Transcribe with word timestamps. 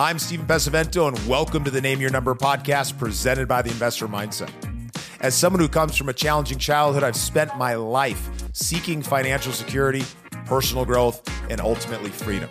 I'm 0.00 0.20
Stephen 0.20 0.46
Pesavento, 0.46 1.08
and 1.08 1.28
welcome 1.28 1.64
to 1.64 1.72
the 1.72 1.80
Name 1.80 2.00
Your 2.00 2.10
Number 2.10 2.32
podcast 2.32 2.96
presented 2.98 3.48
by 3.48 3.62
the 3.62 3.70
Investor 3.70 4.06
Mindset. 4.06 4.48
As 5.18 5.34
someone 5.34 5.58
who 5.58 5.66
comes 5.66 5.96
from 5.96 6.08
a 6.08 6.12
challenging 6.12 6.56
childhood, 6.56 7.02
I've 7.02 7.16
spent 7.16 7.56
my 7.56 7.74
life 7.74 8.30
seeking 8.52 9.02
financial 9.02 9.52
security, 9.52 10.04
personal 10.46 10.84
growth, 10.84 11.20
and 11.50 11.60
ultimately 11.60 12.10
freedom. 12.10 12.48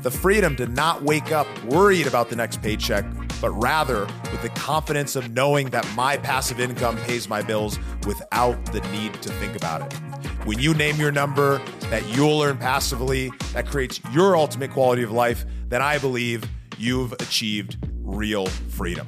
The 0.00 0.10
freedom 0.10 0.56
to 0.56 0.68
not 0.68 1.02
wake 1.02 1.32
up 1.32 1.46
worried 1.64 2.06
about 2.06 2.30
the 2.30 2.36
next 2.36 2.62
paycheck, 2.62 3.04
but 3.42 3.50
rather 3.50 4.06
with 4.32 4.40
the 4.40 4.48
confidence 4.54 5.16
of 5.16 5.30
knowing 5.32 5.68
that 5.68 5.86
my 5.94 6.16
passive 6.16 6.60
income 6.60 6.96
pays 7.02 7.28
my 7.28 7.42
bills 7.42 7.78
without 8.06 8.72
the 8.72 8.80
need 8.90 9.12
to 9.20 9.28
think 9.32 9.54
about 9.54 9.82
it. 9.82 9.98
When 10.46 10.58
you 10.58 10.72
name 10.72 10.96
your 10.96 11.12
number 11.12 11.60
that 11.90 12.08
you'll 12.08 12.40
earn 12.40 12.56
passively, 12.56 13.30
that 13.52 13.66
creates 13.66 14.00
your 14.12 14.34
ultimate 14.34 14.70
quality 14.70 15.02
of 15.02 15.10
life, 15.10 15.44
then 15.68 15.82
I 15.82 15.98
believe 15.98 16.42
you've 16.78 17.12
achieved 17.14 17.78
real 18.02 18.46
freedom. 18.46 19.06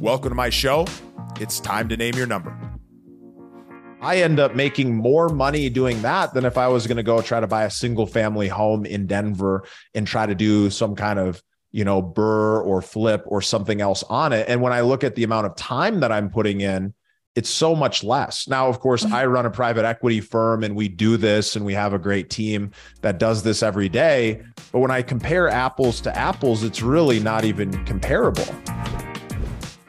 Welcome 0.00 0.30
to 0.30 0.34
my 0.34 0.50
show. 0.50 0.86
It's 1.40 1.60
time 1.60 1.88
to 1.88 1.96
name 1.96 2.14
your 2.14 2.26
number. 2.26 2.56
I 4.00 4.18
end 4.18 4.38
up 4.38 4.54
making 4.54 4.94
more 4.94 5.28
money 5.28 5.70
doing 5.70 6.02
that 6.02 6.34
than 6.34 6.44
if 6.44 6.58
I 6.58 6.68
was 6.68 6.86
going 6.86 6.98
to 6.98 7.02
go 7.02 7.22
try 7.22 7.40
to 7.40 7.46
buy 7.46 7.64
a 7.64 7.70
single 7.70 8.06
family 8.06 8.48
home 8.48 8.84
in 8.84 9.06
Denver 9.06 9.64
and 9.94 10.06
try 10.06 10.26
to 10.26 10.34
do 10.34 10.68
some 10.68 10.94
kind 10.94 11.18
of, 11.18 11.42
you 11.72 11.84
know, 11.84 12.02
BRRRR 12.02 12.66
or 12.66 12.82
flip 12.82 13.24
or 13.26 13.40
something 13.40 13.80
else 13.80 14.02
on 14.04 14.32
it. 14.32 14.46
And 14.48 14.60
when 14.60 14.72
I 14.72 14.82
look 14.82 15.04
at 15.04 15.14
the 15.14 15.24
amount 15.24 15.46
of 15.46 15.56
time 15.56 16.00
that 16.00 16.12
I'm 16.12 16.28
putting 16.28 16.60
in, 16.60 16.92
it's 17.34 17.50
so 17.50 17.74
much 17.74 18.04
less. 18.04 18.46
Now, 18.46 18.68
of 18.68 18.78
course, 18.78 19.04
mm-hmm. 19.04 19.14
I 19.14 19.26
run 19.26 19.46
a 19.46 19.50
private 19.50 19.84
equity 19.84 20.20
firm 20.20 20.62
and 20.62 20.76
we 20.76 20.88
do 20.88 21.16
this 21.16 21.56
and 21.56 21.64
we 21.64 21.74
have 21.74 21.92
a 21.92 21.98
great 21.98 22.30
team 22.30 22.70
that 23.00 23.18
does 23.18 23.42
this 23.42 23.62
every 23.62 23.88
day. 23.88 24.42
But 24.70 24.78
when 24.78 24.92
I 24.92 25.02
compare 25.02 25.48
apples 25.48 26.00
to 26.02 26.16
apples, 26.16 26.62
it's 26.62 26.80
really 26.80 27.18
not 27.18 27.44
even 27.44 27.84
comparable. 27.86 28.46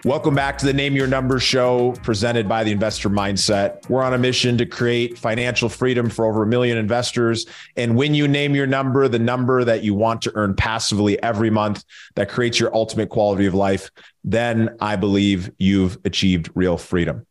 Welcome 0.06 0.36
back 0.36 0.60
to 0.60 0.68
the 0.68 0.74
Name 0.74 0.96
Your 0.96 1.08
Number 1.08 1.40
show 1.40 1.94
presented 2.04 2.48
by 2.48 2.64
the 2.64 2.72
Investor 2.72 3.10
Mindset. 3.10 3.90
We're 3.90 4.04
on 4.04 4.14
a 4.14 4.20
mission 4.20 4.56
to 4.60 4.66
create 4.66 5.18
financial 5.18 5.68
freedom 5.68 6.12
for 6.12 6.26
over 6.26 6.44
a 6.44 6.48
million 6.48 6.78
investors. 6.78 7.48
And 7.76 7.96
when 7.96 8.14
you 8.14 8.28
name 8.28 8.54
your 8.54 8.68
number, 8.68 9.08
the 9.08 9.18
number 9.18 9.64
that 9.64 9.84
you 9.84 9.96
want 9.96 10.22
to 10.24 10.32
earn 10.36 10.56
passively 10.56 11.22
every 11.24 11.50
month 11.50 11.84
that 12.16 12.30
creates 12.30 12.60
your 12.60 12.76
ultimate 12.76 13.10
quality 13.10 13.48
of 13.48 13.56
life, 13.56 13.90
then 14.24 14.76
I 14.80 14.96
believe 14.96 15.50
you've 15.58 15.98
achieved 16.06 16.52
real 16.54 16.78
freedom. 16.78 17.26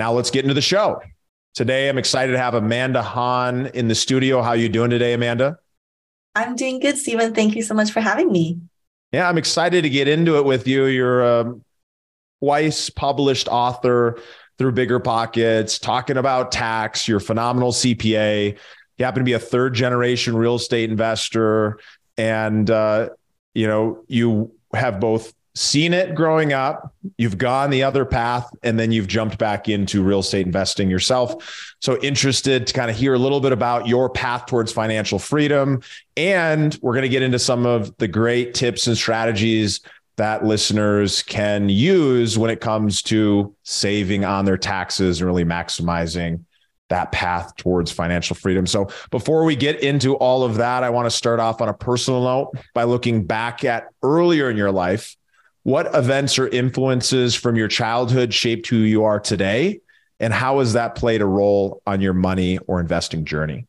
Now 0.00 0.14
let's 0.14 0.30
get 0.30 0.46
into 0.46 0.54
the 0.54 0.62
show. 0.62 1.02
Today, 1.52 1.90
I'm 1.90 1.98
excited 1.98 2.32
to 2.32 2.38
have 2.38 2.54
Amanda 2.54 3.02
Han 3.02 3.66
in 3.74 3.86
the 3.86 3.94
studio. 3.94 4.40
How 4.40 4.52
are 4.52 4.56
you 4.56 4.70
doing 4.70 4.88
today, 4.88 5.12
Amanda? 5.12 5.58
I'm 6.34 6.56
doing 6.56 6.80
good, 6.80 6.96
Stephen. 6.96 7.34
Thank 7.34 7.54
you 7.54 7.60
so 7.60 7.74
much 7.74 7.90
for 7.90 8.00
having 8.00 8.32
me. 8.32 8.62
Yeah, 9.12 9.28
I'm 9.28 9.36
excited 9.36 9.82
to 9.82 9.90
get 9.90 10.08
into 10.08 10.38
it 10.38 10.46
with 10.46 10.66
you. 10.66 10.86
You're 10.86 11.22
a 11.22 11.54
twice 12.42 12.88
published 12.88 13.46
author 13.48 14.18
through 14.56 14.72
Bigger 14.72 15.00
Pockets, 15.00 15.78
talking 15.78 16.16
about 16.16 16.50
tax. 16.50 17.06
You're 17.06 17.18
a 17.18 17.20
phenomenal 17.20 17.70
CPA. 17.70 18.56
You 18.96 19.04
happen 19.04 19.20
to 19.20 19.24
be 19.24 19.34
a 19.34 19.38
third 19.38 19.74
generation 19.74 20.34
real 20.34 20.54
estate 20.54 20.88
investor, 20.88 21.78
and 22.16 22.70
uh, 22.70 23.10
you 23.52 23.66
know 23.66 24.02
you 24.08 24.54
have 24.72 24.98
both 24.98 25.34
seen 25.54 25.92
it 25.92 26.14
growing 26.14 26.52
up, 26.52 26.94
you've 27.16 27.38
gone 27.38 27.70
the 27.70 27.82
other 27.82 28.04
path, 28.04 28.48
and 28.62 28.78
then 28.78 28.92
you've 28.92 29.08
jumped 29.08 29.38
back 29.38 29.68
into 29.68 30.02
real 30.02 30.20
estate 30.20 30.46
investing 30.46 30.88
yourself. 30.88 31.74
So, 31.80 31.98
interested 32.00 32.66
to 32.66 32.72
kind 32.72 32.90
of 32.90 32.96
hear 32.96 33.14
a 33.14 33.18
little 33.18 33.40
bit 33.40 33.52
about 33.52 33.88
your 33.88 34.08
path 34.08 34.46
towards 34.46 34.72
financial 34.72 35.18
freedom. 35.18 35.80
And 36.16 36.78
we're 36.82 36.92
going 36.92 37.02
to 37.02 37.08
get 37.08 37.22
into 37.22 37.38
some 37.38 37.66
of 37.66 37.96
the 37.98 38.08
great 38.08 38.54
tips 38.54 38.86
and 38.86 38.96
strategies 38.96 39.80
that 40.16 40.44
listeners 40.44 41.22
can 41.22 41.68
use 41.68 42.36
when 42.36 42.50
it 42.50 42.60
comes 42.60 43.02
to 43.02 43.54
saving 43.62 44.24
on 44.24 44.44
their 44.44 44.58
taxes 44.58 45.20
and 45.20 45.26
really 45.26 45.44
maximizing 45.44 46.44
that 46.90 47.10
path 47.12 47.56
towards 47.56 47.90
financial 47.90 48.36
freedom. 48.36 48.66
So, 48.66 48.88
before 49.10 49.44
we 49.44 49.56
get 49.56 49.82
into 49.82 50.14
all 50.16 50.44
of 50.44 50.56
that, 50.56 50.84
I 50.84 50.90
want 50.90 51.06
to 51.06 51.10
start 51.10 51.40
off 51.40 51.60
on 51.60 51.68
a 51.68 51.74
personal 51.74 52.22
note 52.22 52.52
by 52.74 52.84
looking 52.84 53.24
back 53.24 53.64
at 53.64 53.88
earlier 54.02 54.48
in 54.48 54.56
your 54.56 54.70
life 54.70 55.16
what 55.70 55.94
events 55.94 56.38
or 56.38 56.48
influences 56.48 57.34
from 57.34 57.56
your 57.56 57.68
childhood 57.68 58.34
shaped 58.34 58.66
who 58.66 58.78
you 58.78 59.04
are 59.04 59.20
today? 59.20 59.80
And 60.18 60.34
how 60.34 60.58
has 60.58 60.74
that 60.74 60.96
played 60.96 61.22
a 61.22 61.26
role 61.26 61.80
on 61.86 62.00
your 62.00 62.12
money 62.12 62.58
or 62.66 62.80
investing 62.80 63.24
journey? 63.24 63.66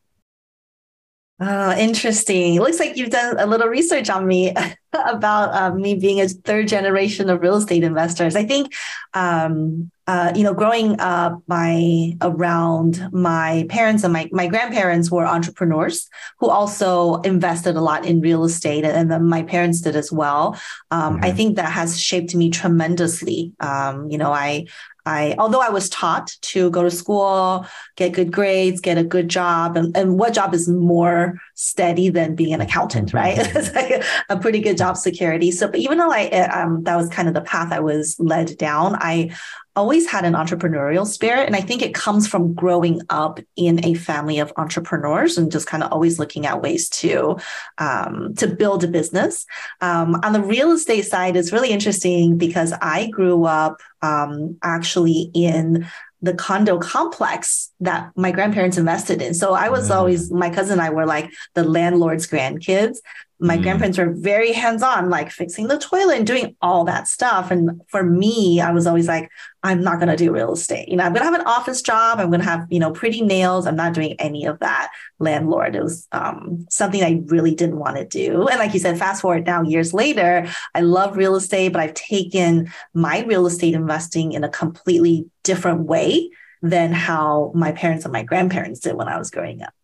Oh, 1.40 1.76
interesting. 1.76 2.60
Looks 2.60 2.78
like 2.78 2.96
you've 2.96 3.10
done 3.10 3.38
a 3.38 3.46
little 3.46 3.68
research 3.68 4.10
on 4.10 4.26
me 4.26 4.54
about 5.06 5.54
uh, 5.54 5.74
me 5.74 5.94
being 5.94 6.20
a 6.20 6.28
third 6.28 6.68
generation 6.68 7.30
of 7.30 7.40
real 7.40 7.56
estate 7.56 7.82
investors. 7.82 8.36
I 8.36 8.44
think, 8.44 8.74
um, 9.14 9.90
uh, 10.06 10.32
you 10.34 10.42
know, 10.42 10.52
growing 10.52 10.98
up, 11.00 11.40
my 11.46 12.16
around 12.20 13.08
my 13.12 13.66
parents 13.68 14.02
and 14.04 14.12
my 14.12 14.28
my 14.32 14.48
grandparents 14.48 15.10
were 15.10 15.26
entrepreneurs 15.26 16.08
who 16.38 16.48
also 16.48 17.20
invested 17.20 17.76
a 17.76 17.80
lot 17.80 18.04
in 18.04 18.20
real 18.20 18.44
estate, 18.44 18.84
and 18.84 19.10
then 19.10 19.24
my 19.24 19.42
parents 19.42 19.80
did 19.80 19.96
as 19.96 20.10
well. 20.10 20.58
Um, 20.90 21.14
mm-hmm. 21.14 21.24
I 21.24 21.32
think 21.32 21.56
that 21.56 21.70
has 21.70 22.00
shaped 22.00 22.34
me 22.34 22.50
tremendously. 22.50 23.52
Um, 23.60 24.10
you 24.10 24.18
know, 24.18 24.32
I 24.32 24.66
I, 25.04 25.34
although 25.38 25.60
I 25.60 25.70
was 25.70 25.88
taught 25.88 26.36
to 26.42 26.70
go 26.70 26.82
to 26.82 26.90
school, 26.90 27.66
get 27.96 28.12
good 28.12 28.32
grades, 28.32 28.80
get 28.80 28.98
a 28.98 29.04
good 29.04 29.28
job, 29.28 29.76
and, 29.76 29.96
and 29.96 30.18
what 30.18 30.34
job 30.34 30.54
is 30.54 30.68
more 30.68 31.40
steady 31.54 32.08
than 32.08 32.34
being 32.34 32.54
an 32.54 32.60
accountant, 32.60 33.12
right? 33.12 33.36
it's 33.56 33.74
like 33.74 34.04
a, 34.28 34.38
pretty 34.38 34.60
good 34.60 34.76
job 34.76 34.96
security. 34.96 35.50
So, 35.50 35.68
but 35.68 35.78
even 35.78 35.98
though 35.98 36.10
I, 36.10 36.28
um, 36.28 36.82
that 36.84 36.96
was 36.96 37.08
kind 37.08 37.28
of 37.28 37.34
the 37.34 37.42
path 37.42 37.72
I 37.72 37.80
was 37.80 38.16
led 38.18 38.56
down, 38.58 38.96
I 38.96 39.30
always 39.74 40.06
had 40.06 40.24
an 40.24 40.34
entrepreneurial 40.34 41.06
spirit. 41.06 41.46
And 41.46 41.56
I 41.56 41.60
think 41.60 41.80
it 41.80 41.94
comes 41.94 42.26
from 42.26 42.52
growing 42.52 43.00
up 43.08 43.40
in 43.56 43.84
a 43.84 43.94
family 43.94 44.38
of 44.38 44.52
entrepreneurs 44.56 45.38
and 45.38 45.50
just 45.50 45.66
kind 45.66 45.82
of 45.82 45.92
always 45.92 46.18
looking 46.18 46.46
at 46.46 46.60
ways 46.60 46.88
to, 46.90 47.36
um, 47.78 48.34
to 48.36 48.48
build 48.48 48.84
a 48.84 48.88
business. 48.88 49.46
Um, 49.80 50.20
on 50.22 50.32
the 50.32 50.42
real 50.42 50.72
estate 50.72 51.06
side, 51.06 51.36
it's 51.36 51.52
really 51.52 51.70
interesting 51.70 52.36
because 52.36 52.74
I 52.82 53.08
grew 53.08 53.44
up 53.44 53.80
um, 54.02 54.58
actually 54.62 55.30
in 55.32 55.86
the 56.22 56.34
condo 56.34 56.78
complex 56.78 57.70
that 57.80 58.12
my 58.16 58.30
grandparents 58.30 58.78
invested 58.78 59.20
in. 59.20 59.34
So 59.34 59.54
I 59.54 59.68
was 59.68 59.90
always, 59.90 60.30
my 60.30 60.50
cousin 60.50 60.74
and 60.74 60.82
I 60.82 60.90
were 60.90 61.04
like 61.04 61.32
the 61.54 61.64
landlord's 61.64 62.28
grandkids. 62.28 62.98
My 63.40 63.58
mm. 63.58 63.62
grandparents 63.62 63.98
were 63.98 64.12
very 64.12 64.52
hands-on 64.52 65.10
like 65.10 65.32
fixing 65.32 65.66
the 65.66 65.78
toilet 65.78 66.18
and 66.18 66.26
doing 66.26 66.54
all 66.62 66.84
that 66.84 67.08
stuff. 67.08 67.50
And 67.50 67.82
for 67.88 68.04
me 68.04 68.60
i 68.60 68.70
was 68.70 68.86
always 68.86 69.08
like 69.08 69.28
i'm 69.64 69.82
not 69.82 69.98
going 69.98 70.08
to 70.08 70.16
do 70.16 70.32
real 70.32 70.52
estate. 70.52 70.88
You 70.88 70.96
know 70.96 71.02
i'm 71.02 71.12
going 71.12 71.26
to 71.26 71.30
have 71.30 71.40
an 71.40 71.46
office 71.46 71.82
job. 71.82 72.20
I'm 72.20 72.28
going 72.28 72.40
to 72.40 72.46
have 72.46 72.68
you 72.70 72.78
know 72.78 72.92
pretty 72.92 73.20
nails. 73.20 73.66
I'm 73.66 73.74
not 73.74 73.94
doing 73.94 74.14
any 74.20 74.46
of 74.46 74.60
that. 74.60 74.92
Landlord 75.18 75.74
it 75.74 75.82
was 75.82 76.06
um, 76.12 76.66
something 76.70 77.02
i 77.02 77.20
really 77.26 77.54
didn't 77.54 77.78
want 77.78 77.96
to 77.96 78.04
do. 78.04 78.46
And 78.46 78.60
like 78.60 78.74
you 78.74 78.80
said 78.80 78.96
fast 78.96 79.22
forward 79.22 79.44
now 79.44 79.62
years 79.62 79.92
later 79.92 80.46
i 80.76 80.80
love 80.80 81.16
real 81.16 81.34
estate 81.34 81.72
but 81.72 81.80
i've 81.80 81.94
taken 81.94 82.72
my 82.94 83.22
real 83.22 83.46
estate 83.46 83.74
investing 83.74 84.32
in 84.32 84.44
a 84.44 84.48
completely 84.48 85.26
different 85.42 85.86
way 85.86 86.30
than 86.62 86.92
how 86.92 87.50
my 87.54 87.72
parents 87.72 88.04
and 88.04 88.12
my 88.12 88.22
grandparents 88.22 88.80
did 88.80 88.94
when 88.94 89.08
i 89.08 89.18
was 89.18 89.30
growing 89.30 89.62
up 89.62 89.74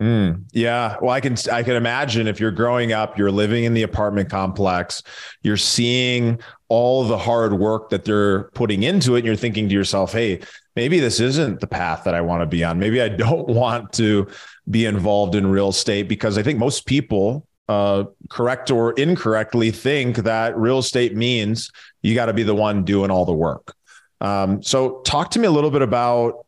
Mm, 0.00 0.44
yeah. 0.52 0.96
Well, 1.02 1.10
I 1.10 1.20
can 1.20 1.36
I 1.50 1.64
can 1.64 1.74
imagine 1.74 2.28
if 2.28 2.38
you're 2.38 2.52
growing 2.52 2.92
up, 2.92 3.18
you're 3.18 3.32
living 3.32 3.64
in 3.64 3.74
the 3.74 3.82
apartment 3.82 4.30
complex, 4.30 5.02
you're 5.42 5.56
seeing 5.56 6.38
all 6.68 7.02
the 7.04 7.18
hard 7.18 7.54
work 7.54 7.90
that 7.90 8.04
they're 8.04 8.44
putting 8.50 8.84
into 8.84 9.16
it, 9.16 9.18
and 9.18 9.26
you're 9.26 9.34
thinking 9.34 9.68
to 9.68 9.74
yourself, 9.74 10.12
hey, 10.12 10.40
maybe 10.76 11.00
this 11.00 11.18
isn't 11.18 11.58
the 11.58 11.66
path 11.66 12.04
that 12.04 12.14
I 12.14 12.20
want 12.20 12.42
to 12.42 12.46
be 12.46 12.62
on. 12.62 12.78
Maybe 12.78 13.02
I 13.02 13.08
don't 13.24 13.48
want 13.48 13.92
to 13.94 14.28
be 14.70 14.86
involved 14.86 15.34
in 15.34 15.48
real 15.48 15.70
estate 15.70 16.08
because 16.08 16.38
I 16.38 16.44
think 16.44 16.60
most 16.60 16.86
people, 16.86 17.48
uh, 17.68 18.04
correct 18.30 18.70
or 18.70 18.92
incorrectly, 18.92 19.72
think 19.72 20.18
that 20.18 20.56
real 20.56 20.78
estate 20.78 21.16
means 21.16 21.72
you 22.02 22.14
got 22.14 22.26
to 22.26 22.32
be 22.32 22.44
the 22.44 22.54
one 22.54 22.84
doing 22.84 23.10
all 23.10 23.24
the 23.24 23.32
work. 23.32 23.74
Um, 24.20 24.62
so, 24.62 25.00
talk 25.02 25.30
to 25.32 25.38
me 25.38 25.46
a 25.46 25.50
little 25.50 25.70
bit 25.70 25.82
about 25.82 26.46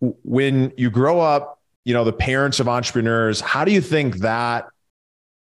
when 0.00 0.72
you 0.76 0.90
grow 0.90 1.20
up 1.20 1.58
you 1.88 1.94
know, 1.94 2.04
the 2.04 2.12
parents 2.12 2.60
of 2.60 2.68
entrepreneurs, 2.68 3.40
how 3.40 3.64
do 3.64 3.72
you 3.72 3.80
think 3.80 4.16
that 4.16 4.66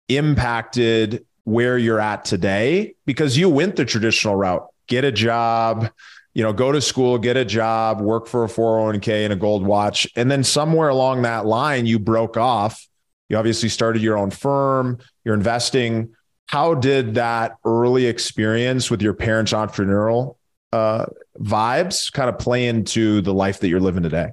impacted 0.10 1.26
where 1.44 1.76
you're 1.76 2.00
at 2.00 2.24
today? 2.24 2.94
Because 3.08 3.36
you 3.36 3.50
went 3.50 3.78
the 3.78 3.84
traditional 3.84 4.36
route, 4.36 4.68
get 4.86 5.04
a 5.04 5.12
job, 5.12 5.90
you 6.36 6.44
know, 6.44 6.54
go 6.54 6.72
to 6.72 6.82
school, 6.82 7.18
get 7.18 7.36
a 7.36 7.44
job, 7.44 8.00
work 8.00 8.28
for 8.28 8.44
a 8.44 8.48
401k 8.48 9.24
and 9.24 9.34
a 9.34 9.36
gold 9.36 9.66
watch. 9.66 10.08
And 10.16 10.30
then 10.30 10.44
somewhere 10.44 10.90
along 10.90 11.24
that 11.24 11.48
line, 11.48 11.88
you 11.88 11.98
broke 11.98 12.38
off. 12.38 12.88
You 13.28 13.38
obviously 13.38 13.70
started 13.70 14.04
your 14.04 14.16
own 14.16 14.30
firm, 14.30 15.00
you're 15.24 15.34
investing. 15.34 16.14
How 16.46 16.76
did 16.76 17.16
that 17.16 17.56
early 17.66 18.06
experience 18.06 18.92
with 18.92 19.02
your 19.02 19.16
parents' 19.16 19.52
entrepreneurial 19.52 20.35
uh, 20.72 21.06
vibes 21.40 22.12
kind 22.12 22.30
of 22.30 22.40
play 22.40 22.68
into 22.68 23.22
the 23.22 23.34
life 23.34 23.60
that 23.60 23.70
you're 23.70 23.80
living 23.80 24.04
today? 24.04 24.32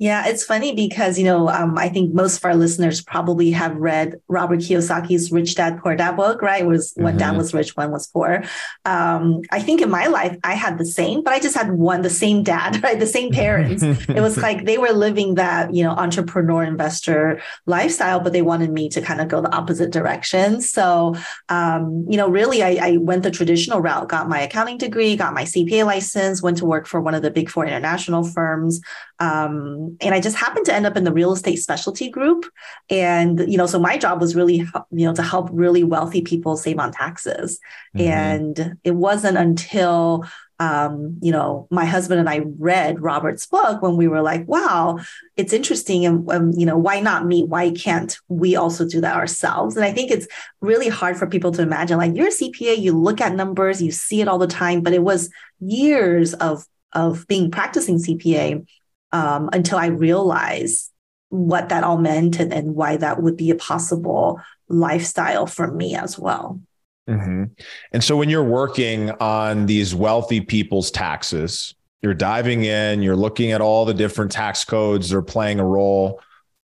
Yeah, 0.00 0.28
it's 0.28 0.44
funny 0.44 0.76
because, 0.76 1.18
you 1.18 1.24
know, 1.24 1.48
um, 1.48 1.76
I 1.76 1.88
think 1.88 2.14
most 2.14 2.38
of 2.38 2.44
our 2.44 2.54
listeners 2.54 3.02
probably 3.02 3.50
have 3.50 3.74
read 3.74 4.14
Robert 4.28 4.60
Kiyosaki's 4.60 5.32
Rich 5.32 5.56
Dad 5.56 5.80
Poor 5.82 5.96
Dad 5.96 6.12
book, 6.16 6.40
right? 6.40 6.62
It 6.62 6.68
was 6.68 6.92
mm-hmm. 6.92 7.02
one 7.02 7.16
dad 7.16 7.36
was 7.36 7.52
rich, 7.52 7.76
one 7.76 7.90
was 7.90 8.06
poor. 8.06 8.44
Um, 8.84 9.42
I 9.50 9.60
think 9.60 9.80
in 9.80 9.90
my 9.90 10.06
life, 10.06 10.36
I 10.44 10.54
had 10.54 10.78
the 10.78 10.86
same, 10.86 11.24
but 11.24 11.32
I 11.32 11.40
just 11.40 11.56
had 11.56 11.72
one, 11.72 12.02
the 12.02 12.10
same 12.10 12.44
dad, 12.44 12.80
right? 12.84 13.00
The 13.00 13.06
same 13.06 13.32
parents. 13.32 13.82
it 13.82 14.20
was 14.20 14.36
like 14.36 14.66
they 14.66 14.78
were 14.78 14.92
living 14.92 15.34
that, 15.34 15.74
you 15.74 15.82
know, 15.82 15.90
entrepreneur 15.90 16.62
investor 16.62 17.42
lifestyle, 17.66 18.20
but 18.20 18.32
they 18.32 18.42
wanted 18.42 18.70
me 18.70 18.88
to 18.90 19.02
kind 19.02 19.20
of 19.20 19.26
go 19.26 19.40
the 19.40 19.52
opposite 19.52 19.90
direction. 19.90 20.60
So, 20.60 21.16
um, 21.48 22.06
you 22.08 22.16
know, 22.16 22.28
really, 22.28 22.62
I, 22.62 22.78
I 22.80 22.96
went 22.98 23.24
the 23.24 23.32
traditional 23.32 23.80
route, 23.80 24.08
got 24.08 24.28
my 24.28 24.42
accounting 24.42 24.78
degree, 24.78 25.16
got 25.16 25.34
my 25.34 25.42
CPA 25.42 25.84
license, 25.84 26.40
went 26.40 26.58
to 26.58 26.66
work 26.66 26.86
for 26.86 27.00
one 27.00 27.14
of 27.14 27.22
the 27.22 27.32
big 27.32 27.50
four 27.50 27.66
international 27.66 28.22
firms. 28.22 28.80
Um, 29.20 29.96
and 30.00 30.14
I 30.14 30.20
just 30.20 30.36
happened 30.36 30.66
to 30.66 30.74
end 30.74 30.86
up 30.86 30.96
in 30.96 31.04
the 31.04 31.12
real 31.12 31.32
estate 31.32 31.56
specialty 31.56 32.08
group. 32.08 32.46
And, 32.88 33.50
you 33.50 33.58
know, 33.58 33.66
so 33.66 33.78
my 33.78 33.98
job 33.98 34.20
was 34.20 34.36
really, 34.36 34.58
you 34.90 35.06
know, 35.06 35.14
to 35.14 35.22
help 35.22 35.48
really 35.52 35.84
wealthy 35.84 36.22
people 36.22 36.56
save 36.56 36.78
on 36.78 36.92
taxes. 36.92 37.58
Mm-hmm. 37.96 38.08
And 38.08 38.78
it 38.84 38.92
wasn't 38.92 39.36
until, 39.36 40.24
um, 40.60 41.18
you 41.20 41.32
know, 41.32 41.66
my 41.70 41.84
husband 41.84 42.20
and 42.20 42.28
I 42.28 42.42
read 42.58 43.00
Robert's 43.00 43.46
book 43.46 43.82
when 43.82 43.96
we 43.96 44.08
were 44.08 44.22
like, 44.22 44.46
wow, 44.46 44.98
it's 45.36 45.52
interesting. 45.52 46.06
And, 46.06 46.30
um, 46.30 46.52
you 46.52 46.66
know, 46.66 46.78
why 46.78 47.00
not 47.00 47.26
me? 47.26 47.44
Why 47.44 47.70
can't 47.70 48.16
we 48.28 48.54
also 48.54 48.86
do 48.86 49.00
that 49.00 49.16
ourselves? 49.16 49.76
And 49.76 49.84
I 49.84 49.92
think 49.92 50.10
it's 50.10 50.28
really 50.60 50.88
hard 50.88 51.16
for 51.16 51.26
people 51.26 51.52
to 51.52 51.62
imagine 51.62 51.98
like 51.98 52.14
you're 52.14 52.28
a 52.28 52.30
CPA, 52.30 52.80
you 52.80 52.96
look 52.96 53.20
at 53.20 53.34
numbers, 53.34 53.82
you 53.82 53.90
see 53.90 54.20
it 54.20 54.28
all 54.28 54.38
the 54.38 54.46
time, 54.46 54.80
but 54.82 54.92
it 54.92 55.02
was 55.02 55.30
years 55.60 56.34
of 56.34 56.64
of 56.94 57.26
being 57.28 57.50
practicing 57.50 57.98
CPA 57.98 58.66
um, 59.12 59.50
until 59.52 59.78
I 59.78 59.86
realized 59.86 60.90
what 61.30 61.68
that 61.68 61.84
all 61.84 61.98
meant 61.98 62.38
and, 62.40 62.52
and 62.52 62.74
why 62.74 62.96
that 62.96 63.22
would 63.22 63.36
be 63.36 63.50
a 63.50 63.54
possible 63.54 64.40
lifestyle 64.68 65.46
for 65.46 65.70
me 65.70 65.94
as 65.94 66.18
well. 66.18 66.60
Mm-hmm. 67.08 67.44
And 67.92 68.04
so 68.04 68.16
when 68.16 68.28
you're 68.28 68.44
working 68.44 69.10
on 69.12 69.66
these 69.66 69.94
wealthy 69.94 70.40
people's 70.40 70.90
taxes, 70.90 71.74
you're 72.02 72.14
diving 72.14 72.64
in, 72.64 73.02
you're 73.02 73.16
looking 73.16 73.52
at 73.52 73.60
all 73.60 73.84
the 73.84 73.94
different 73.94 74.30
tax 74.30 74.64
codes, 74.64 75.10
they're 75.10 75.22
playing 75.22 75.58
a 75.58 75.66
role. 75.66 76.20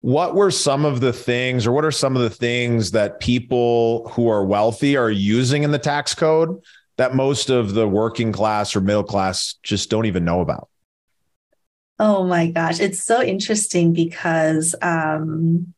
What 0.00 0.34
were 0.34 0.50
some 0.50 0.86
of 0.86 1.00
the 1.00 1.12
things, 1.12 1.66
or 1.66 1.72
what 1.72 1.84
are 1.84 1.90
some 1.90 2.16
of 2.16 2.22
the 2.22 2.30
things 2.30 2.92
that 2.92 3.20
people 3.20 4.08
who 4.14 4.28
are 4.28 4.44
wealthy 4.44 4.96
are 4.96 5.10
using 5.10 5.62
in 5.62 5.72
the 5.72 5.78
tax 5.78 6.14
code 6.14 6.58
that 6.96 7.14
most 7.14 7.50
of 7.50 7.74
the 7.74 7.86
working 7.86 8.32
class 8.32 8.74
or 8.74 8.80
middle 8.80 9.04
class 9.04 9.56
just 9.62 9.90
don't 9.90 10.06
even 10.06 10.24
know 10.24 10.40
about? 10.40 10.69
Oh 12.02 12.24
my 12.24 12.46
gosh, 12.46 12.80
it's 12.80 13.04
so 13.04 13.22
interesting 13.22 13.92
because, 13.92 14.74
um, 14.80 15.74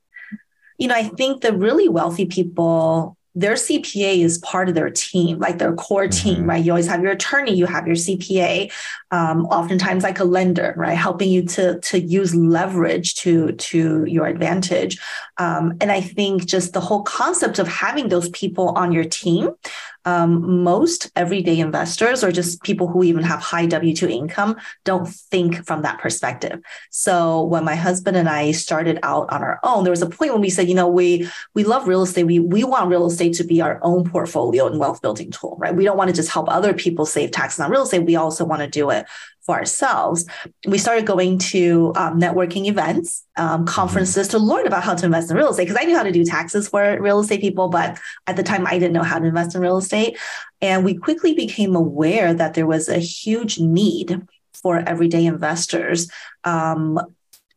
you 0.78 0.86
know, 0.86 0.94
I 0.94 1.02
think 1.02 1.40
the 1.40 1.52
really 1.52 1.88
wealthy 1.88 2.26
people, 2.26 3.16
their 3.34 3.54
CPA 3.54 4.18
is 4.18 4.38
part 4.38 4.68
of 4.68 4.76
their 4.76 4.90
team, 4.90 5.40
like 5.40 5.58
their 5.58 5.74
core 5.74 6.06
team, 6.06 6.36
mm-hmm. 6.36 6.50
right? 6.50 6.64
You 6.64 6.70
always 6.70 6.86
have 6.86 7.02
your 7.02 7.10
attorney, 7.10 7.54
you 7.54 7.66
have 7.66 7.88
your 7.88 7.96
CPA, 7.96 8.70
um, 9.10 9.46
oftentimes 9.46 10.04
like 10.04 10.20
a 10.20 10.24
lender, 10.24 10.74
right, 10.76 10.96
helping 10.96 11.28
you 11.28 11.42
to 11.46 11.80
to 11.80 11.98
use 11.98 12.36
leverage 12.36 13.16
to 13.16 13.50
to 13.52 14.04
your 14.04 14.26
advantage. 14.26 15.00
Um, 15.38 15.76
and 15.80 15.90
I 15.90 16.00
think 16.00 16.46
just 16.46 16.72
the 16.72 16.80
whole 16.80 17.02
concept 17.02 17.58
of 17.58 17.66
having 17.66 18.10
those 18.10 18.28
people 18.28 18.68
on 18.68 18.92
your 18.92 19.04
team 19.04 19.50
um, 20.04 20.62
most 20.62 21.10
everyday 21.16 21.58
investors 21.60 22.24
or 22.24 22.32
just 22.32 22.62
people 22.62 22.88
who 22.88 23.02
even 23.02 23.22
have 23.22 23.40
high 23.40 23.66
W 23.66 23.94
2 23.94 24.08
income 24.08 24.56
don't 24.84 25.08
think 25.08 25.64
from 25.66 25.82
that 25.82 25.98
perspective. 26.00 26.60
So 26.90 27.42
when 27.44 27.64
my 27.64 27.74
husband 27.74 28.16
and 28.16 28.28
I 28.28 28.52
started 28.52 28.98
out 29.02 29.30
on 29.30 29.42
our 29.42 29.60
own, 29.62 29.84
there 29.84 29.90
was 29.92 30.02
a 30.02 30.08
point 30.08 30.32
when 30.32 30.40
we 30.40 30.50
said, 30.50 30.68
you 30.68 30.74
know, 30.74 30.88
we 30.88 31.28
we 31.54 31.64
love 31.64 31.86
real 31.86 32.02
estate. 32.02 32.24
We 32.24 32.38
we 32.38 32.64
want 32.64 32.90
real 32.90 33.06
estate 33.06 33.34
to 33.34 33.44
be 33.44 33.60
our 33.60 33.78
own 33.82 34.08
portfolio 34.08 34.66
and 34.66 34.78
wealth 34.78 35.02
building 35.02 35.30
tool, 35.30 35.56
right? 35.58 35.74
We 35.74 35.84
don't 35.84 35.96
want 35.96 36.08
to 36.08 36.16
just 36.16 36.30
help 36.30 36.48
other 36.48 36.74
people 36.74 37.06
save 37.06 37.30
taxes 37.30 37.60
on 37.60 37.70
real 37.70 37.82
estate. 37.82 38.04
We 38.04 38.16
also 38.16 38.44
want 38.44 38.62
to 38.62 38.68
do 38.68 38.90
it 38.90 39.06
for 39.44 39.56
ourselves, 39.56 40.24
we 40.66 40.78
started 40.78 41.04
going 41.04 41.36
to 41.36 41.92
um, 41.96 42.20
networking 42.20 42.66
events, 42.66 43.24
um, 43.36 43.66
conferences 43.66 44.28
to 44.28 44.38
learn 44.38 44.66
about 44.66 44.84
how 44.84 44.94
to 44.94 45.06
invest 45.06 45.30
in 45.30 45.36
real 45.36 45.50
estate. 45.50 45.64
Because 45.64 45.80
I 45.80 45.84
knew 45.84 45.96
how 45.96 46.04
to 46.04 46.12
do 46.12 46.24
taxes 46.24 46.68
for 46.68 47.00
real 47.00 47.20
estate 47.20 47.40
people, 47.40 47.68
but 47.68 47.98
at 48.26 48.36
the 48.36 48.42
time 48.42 48.66
I 48.66 48.78
didn't 48.78 48.92
know 48.92 49.02
how 49.02 49.18
to 49.18 49.26
invest 49.26 49.54
in 49.54 49.60
real 49.60 49.78
estate. 49.78 50.16
And 50.60 50.84
we 50.84 50.94
quickly 50.94 51.34
became 51.34 51.74
aware 51.74 52.32
that 52.32 52.54
there 52.54 52.66
was 52.66 52.88
a 52.88 52.98
huge 52.98 53.58
need 53.58 54.22
for 54.54 54.78
everyday 54.86 55.26
investors 55.26 56.08
um, 56.44 57.00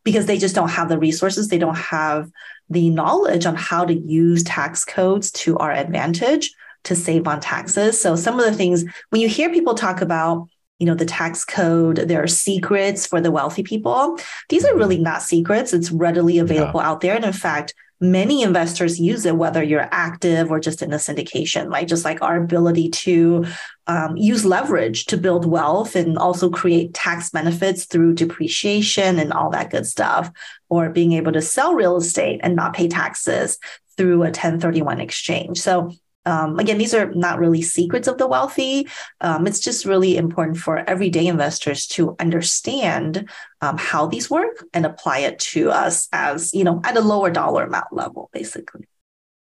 because 0.02 0.26
they 0.26 0.38
just 0.38 0.54
don't 0.54 0.70
have 0.70 0.88
the 0.88 0.98
resources, 0.98 1.48
they 1.48 1.58
don't 1.58 1.76
have 1.76 2.30
the 2.68 2.90
knowledge 2.90 3.46
on 3.46 3.54
how 3.54 3.84
to 3.84 3.94
use 3.94 4.42
tax 4.42 4.84
codes 4.84 5.30
to 5.30 5.56
our 5.58 5.70
advantage 5.70 6.52
to 6.82 6.96
save 6.96 7.28
on 7.28 7.40
taxes. 7.40 8.00
So 8.00 8.16
some 8.16 8.38
of 8.40 8.46
the 8.46 8.54
things 8.54 8.84
when 9.10 9.20
you 9.20 9.28
hear 9.28 9.50
people 9.50 9.74
talk 9.74 10.00
about 10.00 10.48
you 10.78 10.86
know 10.86 10.94
the 10.94 11.06
tax 11.06 11.44
code 11.44 11.96
there 11.96 12.22
are 12.22 12.26
secrets 12.26 13.06
for 13.06 13.20
the 13.20 13.30
wealthy 13.30 13.62
people. 13.62 14.18
These 14.48 14.64
are 14.64 14.76
really 14.76 14.96
mm-hmm. 14.96 15.04
not 15.04 15.22
secrets. 15.22 15.72
It's 15.72 15.90
readily 15.90 16.38
available 16.38 16.80
yeah. 16.80 16.88
out 16.88 17.00
there. 17.00 17.14
And 17.14 17.24
in 17.24 17.32
fact 17.32 17.74
many 17.98 18.42
investors 18.42 19.00
use 19.00 19.24
it 19.24 19.36
whether 19.36 19.62
you're 19.62 19.88
active 19.90 20.50
or 20.50 20.60
just 20.60 20.82
in 20.82 20.92
a 20.92 20.96
syndication 20.96 21.70
right? 21.70 21.88
Just 21.88 22.04
like 22.04 22.20
our 22.20 22.36
ability 22.36 22.90
to 22.90 23.46
um, 23.86 24.16
use 24.16 24.44
leverage 24.44 25.06
to 25.06 25.16
build 25.16 25.46
wealth 25.46 25.96
and 25.96 26.18
also 26.18 26.50
create 26.50 26.92
tax 26.92 27.30
benefits 27.30 27.86
through 27.86 28.14
depreciation 28.14 29.18
and 29.18 29.32
all 29.32 29.50
that 29.50 29.70
good 29.70 29.86
stuff 29.86 30.30
or 30.68 30.90
being 30.90 31.12
able 31.12 31.32
to 31.32 31.40
sell 31.40 31.74
real 31.74 31.96
estate 31.96 32.40
and 32.42 32.54
not 32.54 32.74
pay 32.74 32.88
taxes 32.88 33.58
through 33.96 34.22
a 34.22 34.26
1031 34.26 35.00
exchange. 35.00 35.58
So 35.58 35.92
um, 36.26 36.58
again, 36.58 36.76
these 36.76 36.92
are 36.92 37.12
not 37.14 37.38
really 37.38 37.62
secrets 37.62 38.08
of 38.08 38.18
the 38.18 38.26
wealthy. 38.26 38.88
Um, 39.20 39.46
it's 39.46 39.60
just 39.60 39.86
really 39.86 40.16
important 40.16 40.58
for 40.58 40.78
everyday 40.90 41.26
investors 41.26 41.86
to 41.88 42.16
understand 42.18 43.28
um, 43.60 43.78
how 43.78 44.06
these 44.06 44.28
work 44.28 44.64
and 44.74 44.84
apply 44.84 45.20
it 45.20 45.38
to 45.38 45.70
us 45.70 46.08
as, 46.12 46.52
you 46.52 46.64
know, 46.64 46.80
at 46.84 46.96
a 46.96 47.00
lower 47.00 47.30
dollar 47.30 47.64
amount 47.64 47.92
level, 47.92 48.28
basically. 48.32 48.86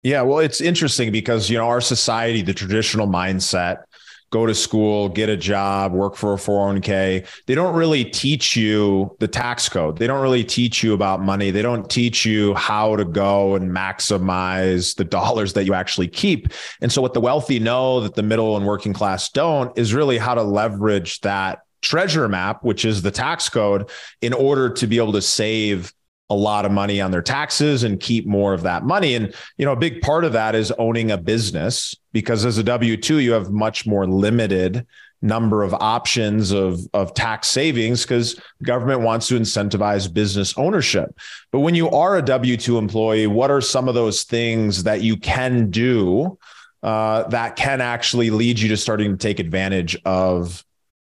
Yeah, 0.03 0.23
well, 0.23 0.39
it's 0.39 0.61
interesting 0.61 1.11
because, 1.11 1.49
you 1.49 1.57
know, 1.57 1.67
our 1.67 1.81
society, 1.81 2.41
the 2.41 2.55
traditional 2.55 3.07
mindset 3.07 3.83
go 4.31 4.45
to 4.45 4.55
school, 4.55 5.09
get 5.09 5.29
a 5.29 5.37
job, 5.37 5.91
work 5.91 6.15
for 6.15 6.33
a 6.33 6.37
401k. 6.37 7.27
They 7.45 7.55
don't 7.55 7.75
really 7.75 8.05
teach 8.05 8.55
you 8.55 9.15
the 9.19 9.27
tax 9.27 9.69
code. 9.69 9.97
They 9.97 10.07
don't 10.07 10.21
really 10.21 10.43
teach 10.43 10.81
you 10.81 10.93
about 10.93 11.21
money. 11.21 11.51
They 11.51 11.61
don't 11.61 11.89
teach 11.89 12.25
you 12.25 12.55
how 12.55 12.95
to 12.95 13.05
go 13.05 13.55
and 13.55 13.69
maximize 13.69 14.95
the 14.95 15.03
dollars 15.03 15.53
that 15.53 15.65
you 15.65 15.73
actually 15.73 16.07
keep. 16.07 16.47
And 16.79 16.91
so, 16.91 17.01
what 17.01 17.13
the 17.13 17.21
wealthy 17.21 17.59
know 17.59 17.99
that 17.99 18.15
the 18.15 18.23
middle 18.23 18.55
and 18.55 18.65
working 18.65 18.93
class 18.93 19.29
don't 19.29 19.77
is 19.77 19.93
really 19.93 20.17
how 20.17 20.33
to 20.33 20.43
leverage 20.43 21.19
that 21.21 21.59
treasure 21.81 22.27
map, 22.29 22.63
which 22.63 22.85
is 22.85 23.01
the 23.01 23.11
tax 23.11 23.49
code, 23.49 23.89
in 24.21 24.33
order 24.33 24.69
to 24.69 24.87
be 24.87 24.97
able 24.97 25.13
to 25.13 25.21
save 25.21 25.93
a 26.31 26.33
lot 26.33 26.65
of 26.65 26.71
money 26.71 27.01
on 27.01 27.11
their 27.11 27.21
taxes 27.21 27.83
and 27.83 27.99
keep 27.99 28.25
more 28.25 28.53
of 28.53 28.63
that 28.63 28.83
money. 28.83 29.15
And, 29.15 29.35
you 29.57 29.65
know, 29.65 29.73
a 29.73 29.75
big 29.75 30.01
part 30.01 30.23
of 30.23 30.31
that 30.31 30.55
is 30.55 30.71
owning 30.79 31.11
a 31.11 31.17
business 31.17 31.93
because 32.13 32.45
as 32.45 32.57
a 32.57 32.63
W 32.63 32.95
2, 32.95 33.17
you 33.17 33.33
have 33.33 33.51
much 33.51 33.85
more 33.85 34.07
limited 34.07 34.87
number 35.21 35.61
of 35.61 35.73
options 35.73 36.51
of, 36.51 36.79
of 36.93 37.13
tax 37.13 37.49
savings 37.49 38.03
because 38.03 38.39
government 38.63 39.01
wants 39.01 39.27
to 39.27 39.37
incentivize 39.37 40.11
business 40.11 40.57
ownership. 40.57 41.13
But 41.51 41.59
when 41.59 41.75
you 41.75 41.89
are 41.89 42.17
a 42.17 42.21
W 42.21 42.55
2 42.55 42.77
employee, 42.77 43.27
what 43.27 43.51
are 43.51 43.61
some 43.61 43.89
of 43.89 43.93
those 43.93 44.23
things 44.23 44.83
that 44.83 45.01
you 45.01 45.17
can 45.17 45.69
do 45.69 46.39
uh, 46.81 47.23
that 47.27 47.57
can 47.57 47.81
actually 47.81 48.29
lead 48.29 48.57
you 48.57 48.69
to 48.69 48.77
starting 48.77 49.11
to 49.11 49.17
take 49.17 49.39
advantage 49.39 49.97
of 50.05 50.63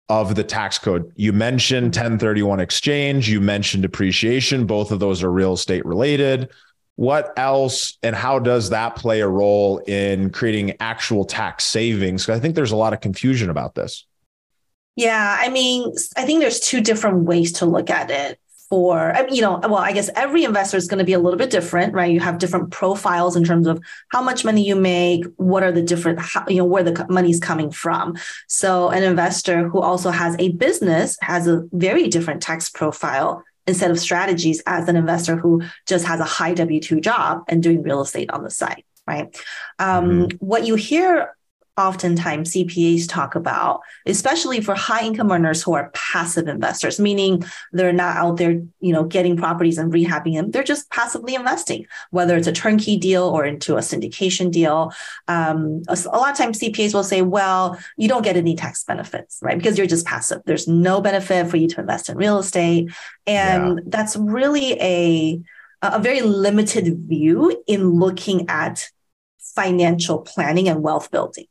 of 0.09 0.35
the 0.35 0.43
tax 0.43 0.77
code. 0.77 1.11
You 1.15 1.33
mentioned 1.33 1.93
mm-hmm. 1.93 2.01
1031 2.01 2.59
exchange, 2.59 3.29
you 3.29 3.41
mentioned 3.41 3.83
depreciation. 3.83 4.65
Both 4.65 4.91
of 4.91 4.99
those 4.99 5.23
are 5.23 5.31
real 5.31 5.53
estate 5.53 5.85
related. 5.85 6.51
What 6.97 7.33
else 7.37 7.97
and 8.03 8.15
how 8.15 8.39
does 8.39 8.69
that 8.69 8.95
play 8.95 9.19
a 9.19 9.27
role 9.27 9.79
in 9.79 10.29
creating 10.29 10.75
actual 10.79 11.25
tax 11.25 11.65
savings? 11.65 12.29
I 12.29 12.39
think 12.39 12.55
there's 12.55 12.71
a 12.71 12.77
lot 12.77 12.93
of 12.93 13.01
confusion 13.01 13.49
about 13.49 13.75
this. 13.75 14.05
Yeah, 14.95 15.37
I 15.37 15.49
mean, 15.49 15.93
I 16.15 16.23
think 16.23 16.39
there's 16.39 16.61
two 16.61 16.79
different 16.79 17.23
ways 17.23 17.51
to 17.53 17.65
look 17.65 17.89
at 17.89 18.09
it 18.09 18.39
for 18.69 19.13
you 19.29 19.41
know 19.41 19.59
well 19.63 19.77
i 19.77 19.91
guess 19.91 20.09
every 20.15 20.43
investor 20.43 20.77
is 20.77 20.87
going 20.87 20.99
to 20.99 21.05
be 21.05 21.13
a 21.13 21.19
little 21.19 21.37
bit 21.37 21.49
different 21.49 21.95
right? 21.95 22.11
You 22.11 22.19
have 22.19 22.37
different 22.37 22.71
profiles 22.71 23.35
in 23.35 23.43
terms 23.43 23.67
of 23.67 23.81
how 24.09 24.21
much 24.21 24.45
money 24.45 24.65
you 24.65 24.75
make 24.75 25.25
what 25.37 25.63
are 25.63 25.71
the 25.71 25.81
different 25.81 26.19
how, 26.19 26.45
you 26.47 26.57
know 26.57 26.65
where 26.65 26.83
the 26.83 27.05
money's 27.09 27.39
coming 27.39 27.71
from. 27.71 28.15
So 28.47 28.89
an 28.89 29.03
investor 29.03 29.67
who 29.67 29.81
also 29.81 30.11
has 30.11 30.35
a 30.37 30.49
business 30.49 31.17
has 31.21 31.47
a 31.47 31.63
very 31.71 32.07
different 32.07 32.41
tax 32.41 32.69
profile 32.69 33.43
instead 33.67 33.89
of 33.89 33.99
strategies 33.99 34.61
as 34.67 34.87
an 34.87 34.95
investor 34.95 35.35
who 35.35 35.63
just 35.87 36.05
has 36.05 36.19
a 36.19 36.25
high 36.25 36.53
w2 36.53 37.01
job 37.01 37.43
and 37.47 37.63
doing 37.63 37.81
real 37.81 38.01
estate 38.01 38.29
on 38.31 38.43
the 38.43 38.51
side 38.51 38.83
right? 39.07 39.39
Um, 39.77 40.09
mm-hmm. 40.09 40.37
what 40.37 40.65
you 40.65 40.73
hear 40.73 41.35
oftentimes 41.77 42.53
CPAs 42.53 43.07
talk 43.07 43.35
about, 43.35 43.81
especially 44.05 44.61
for 44.61 44.75
high 44.75 45.05
income 45.05 45.31
earners 45.31 45.61
who 45.61 45.73
are 45.73 45.91
passive 45.93 46.47
investors, 46.47 46.99
meaning 46.99 47.43
they're 47.73 47.91
not 47.91 48.15
out 48.15 48.37
there, 48.37 48.61
you 48.79 48.93
know, 48.93 49.03
getting 49.03 49.35
properties 49.35 49.77
and 49.77 49.91
rehabbing 49.91 50.35
them. 50.35 50.51
They're 50.51 50.63
just 50.63 50.89
passively 50.89 51.35
investing, 51.35 51.85
whether 52.11 52.37
it's 52.37 52.47
a 52.47 52.53
turnkey 52.53 52.97
deal 52.97 53.23
or 53.23 53.45
into 53.45 53.75
a 53.75 53.81
syndication 53.81 54.51
deal. 54.51 54.93
Um, 55.27 55.83
a, 55.89 55.97
a 56.11 56.17
lot 56.17 56.31
of 56.31 56.37
times 56.37 56.59
CPAs 56.59 56.93
will 56.93 57.03
say, 57.03 57.21
well, 57.21 57.77
you 57.97 58.07
don't 58.07 58.23
get 58.23 58.37
any 58.37 58.55
tax 58.55 58.83
benefits, 58.85 59.39
right? 59.41 59.57
Because 59.57 59.77
you're 59.77 59.87
just 59.87 60.05
passive. 60.05 60.41
There's 60.45 60.67
no 60.67 61.01
benefit 61.01 61.49
for 61.49 61.57
you 61.57 61.67
to 61.67 61.81
invest 61.81 62.09
in 62.09 62.17
real 62.17 62.39
estate. 62.39 62.89
And 63.27 63.79
yeah. 63.79 63.83
that's 63.87 64.15
really 64.15 64.73
a, 64.81 65.41
a 65.81 65.99
very 65.99 66.21
limited 66.21 66.99
view 66.99 67.63
in 67.67 67.89
looking 67.91 68.47
at 68.49 68.89
financial 69.55 70.19
planning 70.19 70.69
and 70.69 70.81
wealth 70.81 71.11
building. 71.11 71.47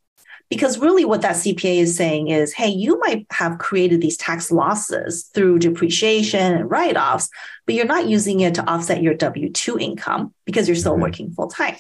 Because 0.51 0.79
really, 0.79 1.05
what 1.05 1.23
that 1.23 1.37
CPA 1.37 1.79
is 1.79 1.97
saying 1.97 2.29
is 2.29 2.53
hey, 2.53 2.69
you 2.69 2.99
might 3.01 3.27
have 3.31 3.59
created 3.59 4.01
these 4.01 4.17
tax 4.17 4.51
losses 4.51 5.25
through 5.35 5.59
depreciation 5.59 6.55
and 6.55 6.71
write 6.71 6.97
offs, 6.97 7.29
but 7.67 7.75
you're 7.75 7.87
not 7.87 8.07
using 8.07 8.41
it 8.41 8.55
to 8.55 8.71
offset 8.71 9.03
your 9.03 9.15
W 9.15 9.51
2 9.51 9.79
income 9.79 10.35
because 10.45 10.69
you're 10.69 10.77
still 10.77 10.93
mm-hmm. 10.93 11.03
working 11.03 11.31
full 11.33 11.49
time. 11.49 11.77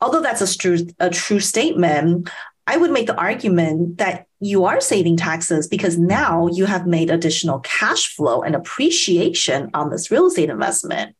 Although 0.00 0.22
that's 0.22 0.42
a 0.42 0.58
true, 0.58 0.78
a 1.00 1.10
true 1.10 1.40
statement, 1.40 2.30
I 2.68 2.76
would 2.76 2.90
make 2.90 3.06
the 3.06 3.16
argument 3.16 3.96
that 3.98 4.26
you 4.40 4.66
are 4.66 4.80
saving 4.80 5.16
taxes 5.16 5.66
because 5.66 5.98
now 5.98 6.48
you 6.48 6.66
have 6.66 6.86
made 6.86 7.10
additional 7.10 7.60
cash 7.60 8.14
flow 8.14 8.42
and 8.42 8.54
appreciation 8.54 9.70
on 9.72 9.90
this 9.90 10.10
real 10.10 10.26
estate 10.26 10.50
investment 10.50 11.16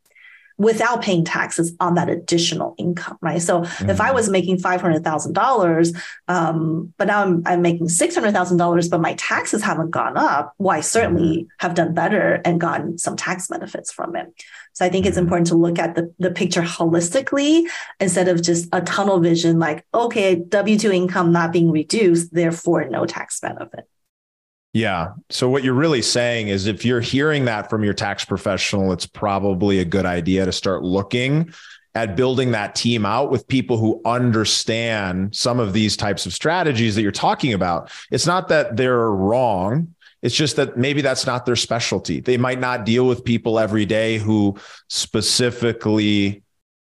without 0.58 1.00
paying 1.02 1.24
taxes 1.24 1.72
on 1.78 1.94
that 1.94 2.08
additional 2.08 2.74
income, 2.78 3.16
right? 3.22 3.40
So 3.40 3.60
mm-hmm. 3.60 3.90
if 3.90 4.00
I 4.00 4.06
mm-hmm. 4.06 4.14
was 4.16 4.28
making 4.28 4.58
five 4.58 4.80
hundred 4.80 5.04
thousand 5.04 5.38
um, 5.38 5.44
dollars, 5.44 5.92
but 6.26 7.04
now 7.06 7.22
I'm, 7.22 7.42
I'm 7.46 7.62
making 7.62 7.88
six 7.88 8.14
hundred 8.14 8.32
thousand 8.32 8.58
dollars, 8.58 8.88
but 8.88 9.00
my 9.00 9.14
taxes 9.14 9.62
haven't 9.62 9.90
gone 9.90 10.16
up, 10.16 10.54
well, 10.58 10.76
I 10.76 10.80
certainly 10.80 11.38
mm-hmm. 11.38 11.48
have 11.58 11.74
done 11.74 11.94
better 11.94 12.40
and 12.44 12.60
gotten 12.60 12.98
some 12.98 13.16
tax 13.16 13.46
benefits 13.46 13.92
from 13.92 14.16
it. 14.16 14.26
So 14.72 14.84
I 14.84 14.88
think 14.88 15.06
it's 15.06 15.16
mm-hmm. 15.16 15.26
important 15.26 15.46
to 15.48 15.54
look 15.54 15.78
at 15.78 15.94
the, 15.94 16.12
the 16.18 16.30
picture 16.30 16.62
holistically 16.62 17.68
instead 18.00 18.28
of 18.28 18.42
just 18.42 18.68
a 18.72 18.80
tunnel 18.80 19.20
vision, 19.20 19.58
like, 19.58 19.84
okay, 19.94 20.34
W 20.34 20.78
two 20.78 20.92
income 20.92 21.32
not 21.32 21.52
being 21.52 21.70
reduced, 21.70 22.34
therefore 22.34 22.84
no 22.88 23.06
tax 23.06 23.38
benefit. 23.40 23.88
Yeah. 24.72 25.12
So 25.30 25.48
what 25.48 25.64
you're 25.64 25.74
really 25.74 26.02
saying 26.02 26.48
is 26.48 26.66
if 26.66 26.84
you're 26.84 27.00
hearing 27.00 27.46
that 27.46 27.70
from 27.70 27.82
your 27.82 27.94
tax 27.94 28.24
professional, 28.24 28.92
it's 28.92 29.06
probably 29.06 29.80
a 29.80 29.84
good 29.84 30.06
idea 30.06 30.44
to 30.44 30.52
start 30.52 30.82
looking 30.82 31.52
at 31.94 32.16
building 32.16 32.52
that 32.52 32.74
team 32.74 33.06
out 33.06 33.30
with 33.30 33.48
people 33.48 33.78
who 33.78 34.00
understand 34.04 35.34
some 35.34 35.58
of 35.58 35.72
these 35.72 35.96
types 35.96 36.26
of 36.26 36.32
strategies 36.32 36.94
that 36.94 37.02
you're 37.02 37.10
talking 37.10 37.54
about. 37.54 37.90
It's 38.10 38.26
not 38.26 38.48
that 38.48 38.76
they're 38.76 39.10
wrong. 39.10 39.94
It's 40.22 40.34
just 40.34 40.56
that 40.56 40.76
maybe 40.76 41.00
that's 41.00 41.26
not 41.26 41.46
their 41.46 41.56
specialty. 41.56 42.20
They 42.20 42.36
might 42.36 42.60
not 42.60 42.84
deal 42.84 43.06
with 43.06 43.24
people 43.24 43.58
every 43.58 43.86
day 43.86 44.18
who 44.18 44.56
specifically 44.88 46.42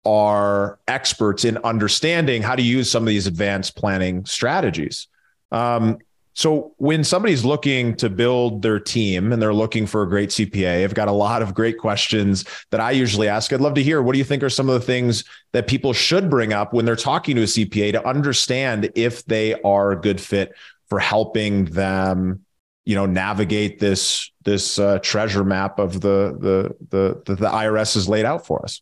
are 0.05 0.79
experts 0.89 1.45
in 1.45 1.59
understanding 1.59 2.43
how 2.43 2.57
to 2.57 2.63
use 2.63 2.91
some 2.91 3.03
of 3.03 3.09
these 3.09 3.27
advanced 3.27 3.77
planning 3.77 4.25
strategies. 4.25 5.07
Um, 5.53 5.99
so 6.39 6.73
when 6.77 7.03
somebody's 7.03 7.45
looking 7.45 7.97
to 7.97 8.09
build 8.09 8.63
their 8.63 8.79
team 8.79 9.33
and 9.33 9.43
they're 9.43 9.53
looking 9.53 9.89
for 9.89 10.05
a 10.05 10.09
great 10.09 10.29
CPA, 10.29 10.85
I've 10.85 10.95
got 10.95 11.09
a 11.09 11.13
lot 11.13 11.43
of 11.43 11.53
great 11.53 11.79
questions 11.79 12.45
that 12.71 12.79
I 12.79 12.93
usually 12.93 13.27
ask. 13.27 13.53
I'd 13.53 13.61
love 13.61 13.75
to 13.75 13.83
hear 13.83 14.01
what 14.01 14.13
do 14.13 14.19
you 14.19 14.25
think 14.25 14.45
are 14.45 14.49
some 14.49 14.69
of 14.69 14.75
the 14.75 14.87
things 14.87 15.25
that 15.51 15.67
people 15.67 15.93
should 15.93 16.31
bring 16.31 16.53
up 16.53 16.73
when 16.73 16.85
they're 16.85 16.95
talking 16.95 17.35
to 17.35 17.43
a 17.43 17.47
CPA 17.47 17.91
to 17.91 18.07
understand 18.07 18.89
if 18.95 19.25
they 19.25 19.61
are 19.63 19.91
a 19.91 20.01
good 20.01 20.21
fit 20.21 20.53
for 20.89 21.01
helping 21.01 21.65
them, 21.65 22.45
you 22.85 22.95
know, 22.95 23.05
navigate 23.05 23.81
this 23.81 24.31
this 24.45 24.79
uh, 24.79 25.01
treasure 25.01 25.43
map 25.43 25.81
of 25.81 26.01
the, 26.01 26.37
the 26.39 27.21
the 27.27 27.35
the 27.35 27.49
IRS 27.49 27.95
has 27.95 28.09
laid 28.09 28.25
out 28.25 28.47
for 28.47 28.63
us. 28.63 28.81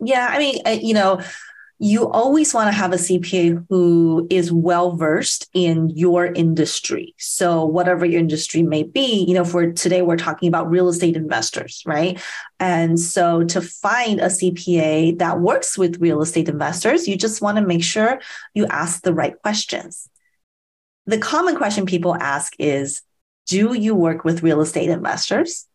Yeah, 0.00 0.26
I 0.30 0.38
mean, 0.38 0.62
uh, 0.64 0.70
you 0.70 0.94
know, 0.94 1.20
you 1.80 2.08
always 2.08 2.52
want 2.52 2.66
to 2.66 2.72
have 2.72 2.92
a 2.92 2.96
CPA 2.96 3.64
who 3.68 4.26
is 4.30 4.50
well 4.50 4.96
versed 4.96 5.48
in 5.54 5.90
your 5.90 6.26
industry. 6.26 7.14
So 7.18 7.64
whatever 7.64 8.04
your 8.04 8.18
industry 8.18 8.62
may 8.64 8.82
be, 8.82 9.24
you 9.28 9.34
know, 9.34 9.44
for 9.44 9.72
today 9.72 10.02
we're 10.02 10.16
talking 10.16 10.48
about 10.48 10.68
real 10.68 10.88
estate 10.88 11.16
investors, 11.16 11.82
right? 11.86 12.20
And 12.58 12.98
so 12.98 13.44
to 13.44 13.60
find 13.60 14.18
a 14.18 14.26
CPA 14.26 15.18
that 15.18 15.40
works 15.40 15.78
with 15.78 16.00
real 16.00 16.20
estate 16.20 16.48
investors, 16.48 17.06
you 17.06 17.16
just 17.16 17.40
want 17.40 17.58
to 17.58 17.64
make 17.64 17.84
sure 17.84 18.20
you 18.54 18.66
ask 18.66 19.02
the 19.02 19.14
right 19.14 19.40
questions. 19.40 20.08
The 21.06 21.18
common 21.18 21.54
question 21.56 21.86
people 21.86 22.16
ask 22.16 22.54
is, 22.58 23.02
do 23.46 23.72
you 23.72 23.94
work 23.94 24.24
with 24.24 24.42
real 24.42 24.60
estate 24.60 24.90
investors? 24.90 25.66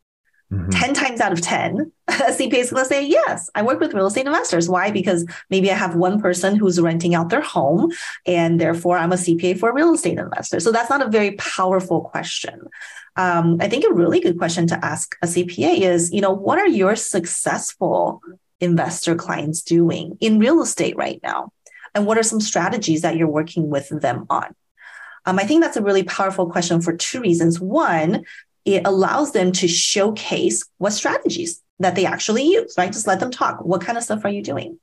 Mm-hmm. 0.53 0.69
10 0.69 0.93
times 0.93 1.19
out 1.19 1.31
of 1.31 1.41
10, 1.41 1.91
a 2.07 2.11
CPA 2.11 2.53
is 2.53 2.69
going 2.69 2.83
to 2.83 2.89
say, 2.89 3.05
Yes, 3.05 3.49
I 3.55 3.63
work 3.63 3.79
with 3.79 3.93
real 3.93 4.05
estate 4.05 4.27
investors. 4.27 4.69
Why? 4.69 4.91
Because 4.91 5.25
maybe 5.49 5.71
I 5.71 5.73
have 5.73 5.95
one 5.95 6.21
person 6.21 6.55
who's 6.55 6.79
renting 6.79 7.15
out 7.15 7.29
their 7.29 7.41
home, 7.41 7.91
and 8.27 8.61
therefore 8.61 8.97
I'm 8.97 9.11
a 9.11 9.15
CPA 9.15 9.59
for 9.59 9.69
a 9.69 9.73
real 9.73 9.93
estate 9.93 10.19
investor. 10.19 10.59
So 10.59 10.71
that's 10.71 10.91
not 10.91 11.01
a 11.01 11.09
very 11.09 11.31
powerful 11.31 12.01
question. 12.01 12.67
Um, 13.15 13.57
I 13.61 13.67
think 13.67 13.83
a 13.83 13.93
really 13.93 14.19
good 14.19 14.37
question 14.37 14.67
to 14.67 14.85
ask 14.85 15.15
a 15.23 15.27
CPA 15.27 15.79
is, 15.81 16.13
you 16.13 16.21
know, 16.21 16.31
what 16.31 16.59
are 16.59 16.67
your 16.67 16.95
successful 16.95 18.21
investor 18.59 19.15
clients 19.15 19.63
doing 19.63 20.17
in 20.19 20.39
real 20.39 20.61
estate 20.61 20.95
right 20.97 21.19
now? 21.23 21.51
And 21.95 22.05
what 22.05 22.17
are 22.17 22.23
some 22.23 22.41
strategies 22.41 23.01
that 23.01 23.17
you're 23.17 23.27
working 23.27 23.69
with 23.69 23.89
them 23.89 24.25
on? 24.29 24.55
Um, 25.25 25.39
I 25.39 25.45
think 25.45 25.61
that's 25.61 25.77
a 25.77 25.83
really 25.83 26.03
powerful 26.03 26.49
question 26.49 26.81
for 26.81 26.95
two 26.95 27.21
reasons. 27.21 27.59
One, 27.59 28.25
it 28.65 28.85
allows 28.85 29.31
them 29.31 29.51
to 29.51 29.67
showcase 29.67 30.63
what 30.77 30.93
strategies 30.93 31.61
that 31.79 31.95
they 31.95 32.05
actually 32.05 32.43
use, 32.43 32.75
right? 32.77 32.91
Just 32.91 33.07
let 33.07 33.19
them 33.19 33.31
talk. 33.31 33.63
What 33.63 33.81
kind 33.81 33.97
of 33.97 34.03
stuff 34.03 34.23
are 34.23 34.29
you 34.29 34.41
doing? 34.41 34.79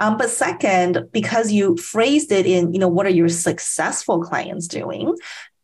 Um, 0.00 0.16
but 0.16 0.30
second, 0.30 1.08
because 1.12 1.52
you 1.52 1.76
phrased 1.76 2.32
it 2.32 2.46
in, 2.46 2.72
you 2.72 2.78
know, 2.78 2.88
what 2.88 3.06
are 3.06 3.10
your 3.10 3.28
successful 3.28 4.22
clients 4.22 4.66
doing? 4.66 5.16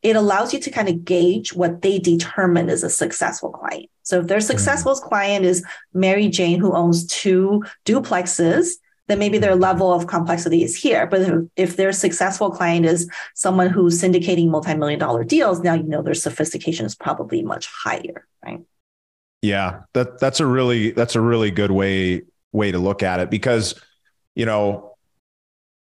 It 0.03 0.17
allows 0.17 0.55
you 0.55 0.61
to 0.61 0.71
kind 0.71 0.89
of 0.89 1.05
gauge 1.05 1.53
what 1.53 1.83
they 1.83 1.99
determine 1.99 2.71
is 2.71 2.85
a 2.85 2.91
successful 2.91 3.51
client. 3.51 3.91
So 4.03 4.21
if 4.21 4.27
their 4.27 4.39
mm-hmm. 4.39 4.47
successful 4.47 4.95
client 4.95 5.45
is 5.45 5.65
Mary 5.93 6.29
Jane 6.29 6.61
who 6.61 6.73
owns 6.73 7.07
two 7.07 7.65
duplexes, 7.85 8.75
then 9.11 9.19
maybe 9.19 9.39
their 9.39 9.57
level 9.57 9.93
of 9.93 10.07
complexity 10.07 10.63
is 10.63 10.77
here. 10.77 11.07
But 11.07 11.49
if, 11.57 11.77
their 11.77 11.93
successful 11.93 12.51
client 12.51 12.87
is 12.87 13.11
someone 13.35 13.69
who's 13.69 14.01
syndicating 14.01 14.49
multi-million 14.49 14.99
dollar 14.99 15.25
deals, 15.25 15.61
now 15.61 15.75
you 15.75 15.83
know 15.83 16.03
their 16.03 16.15
sophistication 16.15 16.87
is 16.87 16.95
probably 16.95 17.43
much 17.43 17.67
higher, 17.67 18.27
right? 18.45 18.61
Yeah, 19.43 19.81
that 19.95 20.19
that's 20.19 20.41
a 20.41 20.47
really 20.47 20.91
that's 20.91 21.17
a 21.17 21.21
really 21.21 21.51
good 21.51 21.71
way 21.71 22.23
way 22.53 22.73
to 22.73 22.79
look 22.79 23.03
at 23.03 23.21
it 23.21 23.31
because 23.31 23.81
you 24.35 24.45
know 24.45 24.97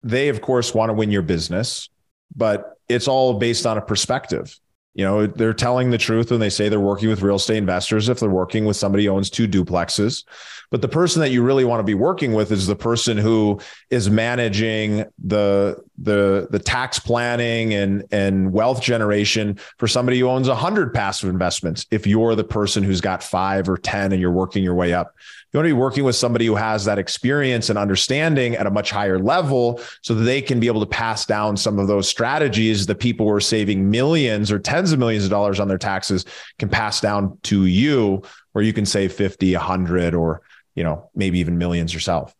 they 0.02 0.28
of 0.28 0.40
course 0.40 0.72
want 0.74 0.90
to 0.90 0.94
win 0.94 1.10
your 1.10 1.22
business, 1.22 1.88
but 2.34 2.78
it's 2.88 3.08
all 3.08 3.34
based 3.34 3.66
on 3.66 3.76
a 3.76 3.82
perspective. 3.82 4.58
You 4.94 5.04
know, 5.04 5.26
they're 5.26 5.54
telling 5.54 5.90
the 5.90 5.98
truth 5.98 6.32
when 6.32 6.40
they 6.40 6.50
say 6.50 6.68
they're 6.68 6.80
working 6.80 7.08
with 7.08 7.22
real 7.22 7.36
estate 7.36 7.58
investors 7.58 8.08
if 8.08 8.18
they're 8.18 8.28
working 8.28 8.64
with 8.64 8.76
somebody 8.76 9.04
who 9.04 9.12
owns 9.12 9.30
two 9.30 9.46
duplexes. 9.46 10.24
But 10.70 10.82
the 10.82 10.88
person 10.88 11.20
that 11.20 11.30
you 11.30 11.42
really 11.42 11.64
want 11.64 11.78
to 11.80 11.84
be 11.84 11.94
working 11.94 12.32
with 12.32 12.50
is 12.50 12.66
the 12.66 12.76
person 12.76 13.16
who 13.16 13.60
is 13.90 14.10
managing 14.10 15.04
the 15.24 15.76
the 15.98 16.48
the 16.50 16.58
tax 16.58 16.98
planning 16.98 17.74
and 17.74 18.04
and 18.10 18.52
wealth 18.52 18.82
generation 18.82 19.58
for 19.78 19.86
somebody 19.86 20.18
who 20.18 20.28
owns 20.28 20.48
100 20.48 20.92
passive 20.92 21.28
investments 21.28 21.86
if 21.90 22.06
you're 22.06 22.34
the 22.34 22.44
person 22.44 22.82
who's 22.82 23.00
got 23.00 23.22
5 23.22 23.68
or 23.68 23.76
10 23.76 24.12
and 24.12 24.20
you're 24.20 24.30
working 24.30 24.64
your 24.64 24.74
way 24.74 24.92
up 24.92 25.14
you 25.52 25.58
want 25.58 25.66
to 25.66 25.74
be 25.74 25.80
working 25.80 26.04
with 26.04 26.14
somebody 26.14 26.46
who 26.46 26.54
has 26.54 26.84
that 26.84 26.98
experience 26.98 27.70
and 27.70 27.78
understanding 27.78 28.54
at 28.54 28.66
a 28.66 28.70
much 28.70 28.90
higher 28.90 29.18
level 29.18 29.80
so 30.02 30.14
that 30.14 30.22
they 30.22 30.40
can 30.40 30.60
be 30.60 30.68
able 30.68 30.80
to 30.80 30.86
pass 30.86 31.26
down 31.26 31.56
some 31.56 31.78
of 31.78 31.88
those 31.88 32.08
strategies 32.08 32.86
that 32.86 33.00
people 33.00 33.26
who 33.26 33.32
are 33.32 33.40
saving 33.40 33.90
millions 33.90 34.52
or 34.52 34.58
tens 34.58 34.92
of 34.92 34.98
millions 34.98 35.24
of 35.24 35.30
dollars 35.30 35.58
on 35.58 35.66
their 35.66 35.78
taxes 35.78 36.24
can 36.58 36.68
pass 36.68 37.00
down 37.00 37.36
to 37.42 37.66
you 37.66 38.22
where 38.52 38.62
you 38.62 38.72
can 38.72 38.86
save 38.86 39.12
50 39.12 39.54
100 39.54 40.14
or 40.14 40.42
you 40.74 40.84
know 40.84 41.10
maybe 41.14 41.40
even 41.40 41.58
millions 41.58 41.92
yourself 41.92 42.34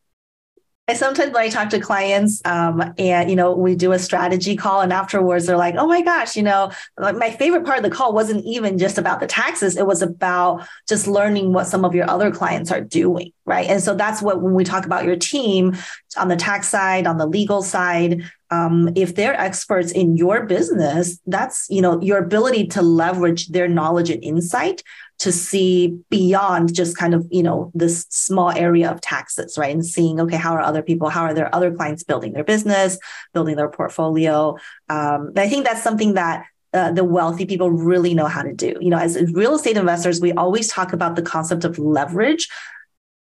I 0.91 0.95
sometimes 0.95 1.33
when 1.33 1.43
I 1.43 1.49
talk 1.49 1.71
to 1.71 1.81
clients, 1.81 2.43
um, 2.45 2.95
and 2.99 3.31
you 3.31 3.37
know, 3.37 3.55
we 3.55 3.77
do 3.77 3.93
a 3.93 3.99
strategy 3.99 4.57
call, 4.57 4.81
and 4.81 4.93
afterwards 4.93 5.47
they're 5.47 5.57
like, 5.57 5.77
"Oh 5.79 5.87
my 5.87 6.03
gosh, 6.03 6.37
you 6.37 6.43
know, 6.43 6.73
my 6.99 7.31
favorite 7.31 7.65
part 7.65 7.79
of 7.79 7.85
the 7.85 7.91
call 7.91 8.13
wasn't 8.13 8.45
even 8.45 8.77
just 8.77 8.99
about 8.99 9.21
the 9.21 9.27
taxes; 9.27 9.77
it 9.77 9.87
was 9.87 10.03
about 10.03 10.67
just 10.89 11.07
learning 11.07 11.53
what 11.53 11.67
some 11.69 11.85
of 11.85 11.95
your 11.95 12.11
other 12.11 12.31
clients 12.31 12.73
are 12.73 12.81
doing, 12.81 13.33
right? 13.51 13.69
And 13.69 13.83
so 13.83 13.97
that's 13.97 14.23
what 14.23 14.41
when 14.41 14.55
we 14.55 14.63
talk 14.63 14.87
about 14.87 15.05
your 15.05 15.17
team 15.17 15.77
on 16.17 16.29
the 16.29 16.37
tax 16.37 16.69
side, 16.69 17.05
on 17.05 17.19
the 17.19 17.27
legal 17.27 17.63
side, 17.63 18.23
um, 18.51 18.91
if 18.95 19.17
they're 19.17 19.39
experts 19.39 19.91
in 19.91 20.17
your 20.17 20.47
business, 20.47 21.19
that's 21.27 21.67
you 21.69 21.83
know 21.83 22.01
your 22.01 22.19
ability 22.19 22.69
to 22.69 22.81
leverage 22.83 23.49
their 23.49 23.67
knowledge 23.67 24.09
and 24.09 24.23
insight 24.23 24.85
to 25.19 25.33
see 25.33 25.99
beyond 26.11 26.73
just 26.75 26.97
kind 26.97 27.13
of 27.13 27.27
you 27.31 27.43
know 27.43 27.73
this 27.75 28.07
small 28.09 28.51
area 28.53 28.89
of 28.89 29.01
taxes, 29.01 29.59
right? 29.59 29.75
And 29.75 29.85
seeing 29.85 30.21
okay, 30.21 30.37
how 30.37 30.55
are 30.55 30.63
other 30.63 30.83
people, 30.83 31.09
how 31.09 31.25
are 31.25 31.35
their 31.35 31.53
other 31.53 31.75
clients 31.75 32.05
building 32.05 32.33
their 32.33 32.45
business, 32.45 32.99
building 33.35 33.57
their 33.57 33.69
portfolio? 33.69 34.57
Um, 34.89 35.33
I 35.37 35.49
think 35.49 35.65
that's 35.65 35.83
something 35.83 36.15
that 36.15 36.47
uh, 36.73 36.93
the 36.93 37.05
wealthy 37.05 37.47
people 37.47 37.71
really 37.71 38.15
know 38.15 38.27
how 38.27 38.43
to 38.43 38.53
do. 38.53 38.77
You 38.81 38.91
know, 38.91 38.99
as 38.99 39.19
real 39.33 39.57
estate 39.57 39.77
investors, 39.77 40.21
we 40.21 40.33
always 40.33 40.69
talk 40.69 40.93
about 40.93 41.17
the 41.17 41.23
concept 41.23 41.65
of 41.65 41.79
leverage. 41.79 42.49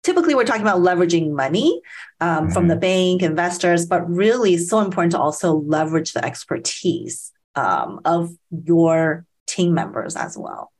Typically, 0.09 0.35
we're 0.35 0.45
talking 0.45 0.62
about 0.62 0.81
leveraging 0.81 1.33
money 1.33 1.83
um, 2.23 2.45
mm-hmm. 2.45 2.53
from 2.55 2.69
the 2.69 2.77
bank, 2.77 3.23
investors, 3.23 3.85
but 3.85 4.09
really, 4.09 4.57
so 4.57 4.81
important 4.81 5.12
to 5.12 5.19
also 5.19 5.57
leverage 5.57 6.15
the 6.15 6.25
expertise 6.25 7.31
um, 7.55 8.00
of 8.07 8.31
your 8.65 9.27
team 9.47 9.75
members 9.75 10.17
as 10.17 10.35
well. 10.38 10.73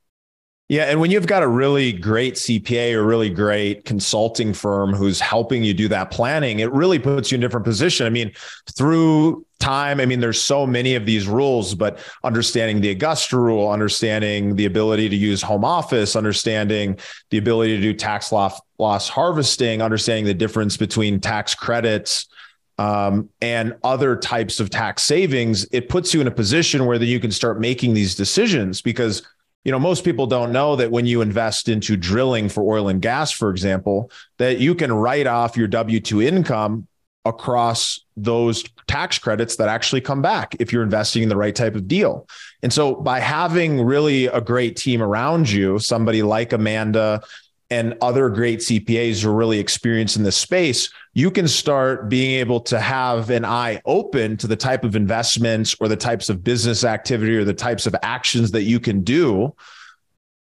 Yeah. 0.67 0.85
And 0.85 0.99
when 0.99 1.11
you've 1.11 1.27
got 1.27 1.43
a 1.43 1.47
really 1.47 1.93
great 1.93 2.35
CPA 2.35 2.93
or 2.93 3.03
really 3.03 3.29
great 3.29 3.85
consulting 3.85 4.51
firm 4.51 4.95
who's 4.95 5.19
helping 5.19 5.63
you 5.63 5.75
do 5.75 5.87
that 5.89 6.09
planning, 6.09 6.61
it 6.61 6.71
really 6.71 6.97
puts 6.97 7.31
you 7.31 7.35
in 7.35 7.43
a 7.43 7.47
different 7.47 7.67
position. 7.67 8.07
I 8.07 8.09
mean, 8.09 8.31
through 8.75 9.45
time, 9.59 9.99
I 9.99 10.05
mean, 10.05 10.19
there's 10.19 10.41
so 10.41 10.65
many 10.65 10.95
of 10.95 11.05
these 11.05 11.27
rules, 11.27 11.75
but 11.75 11.99
understanding 12.23 12.81
the 12.81 12.89
Augusta 12.89 13.37
rule, 13.37 13.69
understanding 13.69 14.55
the 14.55 14.65
ability 14.65 15.09
to 15.09 15.15
use 15.15 15.41
home 15.41 15.65
office, 15.65 16.15
understanding 16.15 16.97
the 17.29 17.37
ability 17.37 17.75
to 17.75 17.81
do 17.81 17.93
tax 17.93 18.31
loss, 18.31 18.59
loss 18.77 19.09
harvesting, 19.09 19.81
understanding 19.81 20.25
the 20.25 20.33
difference 20.33 20.77
between 20.77 21.19
tax 21.19 21.53
credits. 21.53 22.27
Um, 22.77 23.27
and 23.41 23.75
other 23.83 24.15
types 24.15 24.61
of 24.61 24.69
tax 24.69 25.03
savings, 25.03 25.67
it 25.73 25.89
puts 25.89 26.13
you 26.13 26.21
in 26.21 26.27
a 26.27 26.31
position 26.31 26.85
where 26.85 26.97
then 26.97 27.09
you 27.09 27.19
can 27.19 27.29
start 27.29 27.59
making 27.59 27.93
these 27.93 28.15
decisions 28.15 28.81
because 28.81 29.21
you 29.65 29.71
know 29.73 29.79
most 29.79 30.05
people 30.05 30.25
don't 30.25 30.53
know 30.53 30.77
that 30.77 30.89
when 30.89 31.05
you 31.05 31.19
invest 31.19 31.67
into 31.67 31.97
drilling 31.97 32.47
for 32.47 32.63
oil 32.63 32.87
and 32.87 33.01
gas 33.01 33.31
for 33.31 33.49
example 33.49 34.09
that 34.37 34.59
you 34.59 34.73
can 34.73 34.93
write 34.93 35.27
off 35.27 35.57
your 35.57 35.67
w2 35.67 36.23
income 36.23 36.87
across 37.29 38.01
those 38.17 38.63
tax 38.87 39.17
credits 39.17 39.55
that 39.55 39.69
actually 39.69 40.01
come 40.01 40.21
back 40.21 40.55
if 40.59 40.73
you're 40.73 40.83
investing 40.83 41.23
in 41.23 41.29
the 41.29 41.37
right 41.37 41.55
type 41.55 41.75
of 41.75 41.87
deal. 41.87 42.27
And 42.61 42.73
so 42.73 42.95
by 42.95 43.19
having 43.19 43.81
really 43.81 44.25
a 44.25 44.41
great 44.41 44.75
team 44.75 45.01
around 45.01 45.49
you, 45.49 45.79
somebody 45.79 46.21
like 46.21 46.51
Amanda 46.51 47.21
and 47.69 47.95
other 48.01 48.29
great 48.29 48.59
CPAs 48.59 49.23
who 49.23 49.29
are 49.29 49.35
really 49.35 49.59
experienced 49.59 50.17
in 50.17 50.23
this 50.23 50.35
space, 50.35 50.89
you 51.13 51.29
can 51.29 51.47
start 51.47 52.09
being 52.09 52.39
able 52.39 52.59
to 52.61 52.79
have 52.79 53.29
an 53.29 53.45
eye 53.45 53.79
open 53.85 54.37
to 54.37 54.47
the 54.47 54.55
type 54.55 54.83
of 54.83 54.95
investments 54.95 55.75
or 55.79 55.87
the 55.87 55.95
types 55.95 56.29
of 56.29 56.43
business 56.43 56.83
activity 56.83 57.35
or 57.35 57.43
the 57.43 57.53
types 57.53 57.85
of 57.85 57.95
actions 58.01 58.51
that 58.51 58.63
you 58.63 58.79
can 58.79 59.03
do 59.03 59.53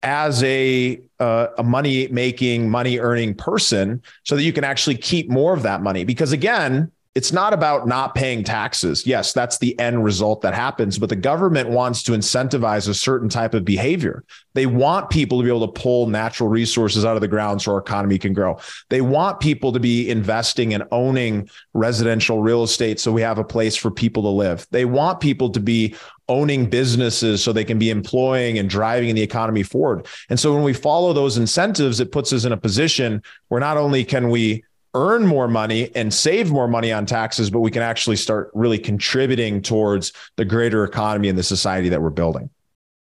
as 0.04 0.44
a 0.44 1.02
uh, 1.20 1.48
a 1.58 1.64
money 1.64 2.08
making 2.10 2.70
money 2.70 3.00
earning 3.00 3.34
person 3.34 4.02
so 4.24 4.36
that 4.36 4.44
you 4.44 4.54
can 4.54 4.64
actually 4.64 4.96
keep 4.96 5.30
more 5.30 5.54
of 5.54 5.64
that 5.64 5.82
money. 5.82 6.04
Because 6.04 6.32
again 6.32 6.92
it's 7.16 7.32
not 7.32 7.54
about 7.54 7.88
not 7.88 8.16
paying 8.16 8.44
taxes. 8.44 9.06
Yes, 9.06 9.34
that's 9.34 9.60
the 9.60 9.78
end 9.80 10.04
result 10.04 10.42
that 10.42 10.56
happens, 10.56 10.98
but 10.98 11.10
the 11.10 11.16
government 11.16 11.70
wants 11.70 12.02
to 12.04 12.14
incentivize 12.14 12.90
a 12.90 12.94
certain 12.94 13.30
type 13.30 13.54
of 13.54 13.64
behavior. 13.64 14.24
They 14.56 14.66
want 14.66 15.12
people 15.12 15.38
to 15.38 15.44
be 15.44 15.50
able 15.50 15.68
to 15.68 15.80
pull 15.80 16.08
natural 16.08 16.50
resources 16.50 17.06
out 17.06 17.16
of 17.16 17.22
the 17.22 17.28
ground 17.28 17.62
so 17.62 17.74
our 17.74 17.78
economy 17.78 18.18
can 18.18 18.34
grow. 18.34 18.58
They 18.90 19.02
want 19.02 19.40
people 19.40 19.72
to 19.74 19.80
be 19.80 20.10
investing 20.10 20.74
and 20.74 20.86
owning 20.92 21.50
residential 21.74 22.42
real 22.42 22.64
estate 22.64 23.00
so 23.00 23.12
we 23.12 23.22
have 23.22 23.38
a 23.38 23.44
place 23.44 23.76
for 23.76 23.92
people 23.92 24.24
to 24.24 24.30
live. 24.30 24.66
They 24.72 24.86
want 24.86 25.20
people 25.20 25.52
to 25.52 25.60
be 25.60 25.96
owning 26.30 26.68
businesses 26.68 27.44
so 27.44 27.54
they 27.54 27.66
can 27.66 27.78
be 27.78 27.92
employing 27.92 28.58
and 28.58 28.68
driving 28.68 29.14
the 29.14 29.22
economy 29.22 29.62
forward. 29.62 30.08
And 30.30 30.40
so 30.40 30.54
when 30.54 30.64
we 30.64 30.74
follow 30.74 31.14
those 31.14 31.38
incentives, 31.38 32.00
it 32.00 32.12
puts 32.12 32.34
us 32.34 32.46
in 32.46 32.54
a 32.54 32.58
position 32.58 33.22
where 33.50 33.60
not 33.60 33.78
only 33.78 34.04
can 34.04 34.30
we 34.30 34.64
earn 34.94 35.26
more 35.26 35.48
money 35.48 35.94
and 35.96 36.14
save 36.14 36.52
more 36.52 36.68
money 36.68 36.92
on 36.92 37.06
taxes, 37.06 37.50
but 37.50 37.60
we 37.60 37.72
can 37.72 37.82
actually 37.82 38.16
start 38.16 38.52
really 38.54 38.78
contributing 38.78 39.62
towards 39.62 40.14
the 40.38 40.46
greater 40.46 40.84
economy 40.84 41.30
and 41.30 41.38
the 41.38 41.44
society 41.44 41.90
that 41.90 42.02
we're 42.02 42.10
building. 42.10 42.50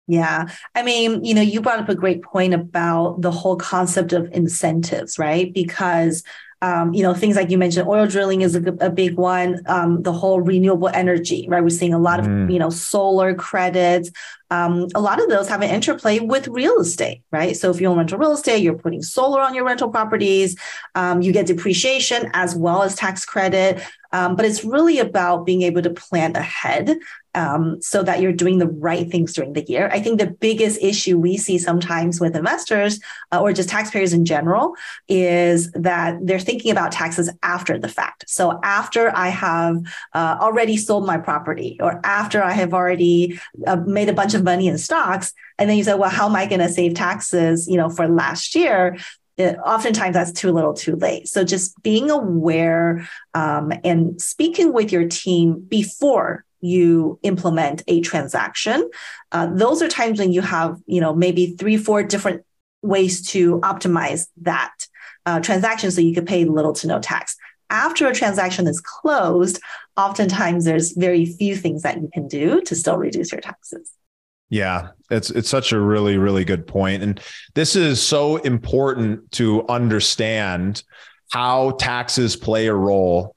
Yeah. 0.08 0.46
I 0.74 0.82
mean, 0.82 1.22
you 1.22 1.34
know, 1.34 1.42
you 1.42 1.60
brought 1.60 1.80
up 1.80 1.88
a 1.90 1.94
great 1.94 2.22
point 2.22 2.54
about 2.54 3.20
the 3.20 3.30
whole 3.30 3.56
concept 3.56 4.14
of 4.14 4.30
incentives, 4.32 5.18
right? 5.18 5.52
Because 5.52 6.24
um, 6.60 6.92
you 6.92 7.02
know, 7.02 7.14
things 7.14 7.36
like 7.36 7.50
you 7.50 7.58
mentioned, 7.58 7.88
oil 7.88 8.06
drilling 8.06 8.40
is 8.40 8.56
a, 8.56 8.62
a 8.80 8.90
big 8.90 9.16
one. 9.16 9.60
Um, 9.66 10.02
the 10.02 10.12
whole 10.12 10.40
renewable 10.40 10.88
energy, 10.88 11.46
right? 11.48 11.62
We're 11.62 11.70
seeing 11.70 11.94
a 11.94 11.98
lot 11.98 12.18
of, 12.18 12.26
mm. 12.26 12.52
you 12.52 12.58
know, 12.58 12.70
solar 12.70 13.34
credits. 13.34 14.10
Um, 14.50 14.88
a 14.94 15.00
lot 15.00 15.20
of 15.20 15.28
those 15.28 15.48
have 15.48 15.62
an 15.62 15.70
interplay 15.70 16.18
with 16.18 16.48
real 16.48 16.80
estate, 16.80 17.22
right? 17.30 17.56
So 17.56 17.70
if 17.70 17.80
you 17.80 17.86
own 17.86 17.98
rental 17.98 18.18
real 18.18 18.32
estate, 18.32 18.62
you're 18.62 18.78
putting 18.78 19.02
solar 19.02 19.40
on 19.40 19.54
your 19.54 19.64
rental 19.64 19.90
properties. 19.90 20.58
Um, 20.94 21.22
you 21.22 21.32
get 21.32 21.46
depreciation 21.46 22.30
as 22.32 22.56
well 22.56 22.82
as 22.82 22.96
tax 22.96 23.24
credit. 23.24 23.80
Um, 24.12 24.36
but 24.36 24.46
it's 24.46 24.64
really 24.64 24.98
about 24.98 25.44
being 25.44 25.62
able 25.62 25.82
to 25.82 25.90
plan 25.90 26.34
ahead 26.34 26.96
um, 27.34 27.80
so 27.80 28.02
that 28.02 28.20
you're 28.20 28.32
doing 28.32 28.58
the 28.58 28.68
right 28.68 29.10
things 29.10 29.32
during 29.32 29.52
the 29.52 29.64
year. 29.64 29.90
I 29.92 30.00
think 30.00 30.18
the 30.18 30.30
biggest 30.30 30.80
issue 30.82 31.18
we 31.18 31.36
see 31.36 31.58
sometimes 31.58 32.20
with 32.20 32.36
investors 32.36 33.00
uh, 33.32 33.40
or 33.40 33.52
just 33.52 33.68
taxpayers 33.68 34.12
in 34.12 34.24
general 34.24 34.74
is 35.08 35.70
that 35.72 36.18
they're 36.22 36.38
thinking 36.38 36.70
about 36.70 36.92
taxes 36.92 37.30
after 37.42 37.78
the 37.78 37.88
fact. 37.88 38.24
So 38.28 38.58
after 38.62 39.14
I 39.14 39.28
have 39.28 39.76
uh, 40.14 40.38
already 40.40 40.76
sold 40.76 41.06
my 41.06 41.18
property 41.18 41.78
or 41.80 42.00
after 42.04 42.42
I 42.42 42.52
have 42.52 42.74
already 42.74 43.38
uh, 43.66 43.76
made 43.76 44.08
a 44.08 44.14
bunch 44.14 44.34
of 44.34 44.42
money 44.44 44.68
in 44.68 44.78
stocks, 44.78 45.32
and 45.58 45.68
then 45.68 45.76
you 45.76 45.84
say, 45.84 45.94
well, 45.94 46.10
how 46.10 46.28
am 46.28 46.36
I 46.36 46.46
going 46.46 46.60
to 46.60 46.68
save 46.68 46.94
taxes, 46.94 47.68
you 47.68 47.76
know, 47.76 47.90
for 47.90 48.08
last 48.08 48.54
year? 48.54 48.96
It, 49.36 49.56
oftentimes 49.64 50.14
that's 50.14 50.32
too 50.32 50.50
little 50.50 50.74
too 50.74 50.96
late 50.96 51.28
so 51.28 51.44
just 51.44 51.80
being 51.84 52.10
aware 52.10 53.08
um, 53.34 53.72
and 53.84 54.20
speaking 54.20 54.72
with 54.72 54.90
your 54.90 55.06
team 55.06 55.60
before 55.60 56.44
you 56.60 57.18
implement 57.22 57.82
a 57.86 58.00
transaction. 58.00 58.88
Uh, 59.32 59.46
those 59.54 59.82
are 59.82 59.88
times 59.88 60.18
when 60.18 60.32
you 60.32 60.40
have, 60.40 60.78
you 60.86 61.00
know, 61.00 61.14
maybe 61.14 61.54
three, 61.58 61.76
four 61.76 62.02
different 62.02 62.44
ways 62.82 63.26
to 63.28 63.60
optimize 63.60 64.28
that 64.42 64.74
uh, 65.26 65.40
transaction 65.40 65.90
so 65.90 66.00
you 66.00 66.14
could 66.14 66.26
pay 66.26 66.44
little 66.44 66.72
to 66.72 66.86
no 66.86 66.98
tax. 67.00 67.36
After 67.70 68.06
a 68.06 68.14
transaction 68.14 68.66
is 68.66 68.80
closed, 68.80 69.60
oftentimes 69.96 70.64
there's 70.64 70.92
very 70.92 71.26
few 71.26 71.54
things 71.54 71.82
that 71.82 72.00
you 72.00 72.08
can 72.12 72.26
do 72.26 72.62
to 72.62 72.74
still 72.74 72.96
reduce 72.96 73.32
your 73.32 73.40
taxes. 73.40 73.92
Yeah, 74.48 74.88
it's 75.10 75.30
it's 75.30 75.50
such 75.50 75.72
a 75.72 75.80
really 75.80 76.16
really 76.16 76.44
good 76.44 76.66
point 76.66 77.02
and 77.02 77.20
this 77.54 77.76
is 77.76 78.02
so 78.02 78.36
important 78.36 79.30
to 79.32 79.66
understand 79.68 80.82
how 81.30 81.72
taxes 81.72 82.36
play 82.36 82.66
a 82.68 82.74
role 82.74 83.36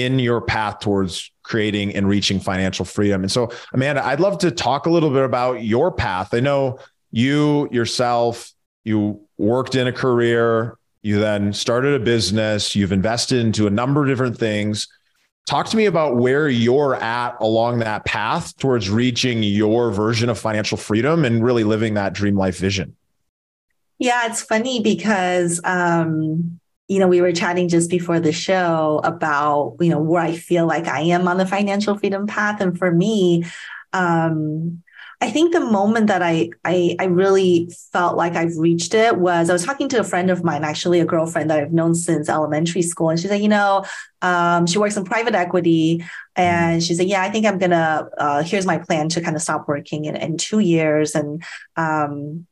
in 0.00 0.18
your 0.18 0.40
path 0.40 0.80
towards 0.80 1.30
creating 1.42 1.94
and 1.94 2.08
reaching 2.08 2.40
financial 2.40 2.84
freedom. 2.84 3.22
And 3.22 3.30
so, 3.30 3.50
Amanda, 3.72 4.04
I'd 4.04 4.20
love 4.20 4.38
to 4.38 4.50
talk 4.50 4.86
a 4.86 4.90
little 4.90 5.10
bit 5.10 5.24
about 5.24 5.62
your 5.62 5.92
path. 5.92 6.32
I 6.32 6.40
know 6.40 6.78
you 7.10 7.68
yourself, 7.70 8.52
you 8.84 9.20
worked 9.36 9.74
in 9.74 9.86
a 9.86 9.92
career, 9.92 10.78
you 11.02 11.18
then 11.18 11.52
started 11.52 11.94
a 11.94 12.04
business, 12.04 12.74
you've 12.74 12.92
invested 12.92 13.44
into 13.44 13.66
a 13.66 13.70
number 13.70 14.02
of 14.02 14.08
different 14.08 14.38
things. 14.38 14.88
Talk 15.46 15.66
to 15.66 15.76
me 15.76 15.86
about 15.86 16.16
where 16.16 16.48
you're 16.48 16.94
at 16.94 17.36
along 17.40 17.80
that 17.80 18.04
path 18.04 18.56
towards 18.56 18.88
reaching 18.88 19.42
your 19.42 19.90
version 19.90 20.28
of 20.28 20.38
financial 20.38 20.78
freedom 20.78 21.24
and 21.24 21.44
really 21.44 21.64
living 21.64 21.94
that 21.94 22.12
dream 22.12 22.36
life 22.36 22.58
vision. 22.58 22.96
Yeah, 23.98 24.26
it's 24.26 24.42
funny 24.42 24.80
because 24.80 25.60
um, 25.64 26.60
you 26.88 26.98
know, 26.98 27.08
we 27.08 27.20
were 27.20 27.32
chatting 27.32 27.68
just 27.68 27.88
before 27.88 28.20
the 28.20 28.32
show 28.32 29.00
about, 29.04 29.76
you 29.80 29.88
know, 29.88 30.00
where 30.00 30.22
I 30.22 30.36
feel 30.36 30.66
like 30.66 30.86
I 30.86 31.00
am 31.00 31.28
on 31.28 31.38
the 31.38 31.46
financial 31.46 31.96
freedom 31.96 32.26
path. 32.26 32.60
And 32.60 32.76
for 32.76 32.90
me, 32.90 33.44
um, 33.92 34.82
I 35.22 35.30
think 35.30 35.52
the 35.52 35.60
moment 35.60 36.08
that 36.08 36.20
I, 36.20 36.50
I, 36.64 36.96
I 36.98 37.04
really 37.04 37.70
felt 37.92 38.16
like 38.16 38.34
I've 38.34 38.56
reached 38.56 38.92
it 38.92 39.18
was 39.18 39.48
I 39.48 39.52
was 39.52 39.64
talking 39.64 39.88
to 39.90 40.00
a 40.00 40.04
friend 40.04 40.30
of 40.30 40.42
mine, 40.42 40.64
actually 40.64 40.98
a 40.98 41.04
girlfriend 41.04 41.48
that 41.48 41.60
I've 41.60 41.72
known 41.72 41.94
since 41.94 42.28
elementary 42.28 42.82
school, 42.82 43.08
and 43.08 43.20
she 43.20 43.28
said, 43.28 43.40
you 43.40 43.48
know, 43.48 43.84
um, 44.20 44.66
she 44.66 44.78
works 44.78 44.96
in 44.96 45.04
private 45.04 45.36
equity, 45.36 46.04
and 46.34 46.82
she 46.82 46.94
said, 46.94 47.06
yeah, 47.06 47.22
I 47.22 47.30
think 47.30 47.46
I'm 47.46 47.58
gonna. 47.58 48.08
Uh, 48.18 48.42
here's 48.42 48.66
my 48.66 48.78
plan 48.78 49.08
to 49.10 49.20
kind 49.20 49.36
of 49.36 49.42
stop 49.42 49.68
working 49.68 50.06
in, 50.06 50.16
in 50.16 50.38
two 50.38 50.58
years, 50.58 51.14
and 51.14 51.44
um, 51.76 52.48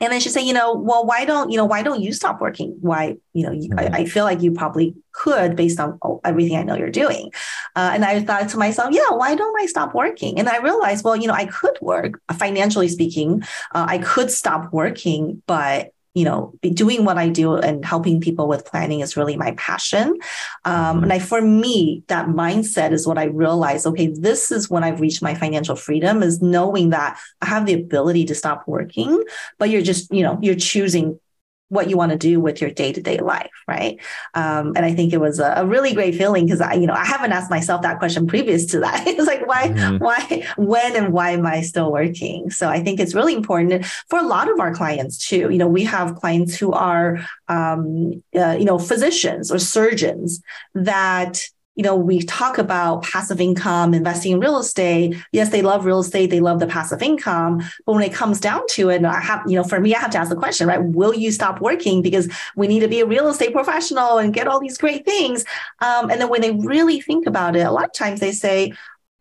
and 0.00 0.12
then 0.12 0.20
she 0.20 0.28
said, 0.28 0.42
you 0.42 0.52
know, 0.52 0.74
well, 0.74 1.04
why 1.04 1.24
don't, 1.24 1.50
you 1.50 1.56
know, 1.56 1.64
why 1.64 1.82
don't 1.82 2.00
you 2.00 2.12
stop 2.12 2.40
working? 2.40 2.76
Why, 2.80 3.16
you 3.32 3.42
know, 3.44 3.50
mm-hmm. 3.50 3.78
I, 3.78 4.00
I, 4.00 4.04
feel 4.04 4.24
like 4.24 4.40
you 4.42 4.52
probably 4.52 4.94
could 5.12 5.56
based 5.56 5.80
on 5.80 5.98
everything 6.24 6.56
I 6.56 6.62
know 6.62 6.76
you're 6.76 6.90
doing. 6.90 7.32
Uh, 7.74 7.90
and 7.94 8.04
I 8.04 8.22
thought 8.22 8.48
to 8.50 8.58
myself, 8.58 8.94
yeah, 8.94 9.10
why 9.10 9.34
don't 9.34 9.60
I 9.60 9.66
stop 9.66 9.94
working? 9.94 10.38
And 10.38 10.48
I 10.48 10.58
realized, 10.58 11.04
well, 11.04 11.16
you 11.16 11.26
know, 11.26 11.34
I 11.34 11.46
could 11.46 11.76
work 11.80 12.20
financially 12.32 12.88
speaking. 12.88 13.42
Uh, 13.74 13.86
I 13.88 13.98
could 13.98 14.30
stop 14.30 14.72
working, 14.72 15.42
but 15.46 15.92
you 16.18 16.24
know, 16.24 16.52
doing 16.74 17.04
what 17.04 17.16
I 17.16 17.28
do 17.28 17.54
and 17.54 17.84
helping 17.84 18.20
people 18.20 18.48
with 18.48 18.64
planning 18.64 19.00
is 19.00 19.16
really 19.16 19.36
my 19.36 19.52
passion. 19.52 20.18
Um, 20.64 21.04
and 21.04 21.12
I, 21.12 21.20
for 21.20 21.40
me, 21.40 22.02
that 22.08 22.26
mindset 22.26 22.90
is 22.90 23.06
what 23.06 23.18
I 23.18 23.26
realized. 23.26 23.86
Okay, 23.86 24.08
this 24.08 24.50
is 24.50 24.68
when 24.68 24.82
I've 24.82 25.00
reached 25.00 25.22
my 25.22 25.36
financial 25.36 25.76
freedom 25.76 26.24
is 26.24 26.42
knowing 26.42 26.90
that 26.90 27.20
I 27.40 27.46
have 27.46 27.66
the 27.66 27.74
ability 27.74 28.24
to 28.24 28.34
stop 28.34 28.66
working, 28.66 29.22
but 29.58 29.70
you're 29.70 29.80
just, 29.80 30.12
you 30.12 30.24
know, 30.24 30.40
you're 30.42 30.56
choosing 30.56 31.20
what 31.68 31.90
you 31.90 31.96
want 31.96 32.12
to 32.12 32.18
do 32.18 32.40
with 32.40 32.60
your 32.60 32.70
day-to-day 32.70 33.18
life 33.18 33.50
right? 33.68 34.00
Um, 34.34 34.72
and 34.76 34.84
i 34.84 34.94
think 34.94 35.12
it 35.12 35.20
was 35.20 35.38
a, 35.38 35.52
a 35.56 35.66
really 35.66 35.92
great 35.94 36.14
feeling 36.14 36.46
because 36.46 36.60
i 36.60 36.72
you 36.72 36.86
know 36.86 36.94
i 36.94 37.04
haven't 37.04 37.32
asked 37.32 37.50
myself 37.50 37.82
that 37.82 37.98
question 37.98 38.26
previous 38.26 38.66
to 38.66 38.80
that. 38.80 39.06
It's 39.18 39.26
like 39.26 39.46
why 39.46 39.68
mm-hmm. 39.68 40.02
why 40.02 40.46
when 40.56 40.96
and 40.96 41.12
why 41.12 41.30
am 41.30 41.46
i 41.46 41.60
still 41.60 41.92
working? 41.92 42.50
So 42.50 42.68
i 42.68 42.82
think 42.82 42.98
it's 42.98 43.14
really 43.14 43.34
important 43.34 43.84
for 44.08 44.18
a 44.18 44.22
lot 44.22 44.50
of 44.50 44.58
our 44.58 44.74
clients 44.74 45.18
too. 45.18 45.50
You 45.50 45.58
know 45.58 45.68
we 45.68 45.84
have 45.84 46.16
clients 46.16 46.56
who 46.56 46.72
are 46.72 47.18
um, 47.48 48.22
uh, 48.34 48.56
you 48.58 48.64
know 48.64 48.78
physicians 48.78 49.52
or 49.52 49.58
surgeons 49.58 50.40
that 50.74 51.48
you 51.78 51.84
know, 51.84 51.94
we 51.94 52.22
talk 52.22 52.58
about 52.58 53.04
passive 53.04 53.40
income, 53.40 53.94
investing 53.94 54.32
in 54.32 54.40
real 54.40 54.58
estate. 54.58 55.16
Yes, 55.30 55.50
they 55.50 55.62
love 55.62 55.84
real 55.84 56.00
estate, 56.00 56.28
they 56.28 56.40
love 56.40 56.58
the 56.58 56.66
passive 56.66 57.00
income. 57.02 57.62
But 57.86 57.92
when 57.92 58.02
it 58.02 58.12
comes 58.12 58.40
down 58.40 58.62
to 58.70 58.90
it, 58.90 59.04
I 59.04 59.20
have, 59.20 59.44
you 59.46 59.54
know, 59.54 59.62
for 59.62 59.78
me, 59.78 59.94
I 59.94 60.00
have 60.00 60.10
to 60.10 60.18
ask 60.18 60.28
the 60.28 60.34
question, 60.34 60.66
right? 60.66 60.82
Will 60.82 61.14
you 61.14 61.30
stop 61.30 61.60
working 61.60 62.02
because 62.02 62.28
we 62.56 62.66
need 62.66 62.80
to 62.80 62.88
be 62.88 62.98
a 62.98 63.06
real 63.06 63.28
estate 63.28 63.52
professional 63.52 64.18
and 64.18 64.34
get 64.34 64.48
all 64.48 64.58
these 64.58 64.76
great 64.76 65.04
things? 65.04 65.44
Um, 65.78 66.10
and 66.10 66.20
then 66.20 66.28
when 66.28 66.40
they 66.40 66.50
really 66.50 67.00
think 67.00 67.28
about 67.28 67.54
it, 67.54 67.60
a 67.60 67.70
lot 67.70 67.84
of 67.84 67.92
times 67.92 68.18
they 68.18 68.32
say, 68.32 68.72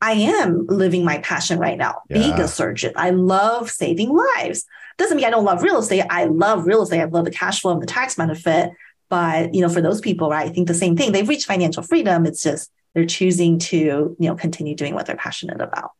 I 0.01 0.13
am 0.13 0.65
living 0.65 1.05
my 1.05 1.19
passion 1.19 1.59
right 1.59 1.77
now, 1.77 2.01
yeah. 2.09 2.17
being 2.17 2.39
a 2.39 2.47
surgeon. 2.47 2.91
I 2.95 3.11
love 3.11 3.69
saving 3.69 4.09
lives. 4.09 4.65
Doesn't 4.97 5.17
mean 5.17 5.27
I 5.27 5.29
don't 5.29 5.45
love 5.45 5.61
real 5.61 5.77
estate. 5.77 6.05
I 6.09 6.25
love 6.25 6.65
real 6.65 6.81
estate. 6.81 7.01
I 7.01 7.05
love 7.05 7.25
the 7.25 7.31
cash 7.31 7.61
flow 7.61 7.73
and 7.73 7.81
the 7.83 7.87
tax 7.87 8.15
benefit. 8.15 8.71
But 9.09 9.53
you 9.53 9.61
know, 9.61 9.69
for 9.69 9.81
those 9.81 10.01
people, 10.01 10.29
right, 10.29 10.47
I 10.47 10.53
think 10.53 10.67
the 10.67 10.73
same 10.73 10.95
thing. 10.95 11.11
They've 11.11 11.27
reached 11.27 11.47
financial 11.47 11.83
freedom. 11.83 12.25
It's 12.25 12.43
just 12.43 12.71
they're 12.93 13.05
choosing 13.05 13.59
to 13.59 13.77
you 13.77 14.29
know 14.29 14.35
continue 14.35 14.75
doing 14.75 14.93
what 14.93 15.05
they're 15.05 15.15
passionate 15.15 15.61
about. 15.61 15.91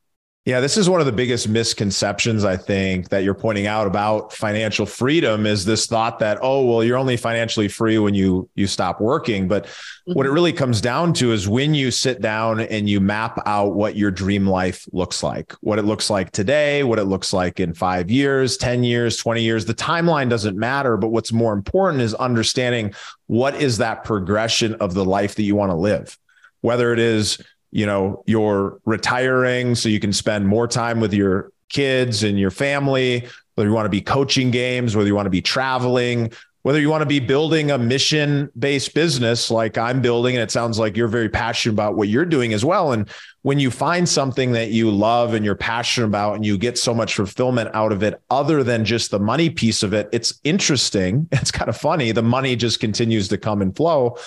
Yeah, 0.48 0.62
this 0.62 0.78
is 0.78 0.90
one 0.90 1.02
of 1.02 1.06
the 1.06 1.12
biggest 1.12 1.50
misconceptions 1.50 2.46
I 2.46 2.56
think 2.56 3.10
that 3.10 3.26
you're 3.26 3.34
pointing 3.34 3.68
out 3.68 3.86
about 3.86 4.32
financial 4.32 4.86
freedom 4.86 5.46
is 5.46 5.66
this 5.66 5.88
thought 5.88 6.20
that 6.20 6.38
oh 6.42 6.64
well 6.64 6.86
you're 6.86 6.98
only 6.98 7.18
financially 7.18 7.68
free 7.68 8.00
when 8.00 8.16
you 8.16 8.50
you 8.56 8.66
stop 8.66 9.02
working 9.02 9.50
but 9.50 9.66
mm-hmm. 9.66 10.14
what 10.14 10.26
it 10.26 10.30
mm-hmm. 10.30 10.36
really 10.36 10.54
comes 10.54 10.80
down 10.80 11.12
to 11.16 11.34
is 11.34 11.50
when 11.50 11.74
you 11.74 11.92
sit 11.92 12.22
down 12.22 12.62
and 12.62 12.88
you 12.90 13.02
map 13.02 13.42
out 13.46 13.76
what 13.76 13.98
your 13.98 14.10
dream 14.10 14.48
life 14.48 14.86
looks 14.94 15.22
like 15.22 15.52
what 15.60 15.80
it 15.80 15.84
looks 15.84 16.10
like 16.10 16.32
today 16.32 16.82
what 16.82 16.98
it 16.98 17.04
looks 17.04 17.34
like 17.34 17.60
in 17.60 17.74
5 17.74 18.10
years 18.10 18.56
10 18.56 18.86
years 18.86 19.18
20 19.18 19.42
years 19.42 19.66
the 19.66 19.74
timeline 19.74 20.30
doesn't 20.30 20.58
matter 20.58 20.96
but 20.96 21.10
what's 21.10 21.34
more 21.34 21.52
important 21.52 22.02
is 22.02 22.14
understanding 22.14 22.94
what 23.26 23.54
is 23.62 23.80
that 23.80 24.06
progression 24.06 24.76
of 24.76 24.94
the 24.94 25.04
life 25.04 25.36
that 25.36 25.44
you 25.44 25.58
want 25.58 25.72
to 25.72 25.76
live 25.76 26.18
whether 26.62 26.94
it 26.94 27.00
is 27.00 27.38
you 27.72 27.86
know 27.86 28.24
you're 28.26 28.80
retiring 28.86 29.76
so 29.76 29.90
you 29.90 30.00
can 30.00 30.14
spend 30.14 30.48
more 30.48 30.68
time 30.68 31.00
with 31.00 31.14
your 31.14 31.52
kids 31.70 32.24
and 32.24 32.40
your 32.40 32.52
family 32.52 33.28
whether 33.56 33.70
you 33.70 33.76
want 33.76 33.86
to 33.86 33.90
be 33.90 34.02
coaching 34.02 34.52
games 34.52 34.96
whether 34.96 35.08
you 35.08 35.16
want 35.16 35.26
to 35.26 35.32
be 35.32 35.42
traveling 35.42 36.32
whether 36.68 36.82
you 36.82 36.90
want 36.90 37.02
to 37.02 37.06
be 37.06 37.22
building 37.22 37.72
a 37.72 37.78
mission 37.78 38.52
based 38.60 38.94
business 38.94 39.50
like 39.50 39.78
I'm 39.78 40.02
building 40.02 40.36
and 40.36 40.44
it 40.44 40.52
sounds 40.52 40.78
like 40.78 40.98
you're 40.98 41.08
very 41.08 41.30
passionate 41.30 41.72
about 41.72 41.96
what 41.96 42.10
you're 42.10 42.26
doing 42.26 42.52
as 42.52 42.66
well. 42.66 42.92
And 42.92 43.10
when 43.44 43.58
you 43.58 43.72
find 43.72 44.10
something 44.10 44.52
that 44.52 44.72
you 44.72 44.92
love 44.92 45.34
and 45.34 45.46
you're 45.46 45.56
passionate 45.56 46.08
about 46.08 46.36
and 46.36 46.46
you 46.46 46.58
get 46.58 46.78
so 46.78 46.94
much 46.94 47.16
fulfillment 47.16 47.70
out 47.74 47.94
of 47.94 48.04
it 48.04 48.22
other 48.30 48.64
than 48.64 48.84
just 48.84 49.12
the 49.12 49.20
money 49.20 49.50
piece 49.50 49.82
of 49.82 49.94
it 49.94 50.10
it's 50.12 50.42
interesting. 50.44 51.30
It's 51.38 51.52
kind 51.52 51.70
of 51.70 51.78
funny. 51.78 52.12
The 52.12 52.22
money 52.22 52.58
just 52.58 52.82
continues 52.82 53.30
to 53.30 53.38
come 53.38 53.62
and 53.62 53.74
flow. 53.74 54.18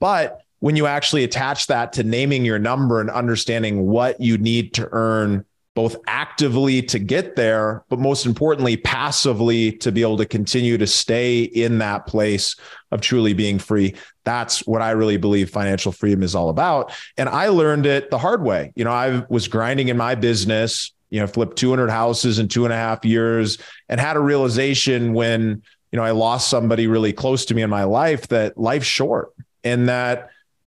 But 0.00 0.42
when 0.64 0.76
you 0.76 0.86
actually 0.86 1.24
attach 1.24 1.66
that 1.66 1.92
to 1.92 2.02
naming 2.02 2.42
your 2.42 2.58
number 2.58 2.98
and 2.98 3.10
understanding 3.10 3.86
what 3.86 4.18
you 4.18 4.38
need 4.38 4.72
to 4.72 4.88
earn 4.92 5.44
both 5.74 5.94
actively 6.06 6.80
to 6.80 6.98
get 6.98 7.36
there, 7.36 7.84
but 7.90 7.98
most 7.98 8.24
importantly, 8.24 8.74
passively 8.78 9.72
to 9.72 9.92
be 9.92 10.00
able 10.00 10.16
to 10.16 10.24
continue 10.24 10.78
to 10.78 10.86
stay 10.86 11.42
in 11.42 11.76
that 11.76 12.06
place 12.06 12.56
of 12.92 13.02
truly 13.02 13.34
being 13.34 13.58
free. 13.58 13.94
That's 14.24 14.66
what 14.66 14.80
I 14.80 14.92
really 14.92 15.18
believe 15.18 15.50
financial 15.50 15.92
freedom 15.92 16.22
is 16.22 16.34
all 16.34 16.48
about. 16.48 16.94
And 17.18 17.28
I 17.28 17.48
learned 17.48 17.84
it 17.84 18.10
the 18.10 18.16
hard 18.16 18.42
way. 18.42 18.72
You 18.74 18.84
know, 18.84 18.90
I 18.90 19.22
was 19.28 19.48
grinding 19.48 19.88
in 19.88 19.98
my 19.98 20.14
business, 20.14 20.94
you 21.10 21.20
know, 21.20 21.26
flipped 21.26 21.58
200 21.58 21.90
houses 21.90 22.38
in 22.38 22.48
two 22.48 22.64
and 22.64 22.72
a 22.72 22.76
half 22.76 23.04
years 23.04 23.58
and 23.90 24.00
had 24.00 24.16
a 24.16 24.20
realization 24.20 25.12
when, 25.12 25.62
you 25.92 25.98
know, 25.98 26.04
I 26.04 26.12
lost 26.12 26.48
somebody 26.48 26.86
really 26.86 27.12
close 27.12 27.44
to 27.44 27.54
me 27.54 27.60
in 27.60 27.68
my 27.68 27.84
life 27.84 28.28
that 28.28 28.56
life's 28.56 28.86
short 28.86 29.34
and 29.62 29.90
that 29.90 30.30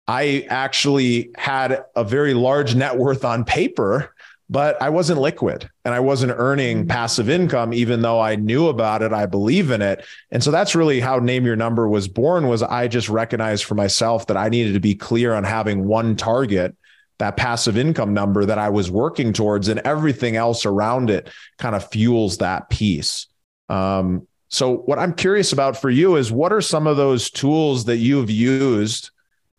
I 0.07 0.45
actually 0.49 1.31
had 1.35 1.83
a 1.95 2.03
very 2.03 2.33
large 2.33 2.75
net 2.75 2.97
worth 2.97 3.25
on 3.25 3.43
paper, 3.43 4.13
but 4.49 4.81
I 4.81 4.89
wasn't 4.89 5.19
liquid 5.19 5.69
and 5.83 5.93
I 5.93 5.99
wasn't 5.99 6.31
earning 6.35 6.79
mm-hmm. 6.79 6.87
passive 6.87 7.29
income, 7.29 7.73
even 7.73 8.01
though 8.01 8.21
I 8.21 8.37
knew 8.37 8.67
about 8.67 9.01
it. 9.01 9.11
I 9.11 9.25
believe 9.25 9.71
in 9.71 9.81
it. 9.81 10.05
And 10.31 10.41
so 10.41 10.51
that's 10.51 10.75
really 10.75 11.01
how 11.01 11.19
name 11.19 11.45
your 11.45 11.57
number 11.57 11.87
was 11.89 12.07
born 12.07 12.47
was 12.47 12.63
I 12.63 12.87
just 12.87 13.09
recognized 13.09 13.65
for 13.65 13.75
myself 13.75 14.27
that 14.27 14.37
I 14.37 14.47
needed 14.47 14.73
to 14.73 14.79
be 14.79 14.95
clear 14.95 15.33
on 15.33 15.43
having 15.43 15.85
one 15.85 16.15
target 16.15 16.75
that 17.19 17.35
passive 17.35 17.77
income 17.77 18.13
number 18.13 18.45
that 18.45 18.59
I 18.59 18.69
was 18.69 18.91
working 18.91 19.33
towards 19.33 19.67
and 19.67 19.79
everything 19.81 20.35
else 20.35 20.65
around 20.65 21.09
it 21.09 21.29
kind 21.57 21.75
of 21.75 21.89
fuels 21.89 22.37
that 22.37 22.69
piece. 22.69 23.27
Um, 23.69 24.27
so 24.49 24.77
what 24.77 24.99
I'm 24.99 25.13
curious 25.13 25.51
about 25.51 25.75
for 25.75 25.89
you 25.89 26.15
is 26.15 26.31
what 26.31 26.53
are 26.53 26.61
some 26.61 26.87
of 26.87 26.95
those 26.95 27.29
tools 27.29 27.85
that 27.85 27.97
you've 27.97 28.29
used 28.29 29.09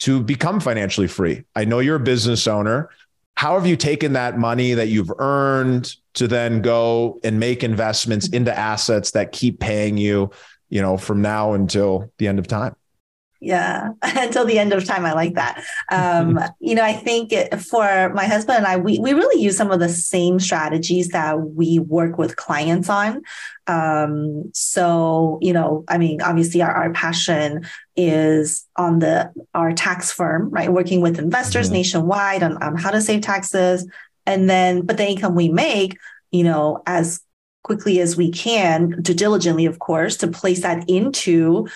to 0.00 0.22
become 0.22 0.60
financially 0.60 1.08
free. 1.08 1.44
I 1.54 1.64
know 1.64 1.80
you're 1.80 1.96
a 1.96 2.00
business 2.00 2.46
owner. 2.46 2.90
How 3.34 3.54
have 3.54 3.66
you 3.66 3.76
taken 3.76 4.14
that 4.14 4.38
money 4.38 4.74
that 4.74 4.88
you've 4.88 5.12
earned 5.18 5.94
to 6.14 6.26
then 6.26 6.60
go 6.60 7.20
and 7.22 7.38
make 7.38 7.62
investments 7.62 8.28
into 8.28 8.56
assets 8.56 9.12
that 9.12 9.32
keep 9.32 9.60
paying 9.60 9.96
you, 9.96 10.30
you 10.68 10.82
know, 10.82 10.96
from 10.96 11.22
now 11.22 11.52
until 11.52 12.12
the 12.18 12.26
end 12.26 12.38
of 12.38 12.48
time? 12.48 12.74
Yeah, 13.40 13.90
until 14.02 14.44
the 14.44 14.58
end 14.58 14.72
of 14.72 14.84
time. 14.84 15.04
I 15.04 15.12
like 15.12 15.34
that. 15.34 15.64
Um, 15.90 16.40
you 16.60 16.74
know, 16.74 16.82
I 16.82 16.92
think 16.92 17.32
it, 17.32 17.60
for 17.60 18.10
my 18.14 18.24
husband 18.24 18.58
and 18.58 18.66
I, 18.66 18.76
we, 18.76 18.98
we 18.98 19.12
really 19.12 19.40
use 19.40 19.56
some 19.56 19.70
of 19.70 19.80
the 19.80 19.88
same 19.88 20.40
strategies 20.40 21.08
that 21.08 21.40
we 21.40 21.78
work 21.78 22.18
with 22.18 22.36
clients 22.36 22.88
on. 22.88 23.22
Um, 23.68 24.50
so, 24.54 25.38
you 25.40 25.52
know, 25.52 25.84
I 25.88 25.98
mean, 25.98 26.20
obviously 26.20 26.62
our, 26.62 26.72
our 26.72 26.92
passion 26.92 27.66
is 27.96 28.66
on 28.76 28.98
the 28.98 29.32
our 29.54 29.72
tax 29.72 30.10
firm, 30.10 30.50
right? 30.50 30.72
Working 30.72 31.00
with 31.00 31.18
investors 31.18 31.66
mm-hmm. 31.66 31.74
nationwide 31.74 32.42
on, 32.42 32.60
on 32.62 32.76
how 32.76 32.90
to 32.90 33.00
save 33.00 33.20
taxes. 33.20 33.86
And 34.26 34.48
then, 34.48 34.82
but 34.82 34.96
the 34.96 35.08
income 35.08 35.34
we 35.34 35.48
make, 35.48 35.96
you 36.30 36.44
know, 36.44 36.82
as 36.86 37.20
quickly 37.62 38.00
as 38.00 38.16
we 38.16 38.30
can, 38.30 39.02
to 39.02 39.14
diligently, 39.14 39.66
of 39.66 39.78
course, 39.78 40.16
to 40.18 40.28
place 40.28 40.62
that 40.62 40.88
into 40.88 41.68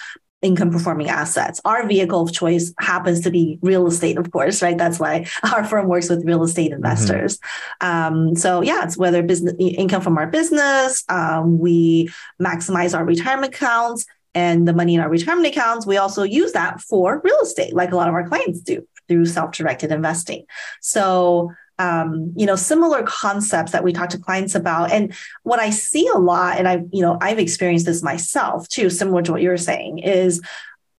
income 0.43 0.71
performing 0.71 1.09
assets. 1.09 1.61
Our 1.65 1.87
vehicle 1.87 2.23
of 2.23 2.33
choice 2.33 2.75
happens 2.81 3.21
to 3.21 3.31
be 3.31 3.59
real 3.63 3.87
estate, 3.87 4.19
of 4.19 4.31
course, 4.33 4.61
right? 4.61 4.77
That's 4.77 4.99
why 4.99 5.27
our 5.53 5.65
firm 5.65 5.89
works 5.89 6.09
with 6.09 6.25
real 6.25 6.43
estate 6.43 6.73
mm-hmm. 6.73 6.85
investors. 6.85 7.39
Mm-hmm. 7.81 8.15
Um, 8.15 8.37
so 8.37 8.61
yeah, 8.61 8.85
it's 8.85 8.97
whether 8.97 9.23
business 9.23 9.55
income 9.59 10.03
from 10.03 10.19
our 10.19 10.27
business, 10.27 11.05
um, 11.09 11.59
we 11.59 12.11
maximize 12.41 12.97
our 12.97 13.05
retirement 13.05 13.55
accounts 13.55 14.05
and 14.35 14.67
the 14.67 14.73
money 14.73 14.95
in 14.95 15.01
our 15.01 15.09
retirement 15.09 15.47
accounts. 15.47 15.87
We 15.87 15.97
also 15.97 16.23
use 16.23 16.53
that 16.53 16.81
for 16.81 17.21
real 17.23 17.41
estate, 17.41 17.75
like 17.75 17.93
a 17.93 17.97
lot 17.97 18.09
of 18.09 18.15
our 18.15 18.27
clients 18.27 18.61
do 18.61 18.87
through 19.09 19.27
self-directed 19.27 19.91
investing. 19.91 20.45
So 20.81 21.53
um, 21.79 22.33
you 22.37 22.47
know, 22.47 22.57
similar 22.57 23.03
concepts 23.03 23.73
that 23.73 23.85
we 23.85 23.93
talk 23.93 24.11
to 24.11 24.19
clients 24.19 24.55
about. 24.55 24.93
And 24.93 25.15
what 25.43 25.61
I 25.61 25.71
see 25.71 26.07
a 26.09 26.19
lot, 26.19 26.59
and 26.59 26.69
I, 26.69 26.83
you 26.93 27.03
know, 27.03 27.19
I've 27.21 27.39
experienced 27.39 27.87
this 27.87 28.03
myself 28.03 28.69
too, 28.69 28.91
similar 28.91 29.23
to 29.23 29.33
what 29.33 29.43
you're 29.43 29.57
saying, 29.57 29.99
is 29.99 30.41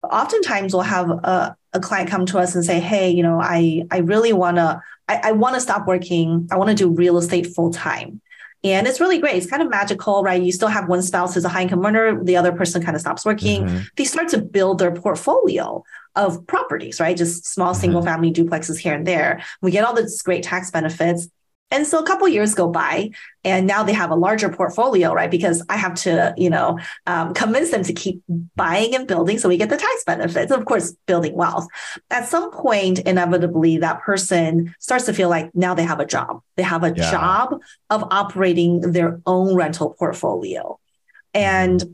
oftentimes 0.02 0.74
we'll 0.74 0.82
have 0.82 1.10
a, 1.10 1.56
a 1.72 1.80
client 1.80 2.10
come 2.10 2.26
to 2.26 2.38
us 2.38 2.54
and 2.54 2.64
say, 2.64 2.80
Hey, 2.80 3.10
you 3.10 3.22
know, 3.22 3.40
I, 3.40 3.84
I 3.90 3.98
really 3.98 4.32
want 4.32 4.56
to, 4.56 4.82
I, 5.08 5.20
I 5.24 5.32
want 5.32 5.54
to 5.54 5.60
stop 5.60 5.86
working. 5.86 6.48
I 6.50 6.56
want 6.56 6.70
to 6.70 6.76
do 6.76 6.90
real 6.90 7.18
estate 7.18 7.46
full 7.46 7.70
time. 7.70 8.20
And 8.64 8.86
it's 8.86 8.98
really 8.98 9.18
great. 9.18 9.36
It's 9.36 9.46
kind 9.46 9.62
of 9.62 9.68
magical, 9.68 10.22
right? 10.22 10.42
You 10.42 10.50
still 10.50 10.68
have 10.68 10.88
one 10.88 11.02
spouse 11.02 11.36
as 11.36 11.44
a 11.44 11.50
high 11.50 11.62
income 11.62 11.84
earner, 11.84 12.24
the 12.24 12.36
other 12.36 12.50
person 12.50 12.82
kind 12.82 12.94
of 12.94 13.00
stops 13.00 13.24
working. 13.24 13.66
Mm-hmm. 13.66 13.78
They 13.96 14.04
start 14.04 14.28
to 14.28 14.38
build 14.38 14.78
their 14.78 14.90
portfolio 14.90 15.84
of 16.16 16.46
properties, 16.46 16.98
right? 16.98 17.16
Just 17.16 17.46
small 17.46 17.72
mm-hmm. 17.72 17.80
single 17.80 18.02
family 18.02 18.32
duplexes 18.32 18.78
here 18.78 18.94
and 18.94 19.06
there. 19.06 19.42
We 19.60 19.70
get 19.70 19.84
all 19.84 19.94
these 19.94 20.22
great 20.22 20.42
tax 20.42 20.70
benefits. 20.70 21.28
And 21.74 21.84
so 21.84 21.98
a 21.98 22.06
couple 22.06 22.28
years 22.28 22.54
go 22.54 22.68
by, 22.68 23.10
and 23.42 23.66
now 23.66 23.82
they 23.82 23.92
have 23.92 24.12
a 24.12 24.14
larger 24.14 24.48
portfolio, 24.48 25.12
right? 25.12 25.28
Because 25.28 25.60
I 25.68 25.76
have 25.76 25.96
to, 26.06 26.32
you 26.36 26.48
know, 26.48 26.78
um, 27.08 27.34
convince 27.34 27.72
them 27.72 27.82
to 27.82 27.92
keep 27.92 28.22
buying 28.54 28.94
and 28.94 29.08
building, 29.08 29.40
so 29.40 29.48
we 29.48 29.56
get 29.56 29.70
the 29.70 29.76
tax 29.76 30.04
benefits. 30.04 30.52
And 30.52 30.60
of 30.60 30.66
course, 30.66 30.94
building 31.06 31.34
wealth. 31.34 31.66
At 32.12 32.28
some 32.28 32.52
point, 32.52 33.00
inevitably, 33.00 33.78
that 33.78 34.02
person 34.02 34.72
starts 34.78 35.06
to 35.06 35.12
feel 35.12 35.28
like 35.28 35.52
now 35.52 35.74
they 35.74 35.82
have 35.82 35.98
a 35.98 36.06
job. 36.06 36.42
They 36.54 36.62
have 36.62 36.84
a 36.84 36.94
yeah. 36.94 37.10
job 37.10 37.60
of 37.90 38.04
operating 38.12 38.92
their 38.92 39.20
own 39.26 39.56
rental 39.56 39.96
portfolio, 39.98 40.78
and 41.34 41.80
mm-hmm 41.80 41.92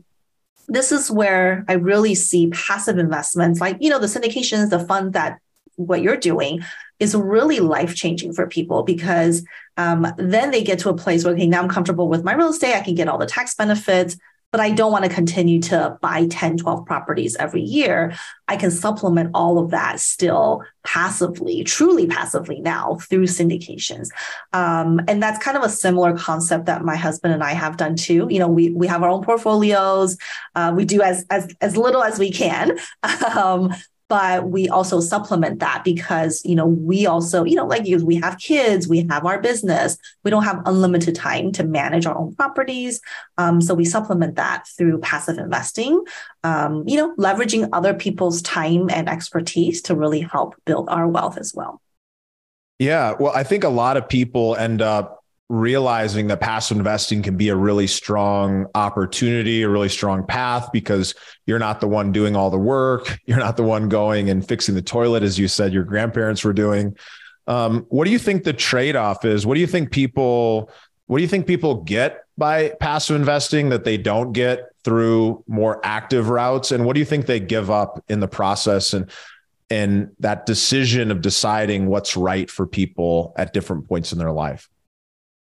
this 0.67 0.93
is 0.93 1.11
where 1.11 1.65
I 1.67 1.73
really 1.73 2.15
see 2.15 2.47
passive 2.47 2.97
investments 2.97 3.59
like, 3.59 3.75
you 3.81 3.89
know, 3.89 3.99
the 3.99 4.07
syndications, 4.07 4.69
the 4.69 4.79
fund 4.79 5.11
that 5.13 5.41
what 5.75 6.01
you're 6.01 6.17
doing 6.17 6.63
is 6.99 7.15
really 7.15 7.59
life 7.59 7.95
changing 7.95 8.33
for 8.33 8.47
people 8.47 8.83
because 8.83 9.43
um, 9.77 10.05
then 10.17 10.51
they 10.51 10.63
get 10.63 10.79
to 10.79 10.89
a 10.89 10.95
place 10.95 11.23
where, 11.23 11.33
okay, 11.33 11.47
now 11.47 11.61
I'm 11.61 11.69
comfortable 11.69 12.07
with 12.07 12.23
my 12.23 12.33
real 12.33 12.49
estate. 12.49 12.75
I 12.75 12.81
can 12.81 12.95
get 12.95 13.07
all 13.07 13.17
the 13.17 13.25
tax 13.25 13.55
benefits 13.55 14.17
but 14.51 14.59
I 14.59 14.71
don't 14.71 14.91
want 14.91 15.05
to 15.05 15.09
continue 15.09 15.61
to 15.61 15.97
buy 16.01 16.27
10, 16.27 16.57
12 16.57 16.85
properties 16.85 17.35
every 17.37 17.61
year. 17.61 18.13
I 18.49 18.57
can 18.57 18.69
supplement 18.69 19.31
all 19.33 19.57
of 19.57 19.71
that 19.71 20.01
still 20.01 20.63
passively, 20.83 21.63
truly 21.63 22.05
passively 22.05 22.59
now 22.59 22.95
through 22.95 23.27
syndications. 23.27 24.09
Um, 24.51 24.99
and 25.07 25.23
that's 25.23 25.41
kind 25.41 25.55
of 25.55 25.63
a 25.63 25.69
similar 25.69 26.17
concept 26.17 26.65
that 26.65 26.83
my 26.83 26.97
husband 26.97 27.33
and 27.33 27.43
I 27.43 27.53
have 27.53 27.77
done 27.77 27.95
too. 27.95 28.27
You 28.29 28.39
know, 28.39 28.49
we, 28.49 28.71
we 28.71 28.87
have 28.87 29.03
our 29.03 29.09
own 29.09 29.23
portfolios. 29.23 30.17
Uh, 30.53 30.73
we 30.75 30.83
do 30.83 31.01
as, 31.01 31.25
as, 31.29 31.55
as 31.61 31.77
little 31.77 32.03
as 32.03 32.19
we 32.19 32.31
can. 32.31 32.77
Um, 33.31 33.73
but 34.11 34.49
we 34.49 34.67
also 34.67 34.99
supplement 34.99 35.61
that 35.61 35.85
because 35.85 36.41
you 36.43 36.53
know 36.53 36.65
we 36.65 37.05
also 37.05 37.45
you 37.45 37.55
know 37.55 37.65
like 37.65 37.85
you 37.85 38.05
we 38.05 38.17
have 38.17 38.37
kids 38.37 38.85
we 38.85 39.07
have 39.07 39.25
our 39.25 39.39
business. 39.39 39.97
We 40.25 40.31
don't 40.31 40.43
have 40.43 40.61
unlimited 40.65 41.15
time 41.15 41.53
to 41.53 41.63
manage 41.63 42.05
our 42.05 42.17
own 42.17 42.35
properties. 42.35 42.99
Um, 43.37 43.61
so 43.61 43.73
we 43.73 43.85
supplement 43.85 44.35
that 44.35 44.65
through 44.77 44.99
passive 44.99 45.37
investing 45.37 46.03
um, 46.43 46.83
you 46.85 46.97
know 46.97 47.15
leveraging 47.15 47.69
other 47.71 47.93
people's 47.93 48.41
time 48.41 48.89
and 48.89 49.07
expertise 49.07 49.81
to 49.83 49.95
really 49.95 50.19
help 50.19 50.55
build 50.65 50.89
our 50.89 51.07
wealth 51.07 51.37
as 51.37 51.53
well. 51.55 51.81
Yeah. 52.79 53.15
Well 53.17 53.31
i 53.33 53.43
think 53.43 53.63
a 53.63 53.69
lot 53.69 53.95
of 53.95 54.09
people 54.09 54.57
end 54.57 54.81
up 54.81 55.20
realizing 55.51 56.27
that 56.27 56.39
passive 56.39 56.77
investing 56.77 57.21
can 57.21 57.35
be 57.35 57.49
a 57.49 57.55
really 57.55 57.85
strong 57.85 58.67
opportunity, 58.73 59.63
a 59.63 59.69
really 59.69 59.89
strong 59.89 60.25
path 60.25 60.69
because 60.71 61.13
you're 61.45 61.59
not 61.59 61.81
the 61.81 61.89
one 61.89 62.13
doing 62.13 62.37
all 62.37 62.49
the 62.49 62.57
work. 62.57 63.19
You're 63.25 63.39
not 63.39 63.57
the 63.57 63.63
one 63.63 63.89
going 63.89 64.29
and 64.29 64.47
fixing 64.47 64.75
the 64.75 64.81
toilet, 64.81 65.23
as 65.23 65.37
you 65.37 65.47
said 65.47 65.73
your 65.73 65.83
grandparents 65.83 66.43
were 66.43 66.53
doing. 66.53 66.95
Um, 67.47 67.85
what 67.89 68.05
do 68.05 68.11
you 68.11 68.19
think 68.19 68.43
the 68.43 68.53
trade 68.53 68.95
off 68.95 69.25
is? 69.25 69.45
What 69.45 69.55
do 69.55 69.59
you 69.59 69.67
think 69.67 69.91
people? 69.91 70.71
What 71.07 71.17
do 71.17 71.23
you 71.23 71.27
think 71.27 71.47
people 71.47 71.83
get 71.83 72.23
by 72.37 72.69
passive 72.79 73.17
investing 73.17 73.69
that 73.69 73.83
they 73.83 73.97
don't 73.97 74.31
get 74.31 74.69
through 74.85 75.43
more 75.47 75.81
active 75.83 76.29
routes? 76.29 76.71
And 76.71 76.85
what 76.85 76.93
do 76.93 76.99
you 76.99 77.05
think 77.05 77.25
they 77.25 77.41
give 77.41 77.69
up 77.69 78.03
in 78.07 78.21
the 78.21 78.27
process? 78.27 78.93
And 78.93 79.11
and 79.69 80.11
that 80.19 80.45
decision 80.45 81.11
of 81.11 81.21
deciding 81.21 81.87
what's 81.87 82.15
right 82.15 82.49
for 82.49 82.65
people 82.65 83.33
at 83.37 83.53
different 83.53 83.87
points 83.87 84.13
in 84.13 84.19
their 84.19 84.31
life? 84.31 84.69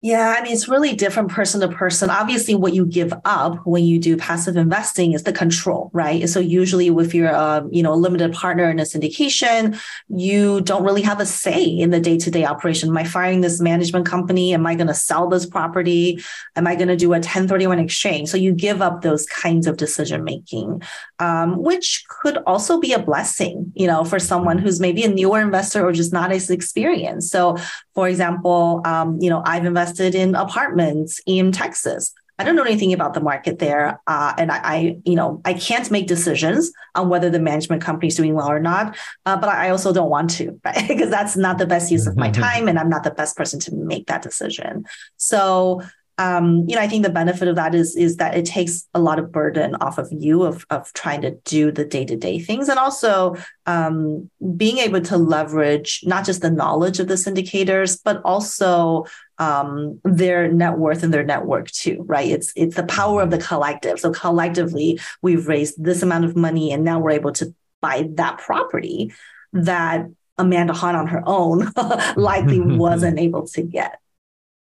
Yeah, 0.04 0.36
I 0.36 0.42
mean, 0.42 0.52
it's 0.52 0.68
really 0.68 0.96
different 0.96 1.30
person 1.30 1.62
to 1.62 1.68
person. 1.68 2.10
Obviously, 2.10 2.56
what 2.56 2.74
you 2.74 2.88
give 2.88 3.14
up 3.24 3.60
when 3.68 3.84
you 3.84 4.00
do 4.00 4.18
passive 4.18 4.58
investing 4.58 5.14
is 5.14 5.22
the 5.22 5.32
control, 5.32 5.92
right? 5.94 6.28
So 6.28 6.40
usually, 6.40 6.88
if 6.88 7.14
you're 7.14 7.30
a 7.30 7.68
you 7.70 7.84
know 7.84 7.94
limited 7.94 8.34
partner 8.34 8.68
in 8.68 8.80
a 8.80 8.82
syndication, 8.82 9.80
you 10.10 10.62
don't 10.62 10.84
really 10.84 11.04
have 11.04 11.20
a 11.20 11.26
say 11.28 11.64
in 11.64 11.92
the 11.92 12.00
day 12.00 12.18
to 12.18 12.32
day 12.32 12.46
operation. 12.46 12.90
Am 12.90 12.98
I 12.98 13.04
firing 13.04 13.42
this 13.42 13.62
management 13.62 14.08
company? 14.08 14.56
Am 14.56 14.66
I 14.66 14.74
going 14.74 14.88
to 14.88 14.96
sell 14.96 15.28
this 15.28 15.46
property? 15.46 16.20
Am 16.56 16.66
I 16.66 16.74
going 16.74 16.88
to 16.88 16.98
do 16.98 17.10
a 17.10 17.22
1031 17.22 17.78
exchange? 17.78 18.30
So 18.30 18.38
you 18.38 18.54
give 18.54 18.82
up 18.82 19.04
those 19.04 19.28
kinds 19.28 19.68
of 19.68 19.78
decision 19.78 20.24
making, 20.24 20.82
um, 21.20 21.62
which 21.62 22.06
could 22.10 22.38
also 22.48 22.80
be 22.80 22.94
a 22.94 23.00
blessing, 23.00 23.72
you 23.76 23.86
know, 23.86 24.04
for 24.04 24.18
someone 24.18 24.58
who's 24.58 24.80
maybe 24.80 25.04
a 25.04 25.10
newer 25.10 25.42
investor 25.42 25.86
or 25.88 25.92
just 25.92 26.12
not 26.12 26.32
as 26.32 26.50
experienced. 26.50 27.30
So, 27.30 27.58
for 27.94 28.08
example, 28.08 28.82
um, 28.84 29.20
you 29.22 29.30
know, 29.30 29.44
I've 29.46 29.66
invested 29.66 29.91
invested 29.92 30.18
in 30.18 30.36
apartments 30.36 31.20
in 31.26 31.52
Texas. 31.52 32.14
I 32.40 32.44
don't 32.44 32.56
know 32.56 32.64
anything 32.64 32.92
about 32.92 33.14
the 33.14 33.20
market 33.20 33.60
there, 33.60 34.02
uh, 34.08 34.34
and 34.36 34.52
I, 34.52 34.60
I, 34.64 34.98
you 35.06 35.16
know, 35.16 35.42
I 35.46 35.54
can't 35.54 35.92
make 35.92 36.08
decisions 36.08 36.72
on 36.96 37.08
whether 37.08 37.30
the 37.30 37.40
management 37.40 37.84
company 37.84 38.08
is 38.08 38.16
doing 38.16 38.34
well 38.34 38.50
or 38.50 38.60
not. 38.60 38.98
Uh, 39.28 39.38
but 39.38 39.50
I 39.50 39.70
also 39.70 39.94
don't 39.94 40.10
want 40.10 40.32
to, 40.32 40.60
right? 40.66 40.88
because 40.88 41.12
that's 41.12 41.38
not 41.38 41.60
the 41.60 41.68
best 41.68 41.92
use 41.92 42.08
of 42.08 42.18
my 42.18 42.32
mm-hmm. 42.32 42.42
time, 42.42 42.68
and 42.68 42.80
I'm 42.80 42.90
not 42.90 43.04
the 43.04 43.12
best 43.12 43.38
person 43.38 43.60
to 43.60 43.76
make 43.76 44.08
that 44.08 44.24
decision. 44.24 44.86
So 45.18 45.84
um, 46.22 46.66
you 46.68 46.76
know, 46.76 46.82
I 46.84 46.88
think 46.88 47.02
the 47.02 47.10
benefit 47.10 47.48
of 47.48 47.56
that 47.56 47.74
is 47.74 47.96
is 47.96 48.18
that 48.18 48.38
it 48.38 48.46
takes 48.46 48.88
a 48.94 49.00
lot 49.00 49.18
of 49.18 49.32
burden 49.32 49.74
off 49.82 49.98
of 49.98 50.08
you 50.12 50.44
of 50.44 50.68
of 50.70 50.94
trying 50.94 51.22
to 51.22 51.32
do 51.46 51.72
the 51.72 51.84
day 51.84 52.06
to 52.06 52.16
day 52.16 52.38
things, 52.38 52.70
and 52.70 52.78
also 52.78 53.36
um, 53.66 54.30
being 54.56 54.78
able 54.78 55.02
to 55.02 55.18
leverage 55.18 56.02
not 56.06 56.24
just 56.24 56.42
the 56.42 56.52
knowledge 56.52 57.00
of 57.00 57.08
the 57.08 57.16
syndicators, 57.16 58.00
but 58.06 58.22
also 58.24 59.06
um, 59.40 60.00
their 60.04 60.52
net 60.52 60.78
worth 60.78 61.02
and 61.02 61.12
their 61.12 61.24
network 61.24 61.72
too. 61.72 62.04
Right? 62.06 62.30
It's 62.30 62.54
it's 62.56 62.76
the 62.76 62.84
power 62.84 63.24
of 63.24 63.32
the 63.32 63.40
collective. 63.40 64.00
So 64.00 64.12
collectively, 64.12 65.00
we've 65.24 65.48
raised 65.48 65.84
this 65.84 66.04
amount 66.04 66.26
of 66.26 66.36
money, 66.36 66.72
and 66.72 66.84
now 66.84 67.00
we're 67.00 67.12
able 67.12 67.32
to 67.34 67.52
buy 67.82 68.08
that 68.14 68.38
property 68.38 69.12
that 69.54 70.06
Amanda 70.38 70.74
Han 70.74 70.96
on 70.96 71.08
her 71.08 71.24
own 71.26 71.72
likely 72.16 72.60
wasn't 72.78 73.18
able 73.18 73.48
to 73.48 73.64
get. 73.64 73.98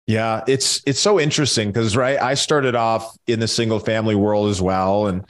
Yeah, 0.06 0.44
it's 0.48 0.82
it's 0.86 1.00
so 1.00 1.20
interesting 1.20 1.70
because 1.70 1.96
right, 1.96 2.20
I 2.20 2.34
started 2.34 2.76
off 2.76 3.18
in 3.26 3.40
the 3.40 3.48
single 3.48 3.80
family 3.80 4.16
world 4.16 4.50
as 4.50 4.62
well, 4.62 5.08
and 5.08 5.26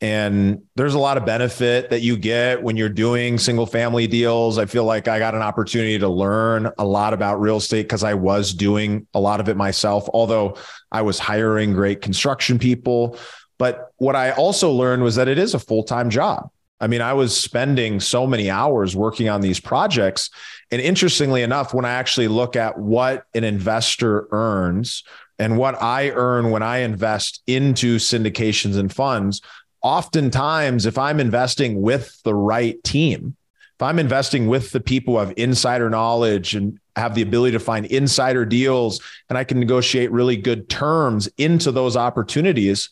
and 0.00 0.62
there's 0.74 0.94
a 0.94 0.98
lot 0.98 1.16
of 1.16 1.24
benefit 1.24 1.90
that 1.90 2.00
you 2.02 2.16
get 2.16 2.62
when 2.62 2.76
you're 2.76 2.88
doing 2.88 3.38
single 3.38 3.66
family 3.66 4.06
deals. 4.06 4.58
I 4.58 4.66
feel 4.66 4.84
like 4.84 5.06
I 5.08 5.18
got 5.18 5.34
an 5.34 5.42
opportunity 5.42 5.98
to 6.00 6.08
learn 6.08 6.70
a 6.76 6.84
lot 6.84 7.14
about 7.14 7.40
real 7.40 7.58
estate 7.58 7.84
because 7.84 8.04
I 8.04 8.14
was 8.14 8.52
doing 8.52 9.06
a 9.14 9.20
lot 9.20 9.40
of 9.40 9.48
it 9.48 9.56
myself, 9.56 10.08
although 10.12 10.56
I 10.90 11.02
was 11.02 11.18
hiring 11.18 11.72
great 11.72 12.02
construction 12.02 12.58
people. 12.58 13.18
But 13.58 13.92
what 13.96 14.16
I 14.16 14.32
also 14.32 14.70
learned 14.72 15.02
was 15.02 15.14
that 15.14 15.28
it 15.28 15.38
is 15.38 15.54
a 15.54 15.58
full 15.58 15.84
time 15.84 16.10
job. 16.10 16.50
I 16.78 16.88
mean, 16.88 17.00
I 17.00 17.14
was 17.14 17.34
spending 17.34 18.00
so 18.00 18.26
many 18.26 18.50
hours 18.50 18.94
working 18.94 19.28
on 19.28 19.40
these 19.40 19.60
projects 19.60 20.30
and 20.70 20.80
interestingly 20.80 21.42
enough, 21.42 21.72
when 21.72 21.84
I 21.84 21.90
actually 21.90 22.28
look 22.28 22.56
at 22.56 22.78
what 22.78 23.26
an 23.34 23.44
investor 23.44 24.28
earns 24.30 25.04
and 25.38 25.58
what 25.58 25.80
I 25.80 26.10
earn 26.10 26.50
when 26.50 26.62
I 26.62 26.78
invest 26.78 27.42
into 27.46 27.96
syndications 27.96 28.76
and 28.76 28.92
funds, 28.92 29.42
oftentimes, 29.82 30.86
if 30.86 30.98
I'm 30.98 31.20
investing 31.20 31.80
with 31.80 32.20
the 32.24 32.34
right 32.34 32.82
team, 32.82 33.36
if 33.76 33.82
I'm 33.82 33.98
investing 33.98 34.48
with 34.48 34.72
the 34.72 34.80
people 34.80 35.14
who 35.14 35.20
have 35.20 35.34
insider 35.36 35.90
knowledge 35.90 36.54
and 36.54 36.80
have 36.96 37.14
the 37.14 37.22
ability 37.22 37.52
to 37.52 37.60
find 37.60 37.86
insider 37.86 38.46
deals 38.46 39.00
and 39.28 39.36
I 39.36 39.44
can 39.44 39.60
negotiate 39.60 40.10
really 40.10 40.36
good 40.36 40.68
terms 40.68 41.28
into 41.36 41.70
those 41.70 41.96
opportunities, 41.96 42.88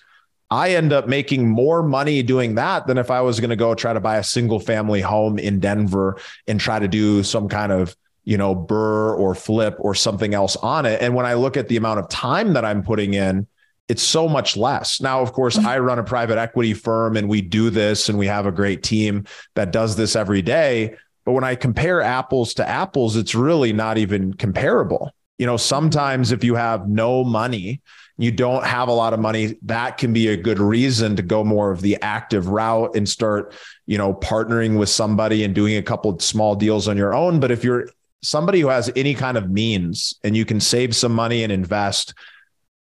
I 0.55 0.71
end 0.71 0.93
up 0.93 1.09
making 1.09 1.49
more 1.49 1.83
money 1.83 2.23
doing 2.23 2.55
that 2.55 2.87
than 2.87 2.97
if 2.97 3.11
I 3.11 3.21
was 3.23 3.41
going 3.41 3.51
to 3.51 3.57
go 3.57 3.75
try 3.75 3.93
to 3.93 3.99
buy 3.99 4.19
a 4.19 4.23
single 4.23 4.61
family 4.61 5.01
home 5.01 5.37
in 5.37 5.59
Denver 5.59 6.17
and 6.47 6.61
try 6.61 6.79
to 6.79 6.87
do 6.87 7.25
some 7.25 7.49
kind 7.49 7.73
of, 7.73 7.97
you 8.23 8.39
know, 8.39 8.55
BRRRR 8.55 9.19
or 9.19 9.35
flip 9.35 9.77
or 9.81 9.97
something 9.97 10.33
else 10.33 10.55
on 10.57 10.87
it. 10.87 11.03
And 11.03 11.13
when 11.13 11.27
I 11.27 11.35
look 11.35 11.57
at 11.57 11.67
the 11.67 11.77
amount 11.77 11.99
of 11.99 12.09
time 12.09 12.53
that 12.53 12.65
I'm 12.65 12.85
putting 12.85 13.15
in, 13.15 13.49
it's 13.89 14.03
so 14.03 14.29
much 14.29 14.57
less. 14.57 15.01
Now, 15.01 15.23
of 15.23 15.33
course, 15.33 15.57
mm-hmm. 15.59 15.67
I 15.67 15.81
run 15.81 15.99
a 15.99 16.05
private 16.05 16.39
equity 16.39 16.73
firm 16.73 17.17
and 17.17 17.29
we 17.29 17.43
do 17.43 17.69
this 17.69 18.09
and 18.09 18.17
we 18.17 18.29
have 18.29 18.47
a 18.47 18.53
great 18.53 18.85
team 18.85 19.25
that 19.57 19.73
does 19.73 19.97
this 19.97 20.15
every 20.15 20.41
day. 20.41 20.95
But 21.25 21.33
when 21.33 21.43
I 21.43 21.57
compare 21.57 22.01
apples 22.01 22.55
to 22.55 22.69
apples, 22.69 23.17
it's 23.17 23.35
really 23.35 23.73
not 23.73 23.99
even 23.99 24.35
comparable. 24.35 25.11
You 25.37 25.47
know, 25.47 25.57
sometimes 25.57 26.31
if 26.31 26.45
you 26.45 26.55
have 26.55 26.89
no 26.89 27.25
money, 27.25 27.81
you 28.17 28.31
don't 28.31 28.65
have 28.65 28.89
a 28.89 28.93
lot 28.93 29.13
of 29.13 29.21
money, 29.21 29.57
that 29.63 29.99
can 29.99 30.13
be 30.13 30.29
a 30.29 30.37
good 30.37 30.59
reason 30.59 31.17
to 31.17 31.23
go 31.23 31.43
more 31.43 31.73
of 31.73 31.81
the 31.81 31.97
active 32.01 32.49
route 32.49 32.95
and 32.95 33.09
start, 33.09 33.55
you 33.87 33.99
know, 33.99 34.15
partnering 34.15 34.79
with 34.79 34.89
somebody 34.89 35.43
and 35.43 35.55
doing 35.55 35.77
a 35.77 35.83
couple 35.83 36.17
small 36.21 36.55
deals 36.55 36.87
on 36.87 36.97
your 36.97 37.13
own. 37.13 37.41
But 37.41 37.51
if 37.51 37.65
you're 37.65 37.89
somebody 38.23 38.61
who 38.61 38.69
has 38.69 38.91
any 38.95 39.15
kind 39.15 39.37
of 39.37 39.51
means 39.51 40.15
and 40.23 40.37
you 40.37 40.45
can 40.45 40.61
save 40.61 40.95
some 40.95 41.13
money 41.13 41.43
and 41.43 41.53
invest, 41.53 42.15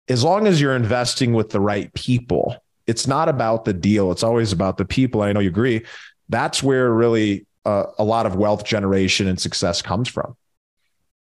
as 0.08 0.22
long 0.22 0.46
as 0.46 0.60
you're 0.60 0.76
investing 0.76 1.32
with 1.32 1.50
the 1.50 1.60
right 1.60 1.92
people, 1.94 2.56
it's 2.86 3.06
not 3.06 3.28
about 3.28 3.64
the 3.64 3.72
deal. 3.72 4.12
It's 4.12 4.22
always 4.22 4.52
about 4.52 4.76
the 4.76 4.84
people. 4.84 5.22
I 5.22 5.32
know 5.32 5.40
you 5.40 5.48
agree. 5.48 5.84
That's 6.28 6.62
where 6.62 6.92
really 6.92 7.46
uh, 7.64 7.86
a 7.98 8.04
lot 8.04 8.26
of 8.26 8.36
wealth 8.36 8.64
generation 8.64 9.26
and 9.26 9.40
success 9.40 9.82
comes 9.82 10.08
from. 10.08 10.36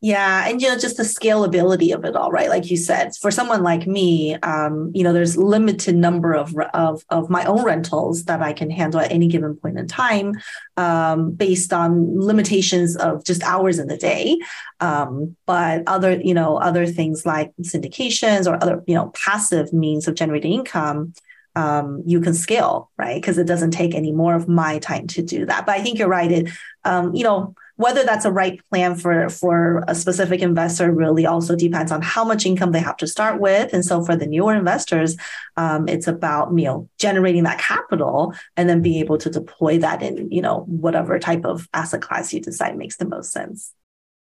Yeah, 0.02 0.48
and 0.48 0.62
you 0.62 0.70
know, 0.70 0.78
just 0.78 0.96
the 0.96 1.04
scalability 1.04 1.94
of 1.94 2.06
it 2.06 2.16
all, 2.16 2.32
right? 2.32 2.48
Like 2.48 2.72
you 2.72 2.78
said, 2.78 3.12
for 3.18 3.32
someone 3.32 3.64
like 3.64 3.86
me, 3.86 4.36
um, 4.44 4.92
you 4.96 5.04
know, 5.04 5.12
there's 5.12 5.36
limited 5.36 5.94
number 5.94 6.34
of 6.34 6.56
of 6.74 7.04
of 7.10 7.30
my 7.30 7.44
own 7.44 7.66
rentals 7.66 8.24
that 8.24 8.42
I 8.42 8.54
can 8.54 8.70
handle 8.70 9.02
at 9.02 9.12
any 9.12 9.28
given 9.28 9.58
point 9.58 9.78
in 9.78 9.88
time, 9.88 10.36
um, 10.78 11.32
based 11.32 11.74
on 11.74 12.18
limitations 12.18 12.96
of 12.96 13.26
just 13.26 13.44
hours 13.44 13.78
in 13.78 13.88
the 13.88 13.98
day. 13.98 14.40
Um, 14.80 15.36
but 15.46 15.84
other, 15.86 16.18
you 16.22 16.34
know, 16.34 16.56
other 16.56 16.86
things 16.86 17.26
like 17.26 17.52
syndications 17.64 18.50
or 18.50 18.56
other, 18.64 18.82
you 18.88 18.96
know, 18.96 19.12
passive 19.26 19.74
means 19.74 20.08
of 20.08 20.16
generating 20.16 20.54
income, 20.54 21.14
um, 21.58 22.04
you 22.06 22.22
can 22.22 22.34
scale, 22.34 22.90
right? 22.98 23.22
Because 23.22 23.38
it 23.38 23.48
doesn't 23.48 23.72
take 23.72 23.94
any 23.94 24.14
more 24.14 24.34
of 24.36 24.48
my 24.48 24.80
time 24.80 25.08
to 25.08 25.22
do 25.22 25.46
that. 25.46 25.66
But 25.66 25.78
I 25.78 25.84
think 25.84 26.00
you're 26.00 26.08
right. 26.08 26.32
It, 26.32 26.50
um, 26.86 27.14
you 27.14 27.26
know 27.26 27.54
whether 27.80 28.04
that's 28.04 28.26
a 28.26 28.32
right 28.32 28.60
plan 28.70 28.94
for 28.94 29.30
for 29.30 29.86
a 29.88 29.96
specific 29.96 30.42
investor 30.42 30.92
really 30.92 31.26
also 31.26 31.56
depends 31.56 31.94
on 31.94 32.02
how 32.02 32.26
much 32.26 32.46
income 32.46 32.74
they 32.74 32.82
have 32.82 32.98
to 32.98 33.08
start 33.08 33.40
with. 33.40 33.72
And 33.72 33.86
so 33.86 34.04
for 34.04 34.18
the 34.18 34.28
newer 34.28 34.54
investors, 34.54 35.16
um, 35.56 35.88
it's 35.88 36.06
about 36.06 36.50
you 36.60 36.66
know 36.66 36.90
generating 37.00 37.44
that 37.44 37.58
capital 37.58 38.34
and 38.58 38.68
then 38.68 38.82
being 38.82 39.00
able 39.00 39.18
to 39.20 39.30
deploy 39.30 39.78
that 39.78 40.02
in 40.02 40.30
you 40.30 40.42
know 40.42 40.66
whatever 40.68 41.18
type 41.20 41.46
of 41.46 41.70
asset 41.74 42.02
class 42.02 42.34
you 42.34 42.42
decide 42.42 42.78
makes 42.78 42.98
the 42.98 43.08
most 43.08 43.32
sense. 43.32 43.74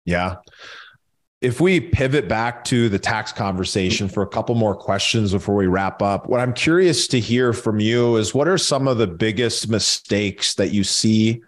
Yeah. 0.04 0.36
If 1.40 1.58
we 1.58 1.80
pivot 1.80 2.28
back 2.28 2.64
to 2.64 2.90
the 2.90 2.98
tax 2.98 3.32
conversation 3.32 4.10
for 4.10 4.22
a 4.22 4.28
couple 4.28 4.56
more 4.56 4.74
questions 4.74 5.32
before 5.32 5.54
we 5.54 5.68
wrap 5.68 6.02
up, 6.02 6.28
what 6.28 6.40
I'm 6.40 6.52
curious 6.52 7.08
to 7.08 7.20
hear 7.20 7.54
from 7.54 7.80
you 7.80 8.16
is 8.16 8.34
what 8.34 8.46
are 8.46 8.58
some 8.58 8.86
of 8.86 8.98
the 8.98 9.06
biggest 9.06 9.70
mistakes 9.70 10.54
that 10.56 10.72
you 10.72 10.84
see 10.84 11.40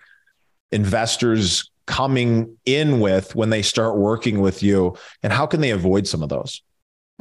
investors 0.73 1.70
coming 1.91 2.57
in 2.65 3.01
with 3.01 3.35
when 3.35 3.51
they 3.51 3.63
start 3.63 3.99
working 3.99 4.41
with 4.41 4.63
you, 4.63 4.97
and 5.25 5.33
how 5.33 5.45
can 5.45 5.61
they 5.61 5.71
avoid 5.71 6.07
some 6.07 6.23
of 6.23 6.29
those? 6.29 6.63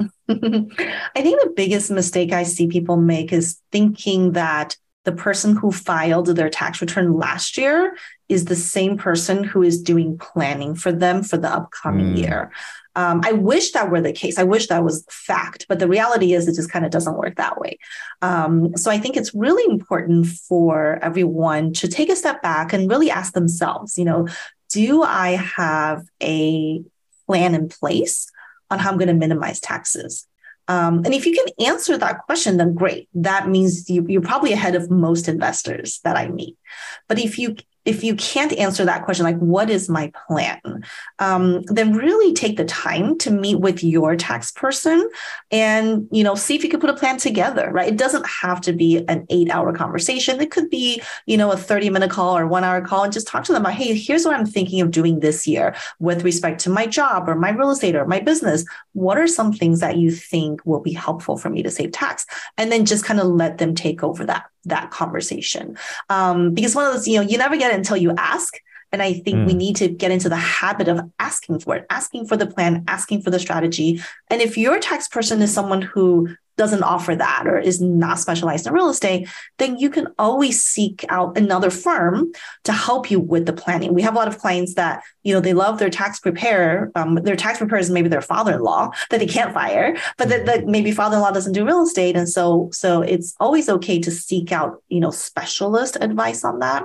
I 0.00 0.06
think 0.28 1.42
the 1.42 1.52
biggest 1.56 1.90
mistake 1.90 2.32
I 2.32 2.44
see 2.44 2.68
people 2.68 2.96
make 2.96 3.32
is 3.32 3.60
thinking 3.72 4.32
that 4.32 4.76
the 5.04 5.12
person 5.12 5.56
who 5.56 5.72
filed 5.72 6.28
their 6.28 6.48
tax 6.48 6.80
return 6.80 7.14
last 7.14 7.58
year 7.58 7.96
is 8.28 8.44
the 8.44 8.54
same 8.54 8.96
person 8.96 9.42
who 9.42 9.62
is 9.62 9.82
doing 9.82 10.16
planning 10.18 10.76
for 10.76 10.92
them 10.92 11.24
for 11.24 11.36
the 11.36 11.52
upcoming 11.52 12.14
mm. 12.14 12.18
year. 12.18 12.52
Um, 12.96 13.20
I 13.24 13.32
wish 13.32 13.72
that 13.72 13.90
were 13.90 14.00
the 14.00 14.12
case. 14.12 14.38
I 14.38 14.42
wish 14.42 14.66
that 14.68 14.84
was 14.84 15.04
fact, 15.08 15.66
but 15.68 15.78
the 15.78 15.88
reality 15.88 16.32
is 16.32 16.46
it 16.46 16.54
just 16.54 16.70
kind 16.70 16.84
of 16.84 16.90
doesn't 16.90 17.16
work 17.16 17.36
that 17.36 17.58
way. 17.58 17.78
Um, 18.20 18.76
so 18.76 18.90
I 18.90 18.98
think 18.98 19.16
it's 19.16 19.34
really 19.34 19.64
important 19.72 20.26
for 20.26 20.98
everyone 21.02 21.72
to 21.74 21.88
take 21.88 22.08
a 22.08 22.16
step 22.16 22.42
back 22.42 22.72
and 22.72 22.90
really 22.90 23.10
ask 23.10 23.32
themselves, 23.32 23.96
you 23.96 24.04
know, 24.04 24.26
do 24.70 25.02
I 25.02 25.30
have 25.30 26.04
a 26.22 26.82
plan 27.26 27.54
in 27.54 27.68
place 27.68 28.30
on 28.70 28.78
how 28.78 28.90
I'm 28.90 28.98
going 28.98 29.08
to 29.08 29.14
minimize 29.14 29.60
taxes? 29.60 30.26
Um, 30.68 31.02
and 31.04 31.12
if 31.12 31.26
you 31.26 31.32
can 31.32 31.66
answer 31.66 31.98
that 31.98 32.20
question, 32.26 32.56
then 32.56 32.74
great. 32.74 33.08
That 33.14 33.48
means 33.48 33.90
you, 33.90 34.06
you're 34.08 34.20
probably 34.22 34.52
ahead 34.52 34.76
of 34.76 34.90
most 34.90 35.28
investors 35.28 36.00
that 36.04 36.16
I 36.16 36.28
meet. 36.28 36.56
But 37.08 37.18
if 37.18 37.38
you 37.38 37.56
if 37.86 38.04
you 38.04 38.14
can't 38.14 38.52
answer 38.58 38.84
that 38.84 39.06
question, 39.06 39.24
like 39.24 39.38
what 39.38 39.70
is 39.70 39.88
my 39.88 40.12
plan, 40.28 40.84
um, 41.18 41.62
then 41.62 41.94
really 41.94 42.34
take 42.34 42.58
the 42.58 42.64
time 42.66 43.16
to 43.16 43.30
meet 43.30 43.58
with 43.58 43.82
your 43.82 44.16
tax 44.16 44.52
person 44.52 45.08
and 45.50 46.06
you 46.12 46.22
know 46.22 46.34
see 46.34 46.54
if 46.54 46.62
you 46.62 46.68
can 46.68 46.78
put 46.78 46.90
a 46.90 46.94
plan 46.94 47.16
together. 47.16 47.70
Right? 47.72 47.88
It 47.88 47.96
doesn't 47.96 48.26
have 48.26 48.60
to 48.62 48.74
be 48.74 49.02
an 49.08 49.26
eight-hour 49.30 49.72
conversation. 49.72 50.42
It 50.42 50.50
could 50.50 50.68
be 50.68 51.02
you 51.24 51.38
know 51.38 51.50
a 51.50 51.56
thirty-minute 51.56 52.10
call 52.10 52.36
or 52.36 52.46
one-hour 52.46 52.82
call, 52.82 53.04
and 53.04 53.12
just 53.12 53.26
talk 53.26 53.44
to 53.44 53.52
them 53.52 53.62
about, 53.62 53.72
hey, 53.72 53.94
here's 53.94 54.26
what 54.26 54.34
I'm 54.34 54.46
thinking 54.46 54.82
of 54.82 54.90
doing 54.90 55.20
this 55.20 55.46
year 55.46 55.74
with 55.98 56.22
respect 56.22 56.60
to 56.60 56.70
my 56.70 56.86
job 56.86 57.30
or 57.30 57.34
my 57.34 57.50
real 57.50 57.70
estate 57.70 57.96
or 57.96 58.06
my 58.06 58.20
business. 58.20 58.64
What 58.92 59.16
are 59.16 59.26
some 59.26 59.54
things 59.54 59.80
that 59.80 59.96
you 59.96 60.10
think 60.10 60.60
will 60.66 60.80
be 60.80 60.92
helpful 60.92 61.38
for 61.38 61.48
me 61.48 61.62
to 61.62 61.70
save 61.70 61.92
tax? 61.92 62.26
And 62.58 62.70
then 62.70 62.84
just 62.84 63.06
kind 63.06 63.20
of 63.20 63.26
let 63.26 63.56
them 63.56 63.74
take 63.74 64.02
over 64.02 64.26
that 64.26 64.44
that 64.64 64.90
conversation. 64.90 65.78
Um, 66.08 66.54
because 66.54 66.74
one 66.74 66.86
of 66.86 66.92
those, 66.92 67.08
you 67.08 67.16
know, 67.16 67.26
you 67.26 67.38
never 67.38 67.56
get 67.56 67.72
it 67.72 67.76
until 67.76 67.96
you 67.96 68.14
ask. 68.16 68.54
And 68.92 69.00
I 69.00 69.12
think 69.12 69.38
mm. 69.38 69.46
we 69.46 69.54
need 69.54 69.76
to 69.76 69.88
get 69.88 70.10
into 70.10 70.28
the 70.28 70.36
habit 70.36 70.88
of 70.88 71.00
asking 71.18 71.60
for 71.60 71.76
it, 71.76 71.86
asking 71.90 72.26
for 72.26 72.36
the 72.36 72.46
plan, 72.46 72.84
asking 72.88 73.22
for 73.22 73.30
the 73.30 73.38
strategy. 73.38 74.02
And 74.28 74.42
if 74.42 74.58
your 74.58 74.80
tax 74.80 75.06
person 75.06 75.40
is 75.42 75.54
someone 75.54 75.82
who 75.82 76.34
doesn't 76.56 76.82
offer 76.82 77.14
that 77.16 77.44
or 77.46 77.58
is 77.58 77.80
not 77.80 78.18
specialized 78.18 78.66
in 78.66 78.72
real 78.72 78.90
estate, 78.90 79.28
then 79.58 79.78
you 79.78 79.88
can 79.88 80.08
always 80.18 80.62
seek 80.62 81.04
out 81.08 81.36
another 81.38 81.70
firm 81.70 82.30
to 82.64 82.72
help 82.72 83.10
you 83.10 83.18
with 83.18 83.46
the 83.46 83.52
planning. 83.52 83.94
We 83.94 84.02
have 84.02 84.14
a 84.14 84.18
lot 84.18 84.28
of 84.28 84.38
clients 84.38 84.74
that, 84.74 85.02
you 85.22 85.32
know, 85.32 85.40
they 85.40 85.54
love 85.54 85.78
their 85.78 85.90
tax 85.90 86.20
preparer. 86.20 86.92
Um, 86.94 87.14
their 87.14 87.36
tax 87.36 87.58
preparer 87.58 87.80
is 87.80 87.90
maybe 87.90 88.08
their 88.08 88.20
father-in-law 88.20 88.90
that 89.10 89.20
they 89.20 89.26
can't 89.26 89.54
fire, 89.54 89.96
but 90.18 90.28
that, 90.28 90.46
that 90.46 90.66
maybe 90.66 90.92
father-in-law 90.92 91.30
doesn't 91.32 91.52
do 91.52 91.64
real 91.64 91.82
estate. 91.82 92.16
And 92.16 92.28
so, 92.28 92.68
so 92.72 93.02
it's 93.02 93.34
always 93.40 93.68
okay 93.68 93.98
to 94.00 94.10
seek 94.10 94.52
out, 94.52 94.82
you 94.88 95.00
know, 95.00 95.10
specialist 95.10 95.96
advice 96.00 96.44
on 96.44 96.58
that. 96.58 96.84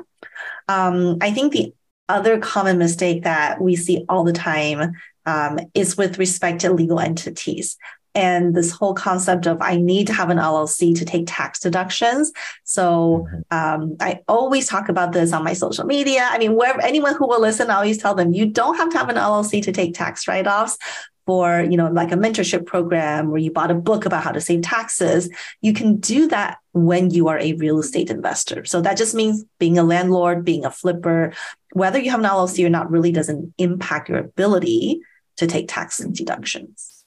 Um, 0.67 1.17
I 1.21 1.32
think 1.32 1.51
the 1.51 1.73
other 2.08 2.38
common 2.39 2.78
mistake 2.78 3.23
that 3.23 3.60
we 3.60 3.75
see 3.75 4.06
all 4.08 4.23
the 4.23 4.34
time 4.34 4.93
um, 5.25 5.60
is 5.73 5.97
with 5.97 6.19
respect 6.19 6.62
to 6.62 6.71
legal 6.71 6.99
entities 6.99 7.78
and 8.15 8.56
this 8.56 8.71
whole 8.71 8.93
concept 8.93 9.45
of 9.45 9.62
I 9.62 9.75
need 9.75 10.08
to 10.08 10.13
have 10.13 10.30
an 10.30 10.38
LLC 10.38 10.97
to 10.97 11.06
take 11.06 11.25
tax 11.28 11.60
deductions. 11.60 12.32
So 12.63 13.28
mm-hmm. 13.30 13.82
um, 13.84 13.97
I 13.99 14.21
always 14.28 14.67
talk 14.67 14.89
about 14.89 15.12
this 15.12 15.34
on 15.34 15.43
my 15.43 15.54
social 15.54 15.86
media. 15.86 16.28
I 16.32 16.38
mean, 16.38 16.56
wherever 16.56 16.82
anyone 16.82 17.15
who 17.15 17.28
will 17.28 17.41
listen, 17.41 17.69
I 17.69 17.75
always 17.75 17.97
tell 17.97 18.15
them 18.15 18.34
you 18.34 18.45
don't 18.45 18.78
have 18.78 18.89
to 18.91 18.97
have 18.97 19.10
an 19.10 19.17
LLC 19.17 19.62
to 19.63 19.71
take 19.71 19.93
tax 19.93 20.28
write-offs. 20.28 20.78
For 21.25 21.63
you 21.63 21.75
know, 21.75 21.89
like 21.89 22.12
a 22.12 22.15
mentorship 22.15 22.67
program 22.67 23.32
where 23.32 23.39
you 23.39 23.51
bought 23.51 23.71
a 23.71 23.73
book 23.75 24.06
about 24.06 24.23
how 24.23 24.32
to 24.32 24.39
save 24.39 24.62
taxes, 24.62 25.28
you 25.60 25.73
can 25.73 25.97
do 25.97 26.28
that 26.28 26.60
when 26.73 27.10
you 27.10 27.30
are 27.30 27.39
a 27.39 27.54
real 27.54 27.80
estate 27.80 28.12
investor. 28.12 28.63
So 28.63 28.80
that 28.82 28.95
just 28.95 29.15
means 29.15 29.43
being 29.58 29.80
a 29.80 29.84
landlord, 29.84 30.45
being 30.45 30.65
a 30.65 30.69
flipper, 30.69 31.34
whether 31.73 31.97
you 31.97 32.12
have 32.12 32.19
an 32.19 32.28
LLC 32.28 32.63
or 32.63 32.69
not, 32.69 32.91
really 32.91 33.12
doesn't 33.12 33.56
impact 33.58 34.08
your 34.08 34.19
ability 34.19 34.99
to 35.38 35.47
take 35.47 35.67
tax 35.67 35.97
deductions. 35.97 37.05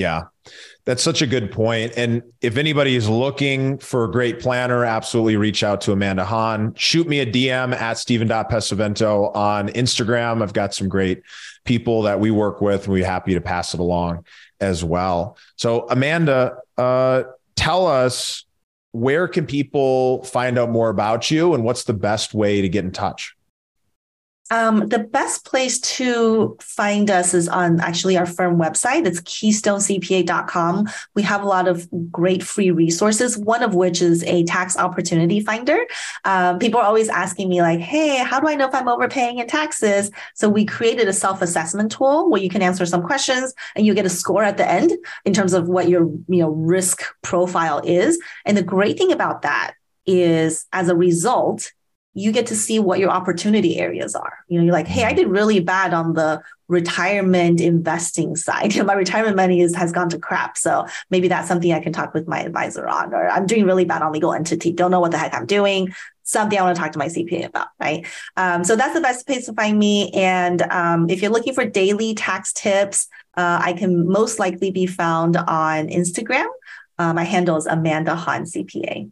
Yeah, 0.00 0.22
that's 0.86 1.02
such 1.02 1.20
a 1.20 1.26
good 1.26 1.52
point. 1.52 1.92
And 1.96 2.22
if 2.40 2.56
anybody 2.56 2.96
is 2.96 3.06
looking 3.06 3.78
for 3.78 4.04
a 4.04 4.10
great 4.10 4.40
planner, 4.40 4.84
absolutely 4.84 5.36
reach 5.36 5.62
out 5.62 5.82
to 5.82 5.92
Amanda 5.92 6.24
Han. 6.24 6.74
Shoot 6.74 7.06
me 7.06 7.20
a 7.20 7.26
DM 7.26 7.74
at 7.74 7.98
Steven.Pesavento 7.98 9.36
on 9.36 9.68
Instagram. 9.68 10.42
I've 10.42 10.54
got 10.54 10.74
some 10.74 10.88
great 10.88 11.22
people 11.64 12.02
that 12.02 12.18
we 12.18 12.30
work 12.30 12.62
with, 12.62 12.84
and 12.84 12.94
we're 12.94 13.04
happy 13.04 13.34
to 13.34 13.42
pass 13.42 13.74
it 13.74 13.80
along 13.80 14.24
as 14.58 14.82
well. 14.82 15.36
So, 15.56 15.86
Amanda, 15.90 16.56
uh, 16.78 17.24
tell 17.56 17.86
us 17.86 18.46
where 18.92 19.28
can 19.28 19.46
people 19.46 20.24
find 20.24 20.58
out 20.58 20.70
more 20.70 20.88
about 20.88 21.30
you 21.30 21.52
and 21.52 21.62
what's 21.62 21.84
the 21.84 21.92
best 21.92 22.32
way 22.32 22.62
to 22.62 22.68
get 22.70 22.86
in 22.86 22.90
touch? 22.90 23.36
Um, 24.50 24.88
the 24.88 24.98
best 24.98 25.44
place 25.44 25.78
to 25.80 26.56
find 26.60 27.10
us 27.10 27.34
is 27.34 27.48
on 27.48 27.80
actually 27.80 28.16
our 28.16 28.26
firm 28.26 28.58
website. 28.58 29.06
It's 29.06 29.20
keystonecpa.com. 29.20 30.88
We 31.14 31.22
have 31.22 31.42
a 31.42 31.46
lot 31.46 31.68
of 31.68 31.88
great 32.10 32.42
free 32.42 32.70
resources, 32.70 33.38
one 33.38 33.62
of 33.62 33.74
which 33.74 34.02
is 34.02 34.24
a 34.24 34.44
tax 34.44 34.76
opportunity 34.76 35.40
finder. 35.40 35.78
Um, 36.24 36.58
people 36.58 36.80
are 36.80 36.86
always 36.86 37.08
asking 37.08 37.48
me, 37.48 37.62
like, 37.62 37.80
hey, 37.80 38.18
how 38.18 38.40
do 38.40 38.48
I 38.48 38.56
know 38.56 38.68
if 38.68 38.74
I'm 38.74 38.88
overpaying 38.88 39.38
in 39.38 39.46
taxes? 39.46 40.10
So 40.34 40.48
we 40.48 40.64
created 40.64 41.06
a 41.08 41.12
self 41.12 41.42
assessment 41.42 41.92
tool 41.92 42.28
where 42.28 42.42
you 42.42 42.48
can 42.48 42.62
answer 42.62 42.86
some 42.86 43.02
questions 43.02 43.54
and 43.76 43.86
you 43.86 43.94
get 43.94 44.06
a 44.06 44.10
score 44.10 44.42
at 44.42 44.56
the 44.56 44.68
end 44.68 44.92
in 45.24 45.32
terms 45.32 45.52
of 45.52 45.68
what 45.68 45.88
your 45.88 46.04
you 46.28 46.40
know, 46.40 46.50
risk 46.50 47.04
profile 47.22 47.80
is. 47.84 48.18
And 48.44 48.56
the 48.56 48.62
great 48.62 48.98
thing 48.98 49.12
about 49.12 49.42
that 49.42 49.74
is, 50.06 50.66
as 50.72 50.88
a 50.88 50.96
result, 50.96 51.72
you 52.14 52.32
get 52.32 52.46
to 52.46 52.56
see 52.56 52.78
what 52.78 52.98
your 52.98 53.10
opportunity 53.10 53.78
areas 53.78 54.14
are. 54.14 54.38
You 54.48 54.58
know, 54.58 54.64
you're 54.64 54.72
like, 54.72 54.88
hey, 54.88 55.04
I 55.04 55.12
did 55.12 55.28
really 55.28 55.60
bad 55.60 55.94
on 55.94 56.14
the 56.14 56.42
retirement 56.66 57.60
investing 57.60 58.34
side. 58.34 58.84
my 58.84 58.94
retirement 58.94 59.36
money 59.36 59.60
is, 59.60 59.74
has 59.76 59.92
gone 59.92 60.08
to 60.10 60.18
crap. 60.18 60.58
So 60.58 60.86
maybe 61.10 61.28
that's 61.28 61.46
something 61.46 61.72
I 61.72 61.80
can 61.80 61.92
talk 61.92 62.12
with 62.12 62.26
my 62.26 62.40
advisor 62.40 62.88
on. 62.88 63.14
Or 63.14 63.28
I'm 63.28 63.46
doing 63.46 63.64
really 63.64 63.84
bad 63.84 64.02
on 64.02 64.12
legal 64.12 64.32
entity. 64.32 64.72
Don't 64.72 64.90
know 64.90 65.00
what 65.00 65.12
the 65.12 65.18
heck 65.18 65.34
I'm 65.34 65.46
doing. 65.46 65.94
Something 66.24 66.58
I 66.58 66.62
want 66.62 66.76
to 66.76 66.82
talk 66.82 66.92
to 66.92 66.98
my 66.98 67.06
CPA 67.06 67.46
about, 67.46 67.68
right? 67.80 68.06
Um, 68.36 68.64
so 68.64 68.76
that's 68.76 68.94
the 68.94 69.00
best 69.00 69.26
place 69.26 69.46
to 69.46 69.52
find 69.52 69.78
me. 69.78 70.10
And 70.10 70.62
um, 70.62 71.08
if 71.10 71.22
you're 71.22 71.30
looking 71.30 71.54
for 71.54 71.64
daily 71.64 72.14
tax 72.14 72.52
tips, 72.52 73.08
uh, 73.36 73.60
I 73.62 73.72
can 73.72 74.08
most 74.08 74.38
likely 74.38 74.70
be 74.70 74.86
found 74.86 75.36
on 75.36 75.88
Instagram. 75.88 76.46
Uh, 76.98 77.14
my 77.14 77.24
handle 77.24 77.56
is 77.56 77.66
Amanda 77.66 78.14
Han 78.14 78.44
CPA. 78.44 79.10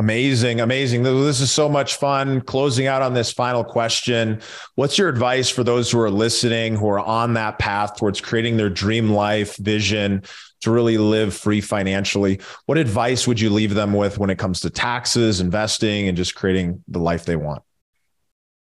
Amazing, 0.00 0.62
amazing. 0.62 1.02
This 1.02 1.42
is 1.42 1.52
so 1.52 1.68
much 1.68 1.96
fun. 1.96 2.40
Closing 2.40 2.86
out 2.86 3.02
on 3.02 3.12
this 3.12 3.30
final 3.30 3.62
question 3.62 4.40
What's 4.74 4.96
your 4.96 5.10
advice 5.10 5.50
for 5.50 5.62
those 5.62 5.90
who 5.90 6.00
are 6.00 6.10
listening, 6.10 6.74
who 6.74 6.88
are 6.88 6.98
on 6.98 7.34
that 7.34 7.58
path 7.58 7.96
towards 7.96 8.18
creating 8.18 8.56
their 8.56 8.70
dream 8.70 9.10
life 9.10 9.58
vision 9.58 10.22
to 10.62 10.70
really 10.70 10.96
live 10.96 11.36
free 11.36 11.60
financially? 11.60 12.40
What 12.64 12.78
advice 12.78 13.26
would 13.26 13.38
you 13.38 13.50
leave 13.50 13.74
them 13.74 13.92
with 13.92 14.16
when 14.16 14.30
it 14.30 14.38
comes 14.38 14.62
to 14.62 14.70
taxes, 14.70 15.38
investing, 15.38 16.08
and 16.08 16.16
just 16.16 16.34
creating 16.34 16.82
the 16.88 16.98
life 16.98 17.26
they 17.26 17.36
want? 17.36 17.62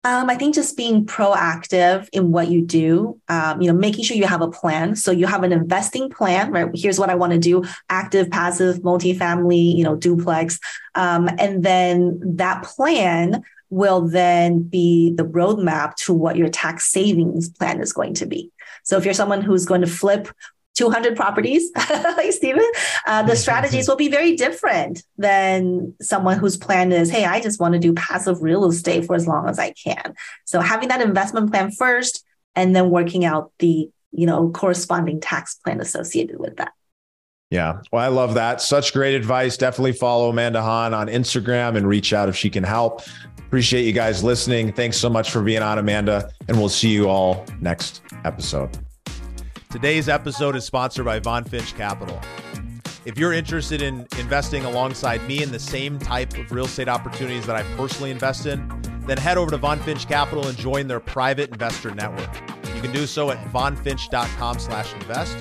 Um, 0.07 0.29
I 0.29 0.35
think 0.35 0.55
just 0.55 0.77
being 0.77 1.05
proactive 1.05 2.07
in 2.13 2.31
what 2.31 2.47
you 2.47 2.61
do, 2.61 3.19
um, 3.27 3.61
you 3.61 3.69
know, 3.69 3.77
making 3.77 4.05
sure 4.05 4.15
you 4.15 4.25
have 4.25 4.41
a 4.41 4.49
plan. 4.49 4.95
So 4.95 5.11
you 5.11 5.27
have 5.27 5.43
an 5.43 5.51
investing 5.51 6.09
plan, 6.09 6.49
right? 6.49 6.69
Here's 6.73 6.97
what 6.97 7.09
I 7.09 7.15
want 7.15 7.33
to 7.33 7.37
do: 7.37 7.65
active, 7.89 8.31
passive, 8.31 8.77
multifamily, 8.77 9.75
you 9.75 9.83
know, 9.83 9.97
duplex, 9.97 10.61
um, 10.95 11.29
and 11.37 11.61
then 11.61 12.21
that 12.37 12.63
plan 12.63 13.43
will 13.69 14.07
then 14.07 14.63
be 14.63 15.13
the 15.13 15.25
roadmap 15.25 15.95
to 15.95 16.13
what 16.13 16.37
your 16.37 16.47
tax 16.47 16.89
savings 16.89 17.49
plan 17.49 17.81
is 17.81 17.91
going 17.91 18.13
to 18.13 18.25
be. 18.25 18.49
So 18.83 18.97
if 18.97 19.03
you're 19.03 19.13
someone 19.13 19.41
who's 19.41 19.65
going 19.65 19.81
to 19.81 19.87
flip 19.87 20.29
200 20.77 21.15
properties, 21.15 21.71
like 21.89 22.31
Stephen, 22.31 22.69
uh, 23.07 23.23
the 23.23 23.35
strategies 23.35 23.87
will 23.87 23.95
be 23.95 24.09
very 24.09 24.35
different 24.35 25.03
than 25.17 25.93
someone 26.01 26.37
whose 26.37 26.56
plan 26.56 26.91
is, 26.91 27.10
hey, 27.10 27.25
I 27.25 27.41
just 27.41 27.60
want 27.60 27.73
to 27.73 27.79
do 27.79 27.93
passive 27.93 28.41
real 28.41 28.65
estate 28.65 29.06
for 29.06 29.15
as 29.15 29.27
long 29.27 29.49
as 29.49 29.58
I 29.58 29.71
can. 29.71 30.13
So 30.45 30.60
having 30.60 30.89
that 30.89 31.02
investment 31.02 31.52
plan 31.52 31.71
first 31.71 32.23
and 32.56 32.75
then 32.75 32.89
working 32.89 33.25
out 33.25 33.52
the 33.60 33.89
you 34.12 34.25
know 34.25 34.49
corresponding 34.49 35.19
tax 35.19 35.56
plan 35.56 35.81
associated 35.81 36.39
with 36.39 36.58
that. 36.58 36.73
Yeah. 37.49 37.81
Well, 37.91 38.04
I 38.04 38.10
love 38.10 38.33
that. 38.33 38.62
Such 38.62 38.91
great 38.91 39.15
advice. 39.15 39.56
Definitely 39.56 39.93
follow 39.93 40.29
Amanda 40.29 40.62
Han 40.62 40.93
on 40.93 41.08
Instagram 41.08 41.77
and 41.77 41.87
reach 41.87 42.12
out 42.12 42.27
if 42.27 42.35
she 42.35 42.49
can 42.49 42.63
help. 42.63 43.04
Appreciate 43.37 43.83
you 43.83 43.93
guys 43.93 44.21
listening. 44.21 44.73
Thanks 44.73 44.97
so 44.97 45.10
much 45.10 45.31
for 45.31 45.41
being 45.41 45.62
on, 45.62 45.77
Amanda. 45.77 46.29
And 46.49 46.58
we'll 46.58 46.67
see 46.67 46.89
you 46.89 47.08
all 47.08 47.45
next 47.62 48.02
episode. 48.25 48.77
Today's 49.69 50.07
episode 50.07 50.55
is 50.55 50.63
sponsored 50.63 51.03
by 51.03 51.19
Von 51.19 51.43
Finch 51.43 51.75
Capital. 51.75 52.21
If 53.03 53.19
you're 53.19 53.33
interested 53.33 53.81
in 53.81 54.07
investing 54.17 54.63
alongside 54.63 55.21
me 55.27 55.43
in 55.43 55.51
the 55.51 55.59
same 55.59 55.99
type 55.99 56.37
of 56.37 56.49
real 56.53 56.65
estate 56.65 56.87
opportunities 56.87 57.45
that 57.47 57.57
I 57.57 57.63
personally 57.75 58.11
invest 58.11 58.45
in, 58.45 58.65
then 59.05 59.17
head 59.17 59.37
over 59.37 59.51
to 59.51 59.57
Von 59.57 59.79
Finch 59.79 60.07
Capital 60.07 60.47
and 60.47 60.57
join 60.57 60.87
their 60.87 61.01
private 61.01 61.49
investor 61.49 61.93
network. 61.93 62.33
You 62.75 62.81
can 62.81 62.93
do 62.93 63.05
so 63.05 63.29
at 63.29 63.37
vonfinch.com 63.51 64.59
slash 64.59 64.93
invest. 64.93 65.37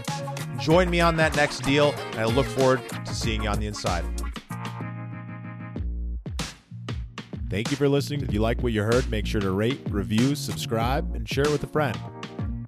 Join 0.58 0.90
me 0.90 1.00
on 1.00 1.16
that 1.18 1.36
next 1.36 1.60
deal, 1.60 1.94
and 2.10 2.18
I 2.18 2.24
look 2.24 2.46
forward 2.46 2.82
to 2.88 3.14
seeing 3.14 3.44
you 3.44 3.48
on 3.48 3.60
the 3.60 3.68
inside. 3.68 4.04
Thank 7.48 7.70
you 7.70 7.76
for 7.76 7.88
listening. 7.88 8.22
If 8.22 8.32
you 8.32 8.40
like 8.40 8.60
what 8.60 8.72
you 8.72 8.82
heard, 8.82 9.08
make 9.08 9.24
sure 9.24 9.40
to 9.40 9.52
rate, 9.52 9.80
review, 9.88 10.34
subscribe, 10.34 11.14
and 11.14 11.28
share 11.28 11.44
it 11.44 11.52
with 11.52 11.62
a 11.62 11.68
friend. 11.68 11.96